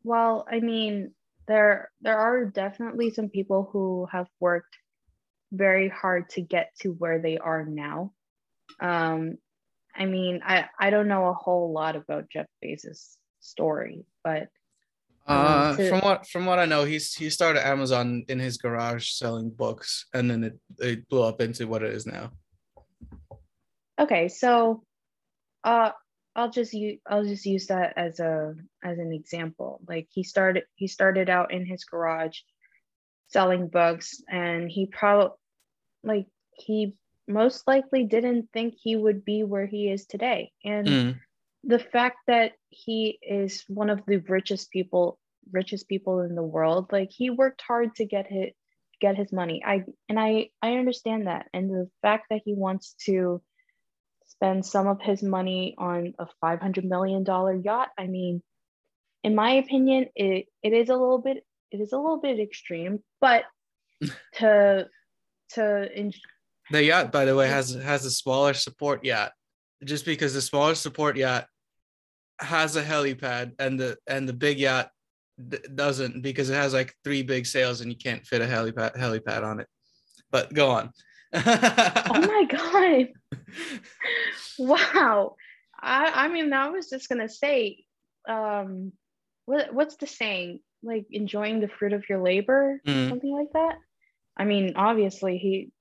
Well, 0.03 0.47
I 0.49 0.59
mean, 0.59 1.11
there 1.47 1.91
there 2.01 2.17
are 2.17 2.45
definitely 2.45 3.11
some 3.11 3.29
people 3.29 3.69
who 3.71 4.07
have 4.11 4.27
worked 4.39 4.77
very 5.51 5.89
hard 5.89 6.29
to 6.29 6.41
get 6.41 6.71
to 6.81 6.89
where 6.93 7.19
they 7.19 7.37
are 7.37 7.65
now. 7.65 8.13
Um, 8.79 9.37
I 9.95 10.05
mean, 10.05 10.41
I 10.45 10.65
I 10.79 10.89
don't 10.91 11.07
know 11.07 11.27
a 11.27 11.33
whole 11.33 11.73
lot 11.73 11.95
about 11.95 12.29
Jeff 12.29 12.45
Bezos' 12.63 13.17
story, 13.39 14.05
but 14.23 14.49
uh, 15.25 15.75
to, 15.75 15.89
from 15.89 15.99
what 16.01 16.27
from 16.27 16.45
what 16.45 16.59
I 16.59 16.65
know, 16.65 16.83
he's 16.85 17.13
he 17.13 17.29
started 17.29 17.65
Amazon 17.65 18.23
in 18.29 18.39
his 18.39 18.57
garage 18.57 19.09
selling 19.11 19.49
books, 19.49 20.05
and 20.13 20.29
then 20.29 20.43
it, 20.43 20.59
it 20.77 21.09
blew 21.09 21.23
up 21.23 21.41
into 21.41 21.67
what 21.67 21.83
it 21.83 21.93
is 21.93 22.05
now. 22.05 22.31
Okay, 23.99 24.27
so 24.27 24.83
uh 25.63 25.91
I'll 26.35 26.51
just 26.51 26.73
use 26.73 26.99
I'll 27.07 27.25
just 27.25 27.45
use 27.45 27.67
that 27.67 27.93
as 27.97 28.19
a 28.19 28.53
as 28.83 28.99
an 28.99 29.11
example. 29.11 29.81
Like 29.87 30.07
he 30.11 30.23
started 30.23 30.63
he 30.75 30.87
started 30.87 31.29
out 31.29 31.51
in 31.51 31.65
his 31.65 31.83
garage 31.83 32.37
selling 33.29 33.67
books 33.67 34.21
and 34.29 34.69
he 34.69 34.85
probably 34.85 35.35
like 36.03 36.27
he 36.53 36.95
most 37.27 37.67
likely 37.67 38.05
didn't 38.05 38.49
think 38.53 38.75
he 38.77 38.95
would 38.95 39.25
be 39.25 39.43
where 39.43 39.65
he 39.65 39.89
is 39.89 40.05
today. 40.05 40.51
And 40.63 40.87
mm. 40.87 41.19
the 41.63 41.79
fact 41.79 42.19
that 42.27 42.53
he 42.69 43.19
is 43.21 43.63
one 43.67 43.89
of 43.89 44.01
the 44.05 44.17
richest 44.17 44.71
people 44.71 45.19
richest 45.51 45.87
people 45.87 46.21
in 46.21 46.35
the 46.35 46.43
world, 46.43 46.91
like 46.91 47.09
he 47.11 47.29
worked 47.29 47.61
hard 47.61 47.95
to 47.95 48.05
get 48.05 48.27
his 48.27 48.51
get 49.01 49.17
his 49.17 49.33
money. 49.33 49.63
I 49.65 49.85
and 50.07 50.19
I 50.19 50.49
I 50.61 50.73
understand 50.73 51.25
that. 51.25 51.47
And 51.51 51.69
the 51.69 51.89
fact 52.03 52.27
that 52.29 52.41
he 52.45 52.53
wants 52.53 52.95
to 53.05 53.41
spend 54.37 54.65
some 54.65 54.87
of 54.87 55.01
his 55.01 55.23
money 55.23 55.75
on 55.77 56.13
a 56.19 56.27
$500 56.43 56.83
million 56.83 57.25
yacht. 57.63 57.89
I 57.97 58.07
mean, 58.07 58.43
in 59.23 59.33
my 59.33 59.51
opinion, 59.53 60.07
it, 60.15 60.45
it 60.61 60.73
is 60.73 60.89
a 60.89 60.93
little 60.95 61.17
bit, 61.17 61.43
it 61.71 61.81
is 61.81 61.91
a 61.91 61.97
little 61.97 62.19
bit 62.19 62.39
extreme, 62.39 62.99
but 63.19 63.43
to, 64.35 64.87
to, 65.53 65.99
in- 65.99 66.13
the 66.69 66.83
yacht, 66.83 67.11
by 67.11 67.25
the 67.25 67.35
way, 67.35 67.47
has, 67.47 67.73
has 67.73 68.05
a 68.05 68.11
smaller 68.11 68.53
support 68.53 69.03
yacht 69.03 69.31
just 69.83 70.05
because 70.05 70.33
the 70.33 70.41
smaller 70.41 70.75
support 70.75 71.15
yacht 71.17 71.47
has 72.39 72.75
a 72.75 72.83
helipad 72.83 73.53
and 73.57 73.79
the, 73.79 73.97
and 74.05 74.27
the 74.27 74.33
big 74.33 74.59
yacht 74.59 74.89
doesn't 75.75 76.21
because 76.21 76.49
it 76.49 76.55
has 76.55 76.73
like 76.73 76.93
three 77.03 77.23
big 77.23 77.45
sails 77.45 77.81
and 77.81 77.91
you 77.91 77.97
can't 77.97 78.25
fit 78.25 78.41
a 78.41 78.45
helipad 78.45 78.95
helipad 78.97 79.43
on 79.43 79.59
it. 79.59 79.67
But 80.31 80.53
go 80.53 80.69
on 80.69 80.91
oh 81.33 82.21
my 82.21 82.45
god. 82.49 83.07
Wow. 84.59 85.35
I 85.79 86.25
i 86.25 86.27
mean 86.29 86.51
i 86.53 86.69
was 86.69 86.89
just 86.89 87.09
gonna 87.09 87.29
say 87.29 87.83
um 88.27 88.91
what 89.45 89.73
what's 89.73 89.95
the 89.97 90.07
saying? 90.07 90.61
Like 90.83 91.05
enjoying 91.11 91.59
the 91.59 91.67
fruit 91.67 91.93
of 91.93 92.09
your 92.09 92.21
labor? 92.21 92.81
Mm. 92.85 93.09
something 93.09 93.31
like 93.31 93.53
that? 93.53 93.75
I 94.35 94.45
mean 94.45 94.73
obviously 94.75 95.37
he 95.37 95.71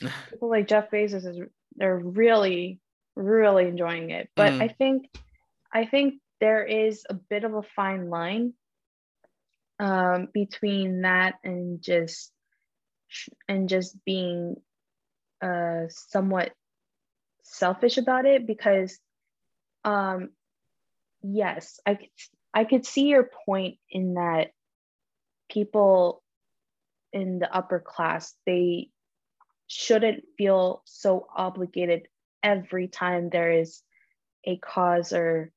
people 0.30 0.50
like 0.50 0.68
jeff 0.68 0.90
bezos 0.90 1.26
is 1.26 1.38
they're 1.76 1.98
really 1.98 2.80
really 3.14 3.66
enjoying 3.66 4.10
it. 4.10 4.28
But 4.34 4.52
mm. 4.54 4.62
i 4.62 4.68
think 4.68 5.06
i 5.72 5.86
think 5.86 6.14
there 6.40 6.64
is 6.64 7.04
a 7.08 7.14
bit 7.14 7.44
of 7.44 7.54
a 7.54 7.62
fine 7.62 8.10
line 8.10 8.54
um, 9.78 10.28
between 10.32 11.02
that 11.02 11.34
and 11.44 11.80
just 11.80 12.32
and 13.48 13.68
just 13.68 13.96
being 14.04 14.56
uh, 15.44 15.88
somewhat 15.88 16.52
selfish 17.42 17.98
about 17.98 18.24
it 18.24 18.46
because 18.46 18.98
um, 19.84 20.30
yes 21.22 21.78
i 21.86 21.94
could 21.94 22.08
i 22.52 22.64
could 22.64 22.86
see 22.86 23.06
your 23.06 23.28
point 23.46 23.76
in 23.90 24.14
that 24.14 24.48
people 25.50 26.22
in 27.12 27.38
the 27.38 27.54
upper 27.54 27.80
class 27.80 28.34
they 28.46 28.88
shouldn't 29.66 30.24
feel 30.36 30.82
so 30.84 31.26
obligated 31.34 32.08
every 32.42 32.88
time 32.88 33.30
there 33.30 33.52
is 33.52 33.82
a 34.44 34.56
cause 34.58 35.12
or 35.12 35.50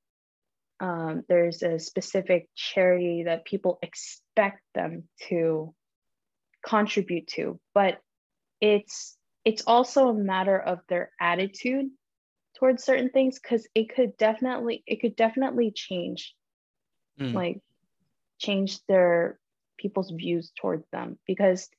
um, 0.79 1.23
there's 1.27 1.63
a 1.63 1.79
specific 1.79 2.49
charity 2.55 3.23
that 3.23 3.45
people 3.45 3.79
expect 3.81 4.61
them 4.75 5.03
to 5.27 5.73
contribute 6.65 7.27
to. 7.27 7.59
But 7.73 7.99
it's 8.61 9.16
it's 9.47 9.63
also 9.65 10.09
a 10.09 10.13
matter 10.13 10.59
of 10.59 10.81
their 10.89 11.09
attitude 11.21 11.85
towards 12.59 12.83
certain 12.83 13.09
things 13.09 13.39
because 13.39 13.65
it 13.73 13.95
could 13.95 14.17
definitely 14.17 14.83
it 14.85 14.99
could 14.99 15.15
definitely 15.15 15.71
change 15.71 16.35
mm. 17.17 17.33
like 17.33 17.61
change 18.39 18.85
their 18.87 19.39
people's 19.77 20.11
views 20.11 20.51
towards 20.59 20.85
them 20.91 21.17
because 21.25 21.69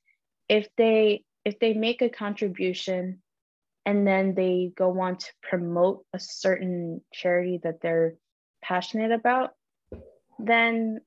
if 0.47 0.67
they 0.77 1.23
if 1.45 1.59
they 1.59 1.73
make 1.73 2.01
a 2.01 2.09
contribution 2.09 3.21
and 3.85 4.07
then 4.07 4.33
they 4.33 4.71
go 4.75 4.99
on 4.99 5.17
to 5.17 5.27
promote 5.43 6.03
a 6.11 6.19
certain 6.19 7.01
charity 7.13 7.59
that 7.61 7.81
they're 7.81 8.15
passionate 8.63 9.11
about 9.11 9.51
then 10.39 10.99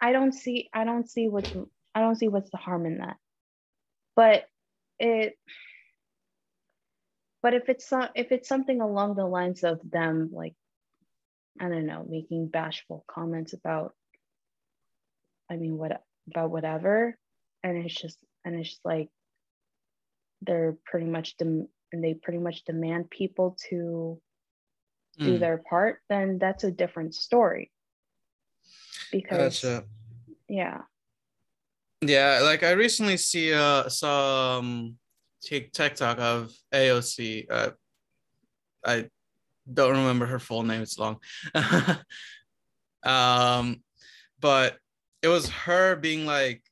i 0.00 0.12
don't 0.12 0.32
see 0.32 0.70
i 0.72 0.84
don't 0.84 1.10
see 1.10 1.26
what 1.26 1.52
i 1.92 2.00
don't 2.00 2.14
see 2.14 2.28
what's 2.28 2.50
the 2.50 2.56
harm 2.56 2.86
in 2.86 2.98
that 2.98 3.16
but 4.14 4.44
it 5.00 5.36
but 7.44 7.52
if 7.52 7.68
it's 7.68 7.92
not 7.92 8.10
if 8.14 8.32
it's 8.32 8.48
something 8.48 8.80
along 8.80 9.14
the 9.14 9.26
lines 9.26 9.62
of 9.62 9.78
them 9.88 10.30
like 10.32 10.54
i 11.60 11.68
don't 11.68 11.86
know 11.86 12.04
making 12.08 12.48
bashful 12.48 13.04
comments 13.06 13.52
about 13.52 13.94
i 15.50 15.56
mean 15.56 15.76
what 15.76 16.02
about 16.28 16.50
whatever 16.50 17.16
and 17.62 17.76
it's 17.76 17.94
just 17.94 18.18
and 18.44 18.58
it's 18.58 18.70
just 18.70 18.80
like 18.84 19.10
they're 20.40 20.76
pretty 20.86 21.06
much 21.06 21.36
dem- 21.36 21.68
and 21.92 22.02
they 22.02 22.14
pretty 22.14 22.38
much 22.38 22.64
demand 22.64 23.10
people 23.10 23.56
to 23.68 24.18
mm. 25.20 25.24
do 25.24 25.34
hmm. 25.34 25.38
their 25.38 25.58
part 25.58 26.00
then 26.08 26.38
that's 26.38 26.64
a 26.64 26.72
different 26.72 27.14
story 27.14 27.70
because 29.12 29.60
gotcha. 29.60 29.84
yeah 30.48 30.80
yeah 32.00 32.40
like 32.42 32.62
i 32.62 32.70
recently 32.70 33.18
see 33.18 33.52
uh 33.52 33.86
saw 33.88 34.58
um 34.58 34.96
TikTok 35.44 36.18
of 36.18 36.52
AOC. 36.72 37.46
Uh, 37.50 37.70
I 38.84 39.08
don't 39.72 39.96
remember 39.96 40.26
her 40.26 40.38
full 40.38 40.62
name. 40.62 40.82
It's 40.82 40.98
long. 40.98 41.18
Um, 43.04 43.82
but 44.40 44.78
it 45.22 45.28
was 45.28 45.48
her 45.50 45.96
being 45.96 46.26
like, 46.26 46.62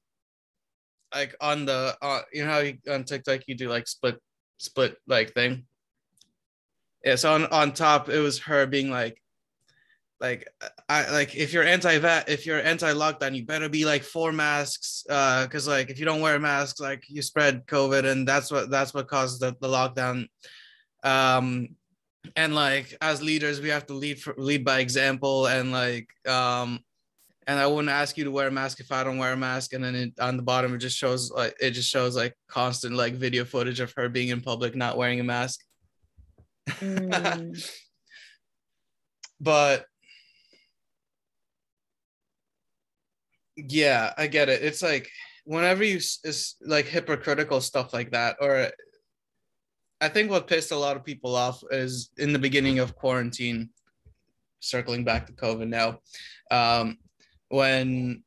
like 1.14 1.34
on 1.40 1.66
the, 1.66 1.96
uh, 2.00 2.20
you 2.32 2.44
know 2.44 2.50
how 2.50 2.58
you, 2.60 2.78
on 2.90 3.04
TikTok 3.04 3.42
you 3.46 3.54
do 3.54 3.68
like 3.68 3.86
split, 3.86 4.18
split 4.58 4.96
like 5.06 5.34
thing. 5.34 5.66
Yeah. 7.04 7.16
So 7.16 7.34
on 7.34 7.46
on 7.46 7.72
top, 7.72 8.08
it 8.08 8.20
was 8.20 8.38
her 8.40 8.66
being 8.66 8.90
like, 8.90 9.21
like 10.22 10.48
I 10.88 11.10
like 11.10 11.34
if 11.34 11.52
you're 11.52 11.64
anti 11.64 11.98
vat 11.98 12.28
if 12.28 12.46
you're 12.46 12.62
anti 12.62 12.92
lockdown, 12.92 13.34
you 13.34 13.44
better 13.44 13.68
be 13.68 13.84
like 13.84 14.04
for 14.04 14.30
masks. 14.30 15.04
Uh, 15.10 15.42
because 15.42 15.66
like 15.66 15.90
if 15.90 15.98
you 15.98 16.04
don't 16.04 16.20
wear 16.20 16.38
masks, 16.38 16.78
like 16.78 17.02
you 17.08 17.22
spread 17.22 17.66
COVID, 17.66 18.04
and 18.04 18.26
that's 18.26 18.50
what 18.50 18.70
that's 18.70 18.94
what 18.94 19.08
caused 19.08 19.40
the, 19.40 19.56
the 19.60 19.66
lockdown. 19.66 20.28
Um, 21.02 21.70
and 22.36 22.54
like 22.54 22.96
as 23.00 23.20
leaders, 23.20 23.60
we 23.60 23.70
have 23.70 23.86
to 23.86 23.94
lead 23.94 24.20
for, 24.20 24.32
lead 24.38 24.64
by 24.64 24.78
example, 24.78 25.46
and 25.48 25.72
like 25.72 26.08
um, 26.28 26.78
and 27.48 27.58
I 27.58 27.66
wouldn't 27.66 27.88
ask 27.88 28.16
you 28.16 28.22
to 28.22 28.30
wear 28.30 28.46
a 28.46 28.52
mask 28.52 28.78
if 28.78 28.92
I 28.92 29.02
don't 29.02 29.18
wear 29.18 29.32
a 29.32 29.36
mask. 29.36 29.72
And 29.72 29.82
then 29.82 29.96
it, 29.96 30.12
on 30.20 30.36
the 30.36 30.44
bottom, 30.44 30.72
it 30.72 30.78
just 30.78 30.96
shows 30.96 31.32
like 31.32 31.56
it 31.60 31.72
just 31.72 31.90
shows 31.90 32.14
like 32.14 32.36
constant 32.46 32.94
like 32.94 33.14
video 33.14 33.44
footage 33.44 33.80
of 33.80 33.92
her 33.96 34.08
being 34.08 34.28
in 34.28 34.40
public 34.40 34.76
not 34.76 34.96
wearing 34.96 35.18
a 35.18 35.24
mask. 35.24 35.60
Mm. 36.68 37.60
but 39.40 39.86
yeah 43.56 44.12
i 44.16 44.26
get 44.26 44.48
it. 44.48 44.62
It's 44.62 44.82
like 44.82 45.10
whenever 45.44 45.84
you 45.84 45.96
is 45.96 46.56
like 46.64 46.86
hypocritical 46.86 47.60
stuff 47.60 47.92
like 47.92 48.12
that 48.12 48.36
or 48.40 48.68
i 50.00 50.08
think 50.08 50.30
what 50.30 50.46
pissed 50.46 50.70
a 50.70 50.76
lot 50.76 50.96
of 50.96 51.04
people 51.04 51.34
off 51.34 51.62
is 51.70 52.10
in 52.16 52.32
the 52.32 52.38
beginning 52.38 52.78
of 52.78 52.94
quarantine 52.94 53.68
circling 54.60 55.02
back 55.04 55.26
to 55.26 55.32
covid 55.32 55.68
now 55.68 55.98
um 56.52 56.96
when 57.48 58.22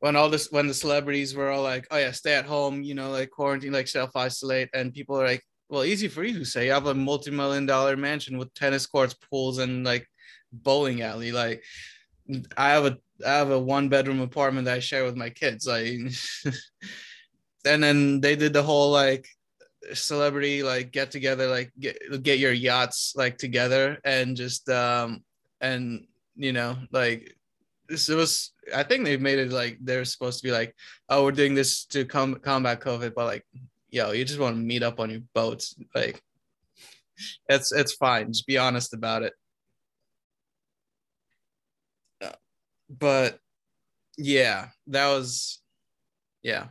when 0.00 0.16
all 0.16 0.28
this 0.28 0.50
when 0.50 0.66
the 0.66 0.74
celebrities 0.74 1.36
were 1.36 1.50
all 1.50 1.62
like 1.62 1.86
oh 1.92 1.98
yeah 1.98 2.10
stay 2.10 2.34
at 2.34 2.44
home 2.44 2.82
you 2.82 2.94
know 2.94 3.10
like 3.10 3.30
quarantine 3.30 3.72
like 3.72 3.86
self 3.86 4.16
isolate 4.16 4.68
and 4.74 4.92
people 4.92 5.16
are 5.20 5.26
like 5.26 5.44
well 5.72 5.84
easy 5.84 6.06
for 6.06 6.22
you 6.22 6.38
to 6.38 6.44
say. 6.44 6.66
You 6.66 6.72
have 6.72 6.86
a 6.86 6.94
multi-million 6.94 7.64
dollar 7.64 7.96
mansion 7.96 8.36
with 8.36 8.52
tennis 8.52 8.86
courts 8.86 9.14
pools 9.14 9.56
and 9.56 9.84
like 9.84 10.06
bowling 10.52 11.00
alley 11.00 11.32
like 11.32 11.64
i 12.58 12.68
have 12.68 12.84
a 12.84 12.98
I 13.26 13.34
have 13.34 13.50
a 13.50 13.58
one 13.58 13.88
bedroom 13.88 14.20
apartment 14.20 14.66
that 14.66 14.76
I 14.76 14.80
share 14.80 15.04
with 15.04 15.16
my 15.16 15.30
kids. 15.30 15.66
Like, 15.66 15.86
and 17.64 17.82
then 17.82 18.20
they 18.20 18.36
did 18.36 18.52
the 18.52 18.62
whole 18.62 18.90
like 18.90 19.26
celebrity 19.94 20.62
like 20.62 20.92
get 20.92 21.10
together, 21.10 21.48
like 21.48 21.72
get 21.78 22.22
get 22.22 22.38
your 22.38 22.52
yachts 22.52 23.14
like 23.16 23.38
together 23.38 23.98
and 24.04 24.36
just 24.36 24.68
um 24.68 25.22
and 25.60 26.06
you 26.36 26.52
know 26.52 26.76
like 26.92 27.36
this 27.88 28.08
it 28.08 28.14
was 28.14 28.52
I 28.74 28.82
think 28.82 29.04
they've 29.04 29.20
made 29.20 29.38
it 29.38 29.50
like 29.50 29.78
they're 29.80 30.04
supposed 30.04 30.40
to 30.40 30.48
be 30.48 30.52
like 30.52 30.74
oh 31.08 31.24
we're 31.24 31.32
doing 31.32 31.54
this 31.54 31.84
to 31.86 32.04
com- 32.04 32.36
combat 32.36 32.80
COVID, 32.80 33.14
but 33.14 33.26
like 33.26 33.44
yo 33.90 34.12
you 34.12 34.24
just 34.24 34.40
want 34.40 34.56
to 34.56 34.62
meet 34.62 34.82
up 34.82 35.00
on 35.00 35.10
your 35.10 35.20
boats 35.34 35.76
like 35.94 36.22
it's 37.48 37.72
it's 37.72 37.92
fine 37.92 38.32
just 38.32 38.46
be 38.46 38.58
honest 38.58 38.94
about 38.94 39.22
it 39.22 39.34
but 42.98 43.38
yeah, 44.16 44.68
that 44.88 45.08
was 45.08 45.60
yeah. 46.42 46.68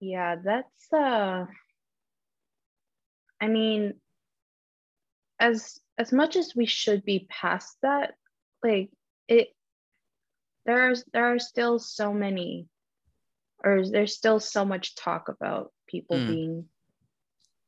Yeah, 0.00 0.36
that's 0.42 0.92
uh 0.92 1.46
I 3.40 3.46
mean 3.48 3.94
as 5.38 5.78
as 5.98 6.12
much 6.12 6.36
as 6.36 6.54
we 6.54 6.66
should 6.66 7.04
be 7.04 7.26
past 7.28 7.76
that, 7.82 8.14
like 8.62 8.90
it 9.28 9.48
there's 10.64 11.04
there 11.12 11.32
are 11.32 11.38
still 11.38 11.78
so 11.78 12.12
many 12.12 12.68
or 13.64 13.86
there's 13.86 14.14
still 14.14 14.40
so 14.40 14.64
much 14.64 14.94
talk 14.96 15.28
about 15.28 15.72
people 15.86 16.16
mm. 16.16 16.26
being 16.26 16.68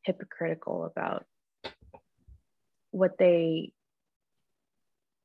hypocritical 0.03 0.85
about 0.85 1.25
what 2.91 3.19
they 3.19 3.73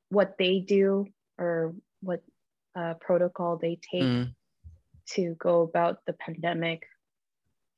what 0.08 0.36
they 0.38 0.60
do 0.60 1.06
or 1.38 1.74
what 2.00 2.22
uh, 2.76 2.94
protocol 3.00 3.56
they 3.56 3.78
take 3.90 4.02
mm. 4.02 4.34
to 5.06 5.34
go 5.38 5.62
about 5.62 5.98
the 6.06 6.12
pandemic 6.12 6.86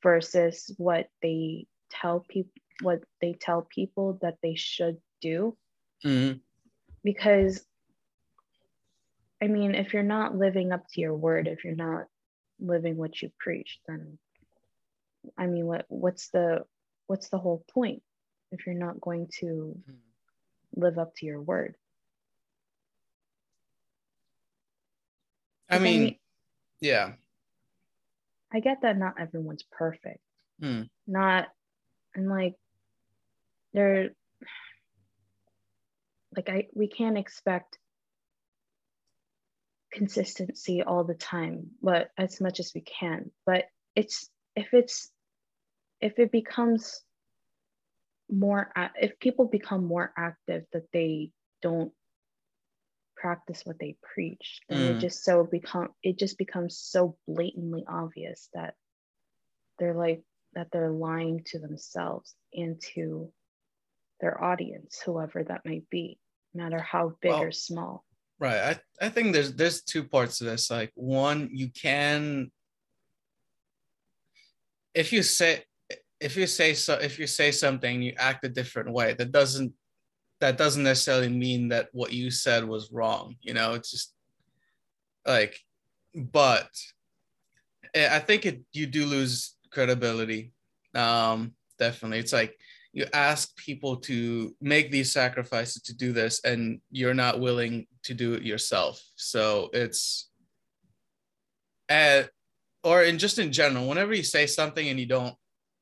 versus 0.02 0.72
what 0.76 1.08
they 1.22 1.66
tell 1.90 2.24
people 2.28 2.52
what 2.82 3.02
they 3.22 3.32
tell 3.32 3.62
people 3.62 4.18
that 4.20 4.36
they 4.42 4.54
should 4.54 4.98
do 5.22 5.56
mm. 6.04 6.38
because 7.02 7.64
i 9.42 9.46
mean 9.46 9.74
if 9.74 9.94
you're 9.94 10.02
not 10.02 10.36
living 10.36 10.72
up 10.72 10.86
to 10.88 11.00
your 11.00 11.14
word 11.14 11.48
if 11.48 11.64
you're 11.64 11.74
not 11.74 12.04
living 12.60 12.96
what 12.96 13.22
you 13.22 13.30
preach 13.38 13.80
then 13.88 14.18
i 15.38 15.46
mean 15.46 15.66
what 15.66 15.86
what's 15.88 16.28
the 16.28 16.64
what's 17.06 17.28
the 17.30 17.38
whole 17.38 17.64
point 17.72 18.02
if 18.52 18.66
you're 18.66 18.74
not 18.74 19.00
going 19.00 19.28
to 19.40 19.76
hmm. 19.86 20.80
live 20.80 20.98
up 20.98 21.14
to 21.16 21.26
your 21.26 21.40
word. 21.40 21.76
I 25.68 25.78
mean, 25.78 26.00
I 26.00 26.04
mean, 26.04 26.16
yeah. 26.80 27.12
I 28.52 28.60
get 28.60 28.82
that 28.82 28.96
not 28.96 29.20
everyone's 29.20 29.64
perfect. 29.64 30.20
Hmm. 30.60 30.82
Not, 31.06 31.48
and 32.14 32.28
like, 32.28 32.54
they're, 33.74 34.10
like, 36.36 36.48
I, 36.48 36.66
we 36.74 36.86
can't 36.86 37.18
expect 37.18 37.78
consistency 39.92 40.82
all 40.82 41.04
the 41.04 41.14
time, 41.14 41.70
but 41.82 42.10
as 42.16 42.40
much 42.40 42.60
as 42.60 42.72
we 42.74 42.82
can. 42.82 43.30
But 43.44 43.64
it's, 43.96 44.30
if 44.54 44.72
it's, 44.72 45.10
if 46.00 46.18
it 46.18 46.30
becomes 46.30 47.02
more 48.30 48.72
if 49.00 49.18
people 49.20 49.46
become 49.46 49.84
more 49.84 50.12
active 50.16 50.64
that 50.72 50.90
they 50.92 51.30
don't 51.62 51.92
practice 53.16 53.62
what 53.64 53.78
they 53.78 53.96
preach 54.14 54.60
then 54.68 54.78
mm. 54.78 54.96
it 54.96 55.00
just 55.00 55.24
so 55.24 55.44
become 55.44 55.88
it 56.02 56.18
just 56.18 56.36
becomes 56.36 56.78
so 56.78 57.16
blatantly 57.26 57.84
obvious 57.88 58.48
that 58.52 58.74
they're 59.78 59.94
like 59.94 60.22
that 60.54 60.68
they're 60.72 60.90
lying 60.90 61.42
to 61.46 61.58
themselves 61.58 62.34
and 62.52 62.80
to 62.80 63.32
their 64.20 64.42
audience 64.42 65.00
whoever 65.04 65.42
that 65.44 65.62
might 65.64 65.88
be 65.90 66.18
no 66.56 66.64
matter 66.64 66.80
how 66.80 67.12
big 67.20 67.32
well, 67.32 67.42
or 67.42 67.52
small. 67.52 68.04
right. 68.38 68.78
I, 69.00 69.06
I 69.06 69.08
think 69.08 69.32
there's 69.32 69.52
there's 69.52 69.82
two 69.82 70.04
parts 70.04 70.38
to 70.38 70.44
this. 70.44 70.70
Like 70.70 70.92
one 70.94 71.50
you 71.52 71.68
can 71.68 72.50
if 74.94 75.12
you 75.12 75.22
say 75.22 75.64
if 76.20 76.36
you 76.36 76.46
say 76.46 76.74
so 76.74 76.94
if 76.94 77.18
you 77.18 77.26
say 77.26 77.50
something 77.50 78.02
you 78.02 78.14
act 78.18 78.44
a 78.44 78.48
different 78.48 78.90
way. 78.90 79.14
That 79.14 79.32
doesn't 79.32 79.72
that 80.40 80.58
doesn't 80.58 80.82
necessarily 80.82 81.28
mean 81.28 81.68
that 81.68 81.88
what 81.92 82.12
you 82.12 82.30
said 82.30 82.62
was 82.62 82.92
wrong 82.92 83.36
you 83.40 83.54
know 83.54 83.72
it's 83.72 83.90
just 83.90 84.12
like 85.26 85.58
but 86.14 86.68
i 87.94 88.18
think 88.18 88.44
it 88.44 88.60
you 88.74 88.86
do 88.86 89.06
lose 89.06 89.56
credibility 89.70 90.52
um 90.94 91.54
definitely. 91.78 92.18
It's 92.18 92.32
like 92.32 92.58
you 92.92 93.06
ask 93.12 93.54
people 93.56 93.96
to 93.96 94.54
make 94.60 94.90
these 94.90 95.12
sacrifices 95.12 95.82
to 95.82 95.94
do 95.94 96.12
this 96.12 96.40
and 96.44 96.80
you're 96.90 97.14
not 97.14 97.40
willing 97.40 97.86
to 98.04 98.14
do 98.14 98.34
it 98.34 98.42
yourself. 98.42 99.02
So 99.16 99.70
it's 99.72 100.30
at, 101.88 102.24
eh, 102.24 102.26
or 102.82 103.02
in 103.02 103.18
just 103.18 103.38
in 103.38 103.52
general 103.52 103.88
whenever 103.88 104.14
you 104.14 104.22
say 104.22 104.46
something 104.46 104.88
and 104.88 104.98
you 104.98 105.06
don't 105.06 105.34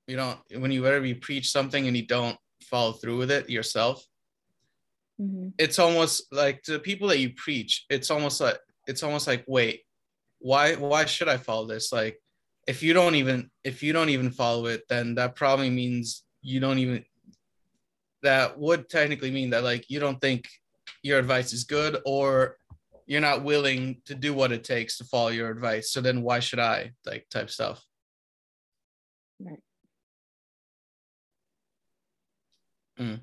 you 0.06 0.16
don't 0.16 0.38
when 0.56 0.70
you 0.70 0.82
whenever 0.82 1.06
you 1.06 1.16
preach 1.16 1.50
something 1.50 1.86
and 1.86 1.96
you 1.96 2.06
don't 2.06 2.36
follow 2.62 2.92
through 2.92 3.18
with 3.18 3.30
it 3.30 3.48
yourself 3.50 4.04
mm-hmm. 5.20 5.48
it's 5.58 5.78
almost 5.78 6.24
like 6.32 6.62
to 6.62 6.72
the 6.72 6.78
people 6.78 7.08
that 7.08 7.18
you 7.18 7.30
preach 7.34 7.84
it's 7.90 8.10
almost 8.10 8.40
like 8.40 8.58
it's 8.86 9.02
almost 9.02 9.26
like 9.26 9.44
wait 9.46 9.82
why 10.44 10.74
why 10.74 11.06
should 11.06 11.28
i 11.28 11.38
follow 11.38 11.66
this? 11.66 11.90
Like 11.90 12.20
if 12.68 12.82
you 12.82 12.92
don't 12.92 13.14
even 13.14 13.50
if 13.64 13.82
you 13.82 13.94
don't 13.94 14.10
even 14.10 14.30
follow 14.30 14.66
it 14.66 14.82
then 14.90 15.14
that 15.14 15.36
probably 15.36 15.70
means 15.70 16.22
you 16.42 16.60
don't 16.60 16.78
even 16.78 17.02
that 18.22 18.58
would 18.58 18.90
technically 18.90 19.30
mean 19.30 19.50
that 19.50 19.64
like 19.64 19.88
you 19.88 20.00
don't 20.00 20.20
think 20.20 20.46
your 21.02 21.18
advice 21.18 21.54
is 21.54 21.64
good 21.64 21.96
or 22.04 22.58
you're 23.06 23.22
not 23.22 23.42
willing 23.42 24.02
to 24.04 24.14
do 24.14 24.34
what 24.34 24.52
it 24.52 24.64
takes 24.64 24.98
to 24.98 25.04
follow 25.04 25.28
your 25.28 25.50
advice. 25.50 25.90
So 25.90 26.02
then 26.02 26.20
why 26.20 26.40
should 26.40 26.58
i 26.58 26.92
like 27.06 27.26
type 27.30 27.48
stuff? 27.48 27.82
Right 29.40 29.60
Mm. 32.98 33.20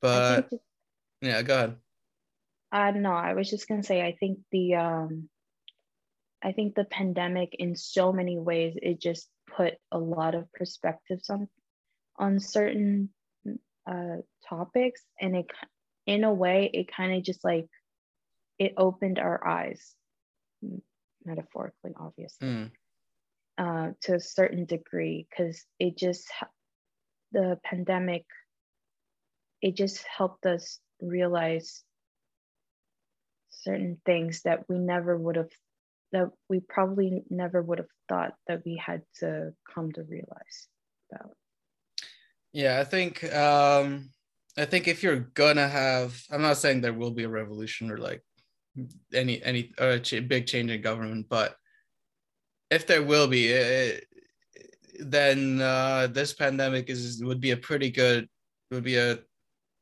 But 0.00 0.50
yeah, 1.20 1.42
go 1.42 1.54
ahead. 1.54 1.76
Uh 2.72 2.92
no, 2.92 3.12
I 3.12 3.34
was 3.34 3.50
just 3.50 3.68
gonna 3.68 3.82
say 3.82 4.02
I 4.02 4.16
think 4.18 4.38
the 4.50 4.74
um 4.76 5.28
I 6.42 6.52
think 6.52 6.74
the 6.74 6.84
pandemic 6.84 7.54
in 7.58 7.76
so 7.76 8.12
many 8.12 8.38
ways 8.38 8.74
it 8.80 9.00
just 9.00 9.28
put 9.56 9.74
a 9.92 9.98
lot 9.98 10.34
of 10.34 10.52
perspectives 10.52 11.28
on 11.30 11.48
on 12.16 12.38
certain 12.38 13.10
uh, 13.86 14.16
topics, 14.48 15.02
and 15.20 15.36
it, 15.36 15.46
in 16.06 16.24
a 16.24 16.32
way, 16.32 16.70
it 16.72 16.92
kind 16.94 17.14
of 17.14 17.22
just 17.22 17.44
like 17.44 17.66
it 18.58 18.74
opened 18.76 19.18
our 19.18 19.46
eyes, 19.46 19.94
metaphorically, 21.24 21.92
obviously, 21.98 22.46
mm. 22.46 22.70
uh, 23.58 23.92
to 24.02 24.14
a 24.14 24.20
certain 24.20 24.66
degree, 24.66 25.26
because 25.28 25.64
it 25.78 25.96
just 25.96 26.30
the 27.32 27.58
pandemic, 27.64 28.24
it 29.62 29.76
just 29.76 30.04
helped 30.04 30.46
us 30.46 30.78
realize 31.00 31.82
certain 33.50 34.00
things 34.06 34.42
that 34.42 34.68
we 34.68 34.78
never 34.78 35.16
would 35.16 35.36
have 35.36 35.50
that 36.12 36.30
we 36.48 36.60
probably 36.60 37.22
never 37.30 37.62
would 37.62 37.78
have 37.78 37.90
thought 38.08 38.34
that 38.48 38.62
we 38.64 38.76
had 38.76 39.02
to 39.14 39.52
come 39.72 39.92
to 39.92 40.02
realize 40.02 40.68
about. 41.12 41.30
Yeah 42.52 42.80
i 42.80 42.84
think 42.84 43.22
um 43.32 44.10
i 44.56 44.64
think 44.64 44.88
if 44.88 45.02
you're 45.02 45.30
gonna 45.34 45.68
have 45.68 46.20
i'm 46.30 46.42
not 46.42 46.56
saying 46.56 46.80
there 46.80 46.92
will 46.92 47.12
be 47.12 47.24
a 47.24 47.28
revolution 47.28 47.90
or 47.90 47.98
like 47.98 48.24
any 49.12 49.42
any 49.42 49.72
or 49.78 49.90
a 49.90 50.00
ch- 50.00 50.26
big 50.26 50.46
change 50.46 50.70
in 50.70 50.80
government 50.80 51.26
but 51.28 51.56
if 52.70 52.86
there 52.86 53.02
will 53.02 53.26
be 53.26 53.48
it, 53.48 54.06
then 55.00 55.60
uh 55.60 56.06
this 56.08 56.32
pandemic 56.32 56.90
is 56.90 57.22
would 57.24 57.40
be 57.40 57.52
a 57.52 57.56
pretty 57.56 57.90
good 57.90 58.28
would 58.70 58.84
be 58.84 58.96
a 58.96 59.18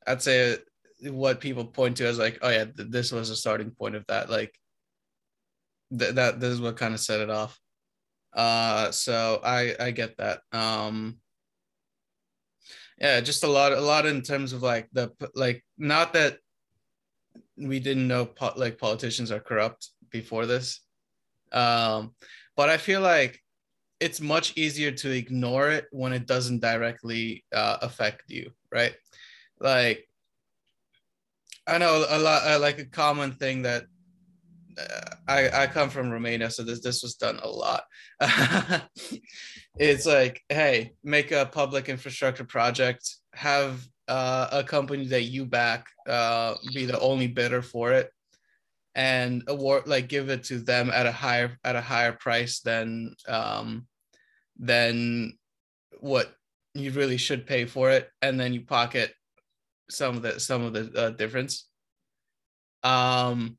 i'd 0.07 0.23
say 0.23 0.57
what 1.03 1.41
people 1.41 1.65
point 1.65 1.97
to 1.97 2.07
as 2.07 2.19
like, 2.19 2.39
oh 2.43 2.49
yeah, 2.49 2.65
th- 2.65 2.91
this 2.91 3.13
was 3.13 3.31
a 3.31 3.37
starting 3.37 3.71
point 3.71 3.95
of 3.95 4.05
that. 4.09 4.31
Like 4.31 4.55
th- 5.97 6.15
that 6.15 6.41
this 6.41 6.53
is 6.53 6.61
what 6.61 6.77
kind 6.77 6.95
of 6.95 7.01
set 7.01 7.21
it 7.21 7.31
off. 7.31 7.59
Uh, 8.33 8.91
so 8.91 9.41
I 9.45 9.75
I 9.79 9.91
get 9.91 10.17
that. 10.19 10.41
Um, 10.53 11.19
yeah, 12.99 13.21
just 13.21 13.45
a 13.45 13.49
lot 13.49 13.73
a 13.73 13.81
lot 13.81 14.07
in 14.07 14.23
terms 14.23 14.53
of 14.53 14.63
like 14.63 14.89
the 14.93 15.13
like 15.35 15.65
not 15.77 16.13
that 16.15 16.39
we 17.57 17.81
didn't 17.81 18.09
know 18.09 18.27
po- 18.27 18.55
like 18.57 18.79
politicians 18.79 19.31
are 19.31 19.41
corrupt 19.41 19.91
before 20.11 20.47
this, 20.47 20.81
um, 21.53 22.15
but 22.57 22.69
I 22.69 22.77
feel 22.77 23.01
like 23.01 23.41
it's 24.01 24.21
much 24.21 24.57
easier 24.57 24.93
to 24.93 25.11
ignore 25.11 25.71
it 25.71 25.87
when 25.91 26.13
it 26.13 26.27
doesn't 26.27 26.61
directly 26.61 27.45
uh, 27.55 27.79
affect 27.83 28.25
you, 28.29 28.51
right? 28.73 28.95
Like 29.61 30.09
I 31.67 31.79
know 31.79 32.07
a 32.09 32.19
lot, 32.19 32.47
uh, 32.47 32.59
like 32.61 32.79
a 32.79 32.87
common 32.87 33.33
thing 33.33 33.63
that 33.63 33.85
uh, 34.79 35.11
I 35.27 35.63
I 35.63 35.67
come 35.67 35.91
from 35.91 36.11
Romania, 36.11 36.51
so 36.51 36.63
this 36.63 36.81
this 36.81 37.03
was 37.03 37.15
done 37.17 37.41
a 37.43 37.49
lot. 37.49 37.85
it's 39.79 40.07
like, 40.07 40.43
hey, 40.49 40.93
make 41.03 41.33
a 41.33 41.47
public 41.47 41.89
infrastructure 41.89 42.45
project, 42.45 43.17
have 43.35 43.85
uh, 44.07 44.49
a 44.53 44.65
company 44.65 45.07
that 45.09 45.25
you 45.25 45.45
back 45.45 45.87
uh, 46.09 46.55
be 46.73 46.87
the 46.87 46.99
only 47.01 47.27
bidder 47.27 47.63
for 47.63 47.93
it, 47.93 48.11
and 48.99 49.45
award 49.47 49.87
like 49.87 50.09
give 50.09 50.29
it 50.29 50.43
to 50.43 50.59
them 50.59 50.91
at 50.91 51.07
a 51.07 51.13
higher 51.13 51.57
at 51.63 51.77
a 51.77 51.81
higher 51.81 52.11
price 52.11 52.59
than 52.61 53.15
um, 53.29 53.87
than 54.59 55.39
what 56.01 56.35
you 56.75 56.91
really 56.91 57.17
should 57.17 57.47
pay 57.47 57.65
for 57.65 57.91
it, 57.91 58.11
and 58.21 58.39
then 58.39 58.53
you 58.53 58.63
pocket 58.63 59.15
some 59.89 60.17
of 60.17 60.23
the 60.23 60.41
some 60.41 60.63
of 60.63 60.73
the 60.73 60.93
uh, 61.01 61.11
difference. 61.11 61.69
Um 62.83 63.57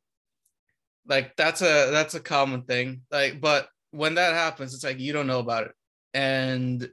like 1.08 1.36
that's 1.38 1.62
a 1.62 1.90
that's 1.90 2.16
a 2.16 2.20
common 2.20 2.64
thing. 2.64 3.02
Like 3.10 3.40
but 3.40 3.70
when 3.92 4.16
that 4.16 4.34
happens 4.34 4.74
it's 4.74 4.84
like 4.84 5.00
you 5.00 5.14
don't 5.14 5.28
know 5.28 5.40
about 5.40 5.68
it. 5.68 5.72
And 6.14 6.88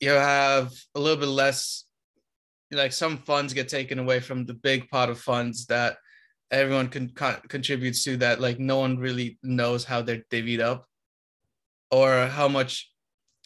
you 0.00 0.10
have 0.10 0.72
a 0.94 1.00
little 1.00 1.18
bit 1.18 1.28
less 1.28 1.84
like 2.70 2.92
some 2.92 3.16
funds 3.16 3.54
get 3.54 3.68
taken 3.68 3.98
away 3.98 4.20
from 4.20 4.44
the 4.44 4.54
big 4.54 4.88
pot 4.90 5.08
of 5.08 5.20
funds 5.20 5.66
that 5.66 5.96
everyone 6.50 6.88
can 6.88 7.10
con- 7.10 7.40
contributes 7.48 8.04
to 8.04 8.16
that 8.16 8.40
like 8.40 8.58
no 8.58 8.78
one 8.78 8.98
really 8.98 9.38
knows 9.42 9.84
how 9.84 10.02
they're 10.02 10.24
divvied 10.30 10.60
up 10.60 10.86
or 11.90 12.26
how 12.26 12.48
much 12.48 12.92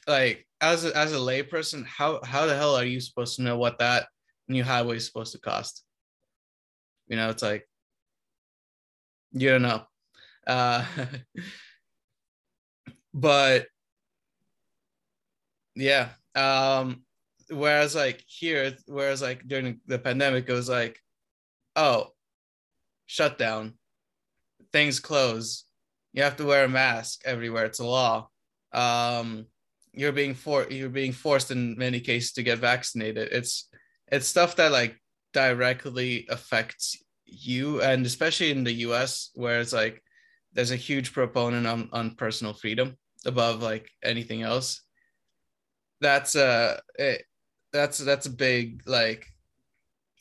like 0.06 0.46
as 0.60 0.84
a, 0.84 0.96
as 0.96 1.12
a 1.12 1.16
layperson 1.16 1.84
how 1.86 2.20
how 2.24 2.46
the 2.46 2.56
hell 2.56 2.76
are 2.76 2.84
you 2.84 3.00
supposed 3.00 3.36
to 3.36 3.42
know 3.42 3.56
what 3.56 3.78
that 3.78 4.06
new 4.50 4.64
highway 4.64 4.96
is 4.96 5.06
supposed 5.06 5.32
to 5.32 5.40
cost. 5.40 5.84
You 7.08 7.16
know, 7.16 7.30
it's 7.30 7.42
like 7.42 7.66
you 9.32 9.48
don't 9.48 9.62
know. 9.62 9.82
Uh, 10.46 10.84
but 13.14 13.66
yeah. 15.74 16.10
Um, 16.34 17.02
whereas 17.48 17.94
like 17.94 18.22
here, 18.26 18.76
whereas 18.86 19.22
like 19.22 19.46
during 19.46 19.80
the 19.86 19.98
pandemic, 19.98 20.48
it 20.48 20.52
was 20.52 20.68
like, 20.68 20.98
oh, 21.76 22.08
shutdown, 23.10 23.74
things 24.72 25.00
close. 25.00 25.64
You 26.12 26.22
have 26.22 26.36
to 26.36 26.44
wear 26.44 26.64
a 26.64 26.68
mask 26.68 27.22
everywhere. 27.24 27.64
It's 27.64 27.80
a 27.80 27.84
law. 27.84 28.28
Um, 28.72 29.46
you're 29.92 30.12
being 30.12 30.34
for 30.34 30.66
you're 30.70 30.88
being 30.88 31.12
forced 31.12 31.50
in 31.50 31.76
many 31.76 31.98
cases 31.98 32.32
to 32.34 32.44
get 32.44 32.58
vaccinated. 32.58 33.28
It's 33.32 33.68
it's 34.06 34.28
stuff 34.28 34.54
that 34.56 34.70
like 34.70 34.96
directly 35.32 36.26
affects 36.30 36.96
you 37.26 37.80
and 37.82 38.06
especially 38.06 38.50
in 38.52 38.64
the 38.64 38.86
US 38.88 39.30
where 39.34 39.60
it's 39.60 39.72
like 39.72 40.02
there's 40.52 40.72
a 40.72 40.86
huge 40.88 41.12
proponent 41.12 41.66
on, 41.66 41.88
on 41.92 42.16
personal 42.16 42.52
freedom 42.52 42.96
above 43.24 43.62
like 43.62 43.88
anything 44.02 44.42
else 44.42 44.82
that's 46.00 46.34
a 46.34 46.80
it, 46.98 47.22
that's 47.72 47.98
that's 47.98 48.26
a 48.26 48.30
big 48.30 48.82
like 48.86 49.26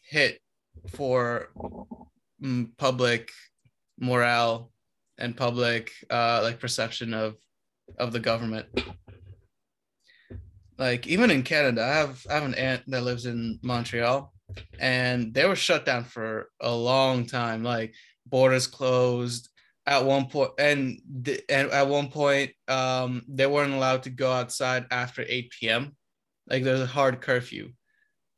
hit 0.04 0.40
for 0.90 1.50
public 2.78 3.32
morale 4.00 4.72
and 5.18 5.36
public 5.36 5.92
uh 6.10 6.40
like 6.42 6.60
perception 6.60 7.14
of 7.14 7.36
of 7.98 8.14
the 8.14 8.20
government 8.20 8.68
like 10.80 11.08
even 11.08 11.30
in 11.30 11.44
Canada, 11.44 11.84
I 11.84 11.98
have 11.98 12.26
I 12.30 12.34
have 12.36 12.46
an 12.46 12.56
aunt 12.56 12.84
that 12.88 13.04
lives 13.04 13.26
in 13.26 13.60
Montreal, 13.62 14.34
and 14.80 15.34
they 15.34 15.46
were 15.46 15.58
shut 15.58 15.86
down 15.86 16.06
for 16.06 16.50
a 16.62 16.74
long 16.74 17.26
time. 17.26 17.64
Like 17.64 17.94
borders 18.26 18.66
closed 18.66 19.50
at 19.86 20.06
one 20.06 20.28
point, 20.28 20.52
and 20.58 20.98
and 21.50 21.70
at 21.72 21.90
one 21.90 22.08
point, 22.08 22.52
um, 22.70 23.24
they 23.28 23.46
weren't 23.46 23.74
allowed 23.74 24.04
to 24.04 24.10
go 24.10 24.32
outside 24.32 24.86
after 24.90 25.26
eight 25.28 25.52
p.m. 25.60 25.98
Like 26.48 26.64
there's 26.64 26.80
a 26.80 26.86
hard 26.86 27.20
curfew. 27.20 27.74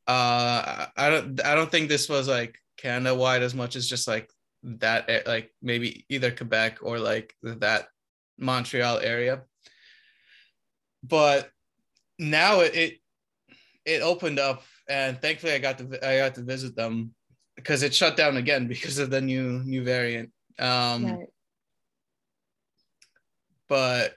Uh, 0.08 0.88
I 0.97 1.10
don't 1.12 1.45
I 1.45 1.54
don't 1.54 1.70
think 1.70 1.89
this 1.89 2.10
was 2.10 2.28
like 2.28 2.58
Canada 2.82 3.13
wide 3.15 3.43
as 3.43 3.53
much 3.53 3.75
as 3.75 3.88
just 3.88 4.07
like 4.07 4.29
that 4.63 5.09
eh, 5.09 5.21
like 5.25 5.53
maybe 5.61 6.05
either 6.09 6.32
Quebec 6.32 6.79
or 6.82 6.99
like 6.99 7.36
that 7.43 7.88
Montreal 8.38 8.99
area. 8.99 9.43
But 11.03 11.49
now 12.19 12.61
it, 12.61 12.75
it 12.75 12.97
it 13.86 14.01
opened 14.01 14.39
up 14.39 14.63
and 14.88 15.21
thankfully 15.21 15.53
I 15.53 15.59
got 15.59 15.77
to 15.79 16.07
I 16.07 16.17
got 16.17 16.36
to 16.36 16.43
visit 16.43 16.75
them 16.75 17.13
because 17.55 17.84
it 17.84 17.93
shut 17.93 18.17
down 18.17 18.38
again 18.38 18.67
because 18.73 18.97
of 18.97 19.09
the 19.09 19.21
new 19.21 19.61
new 19.63 19.84
variant. 19.84 20.32
Um 20.59 21.05
right. 21.05 21.27
but 23.67 24.13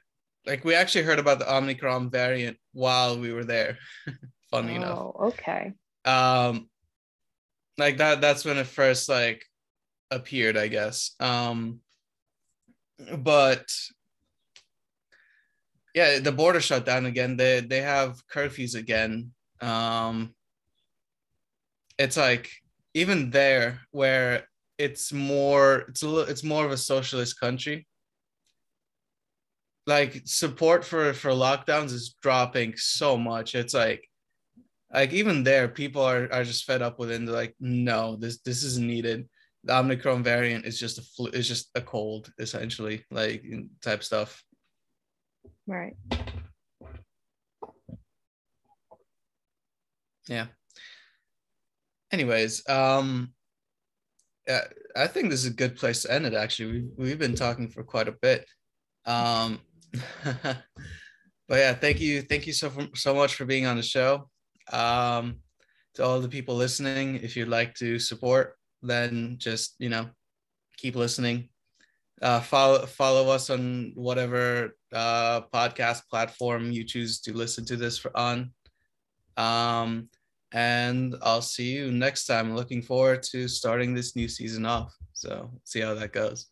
like 0.46 0.64
we 0.64 0.74
actually 0.74 1.04
heard 1.04 1.18
about 1.18 1.38
the 1.38 1.54
Omicron 1.54 2.10
variant 2.10 2.58
while 2.72 3.18
we 3.18 3.32
were 3.32 3.44
there. 3.44 3.78
Funny 4.50 4.74
oh, 4.74 4.76
enough. 4.76 5.14
okay. 5.20 5.72
Um 6.04 6.68
like 7.79 7.99
that 7.99 8.20
that's 8.20 8.45
when 8.45 8.59
it 8.59 8.66
first 8.66 9.09
like 9.09 9.45
appeared, 10.11 10.57
I 10.57 10.68
guess. 10.68 11.14
Um 11.20 11.81
but 13.18 13.66
yeah, 15.95 16.18
the 16.18 16.33
border 16.33 16.61
shut 16.61 16.85
down 16.85 17.07
again. 17.07 17.37
They 17.37 17.61
they 17.61 17.81
have 17.81 18.27
curfews 18.27 18.75
again. 18.75 19.33
Um, 19.61 20.35
it's 21.99 22.16
like 22.16 22.51
even 22.95 23.31
there 23.31 23.81
where 23.93 24.49
it's 24.77 25.12
more 25.12 25.85
it's 25.89 26.03
a 26.03 26.09
little, 26.09 26.29
it's 26.31 26.43
more 26.43 26.64
of 26.64 26.72
a 26.72 26.77
socialist 26.77 27.39
country. 27.39 27.87
Like 29.87 30.22
support 30.25 30.85
for 30.85 31.12
for 31.12 31.31
lockdowns 31.31 31.93
is 31.93 32.16
dropping 32.20 32.77
so 32.77 33.16
much. 33.16 33.55
It's 33.55 33.75
like 33.75 34.09
like 34.95 35.12
even 35.12 35.42
there 35.42 35.68
people 35.68 36.03
are, 36.03 36.32
are 36.32 36.45
just 36.45 36.64
fed 36.64 36.80
up 36.80 36.99
with 36.99 37.11
it 37.11 37.16
and 37.16 37.28
they're 37.28 37.34
like 37.34 37.55
no 37.61 38.16
this 38.16 38.40
this 38.40 38.62
is 38.62 38.78
needed 38.78 39.28
the 39.64 39.76
omicron 39.76 40.22
variant 40.22 40.64
is 40.64 40.78
just 40.78 40.99
a 40.99 41.03
flu 41.03 41.26
it's 41.32 41.49
just 41.49 41.68
a 41.74 41.80
cold 41.80 42.32
essentially 42.38 43.05
like 43.11 43.45
type 43.82 44.03
stuff 44.03 44.42
Right. 45.66 45.97
Yeah. 50.28 50.47
Anyways, 52.12 52.68
um, 52.68 53.32
I 54.49 55.07
think 55.07 55.30
this 55.30 55.40
is 55.40 55.51
a 55.51 55.55
good 55.55 55.76
place 55.76 56.03
to 56.03 56.12
end 56.12 56.26
it. 56.26 56.34
Actually, 56.34 56.72
we've 56.72 56.90
we've 56.97 57.18
been 57.18 57.34
talking 57.34 57.68
for 57.68 57.82
quite 57.82 58.09
a 58.09 58.12
bit. 58.12 58.47
Um, 59.07 59.61
but 60.24 60.59
yeah, 61.51 61.74
thank 61.74 62.01
you, 62.01 62.22
thank 62.22 62.47
you 62.47 62.53
so 62.53 62.70
so 62.95 63.14
much 63.14 63.34
for 63.34 63.47
being 63.47 63.66
on 63.66 63.76
the 63.76 63.82
show. 63.82 64.28
Um, 64.72 65.36
to 65.94 66.04
all 66.04 66.20
the 66.20 66.28
people 66.28 66.56
listening, 66.56 67.16
if 67.16 67.36
you'd 67.36 67.48
like 67.48 67.74
to 67.74 67.98
support, 67.98 68.56
then 68.82 69.36
just 69.38 69.76
you 69.78 69.88
know 69.88 70.08
keep 70.76 70.96
listening. 70.96 71.48
Uh, 72.22 72.40
follow 72.40 72.86
follow 72.86 73.28
us 73.30 73.50
on 73.50 73.92
whatever 73.94 74.76
uh, 74.92 75.42
podcast 75.52 76.08
platform 76.08 76.70
you 76.70 76.84
choose 76.84 77.20
to 77.20 77.32
listen 77.32 77.64
to 77.66 77.76
this 77.76 77.98
for, 77.98 78.16
on. 78.16 78.52
Um, 79.36 80.08
and 80.52 81.16
I'll 81.22 81.42
see 81.42 81.72
you 81.72 81.90
next 81.90 82.26
time. 82.26 82.54
Looking 82.54 82.80
forward 82.80 83.24
to 83.24 83.48
starting 83.48 83.92
this 83.92 84.14
new 84.14 84.28
season 84.28 84.64
off. 84.64 84.94
So 85.12 85.50
see 85.64 85.80
how 85.80 85.94
that 85.94 86.12
goes. 86.12 86.46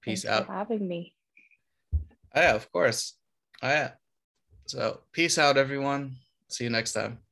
Peace 0.00 0.22
Thanks 0.22 0.40
out. 0.40 0.46
For 0.46 0.52
having 0.52 0.86
me. 0.86 1.14
Oh, 1.92 2.40
yeah, 2.40 2.54
of 2.54 2.70
course. 2.70 3.14
Oh, 3.60 3.68
yeah. 3.68 3.90
So 4.66 5.00
peace 5.12 5.36
out, 5.38 5.56
everyone. 5.56 6.16
See 6.48 6.64
you 6.64 6.70
next 6.70 6.92
time. 6.92 7.27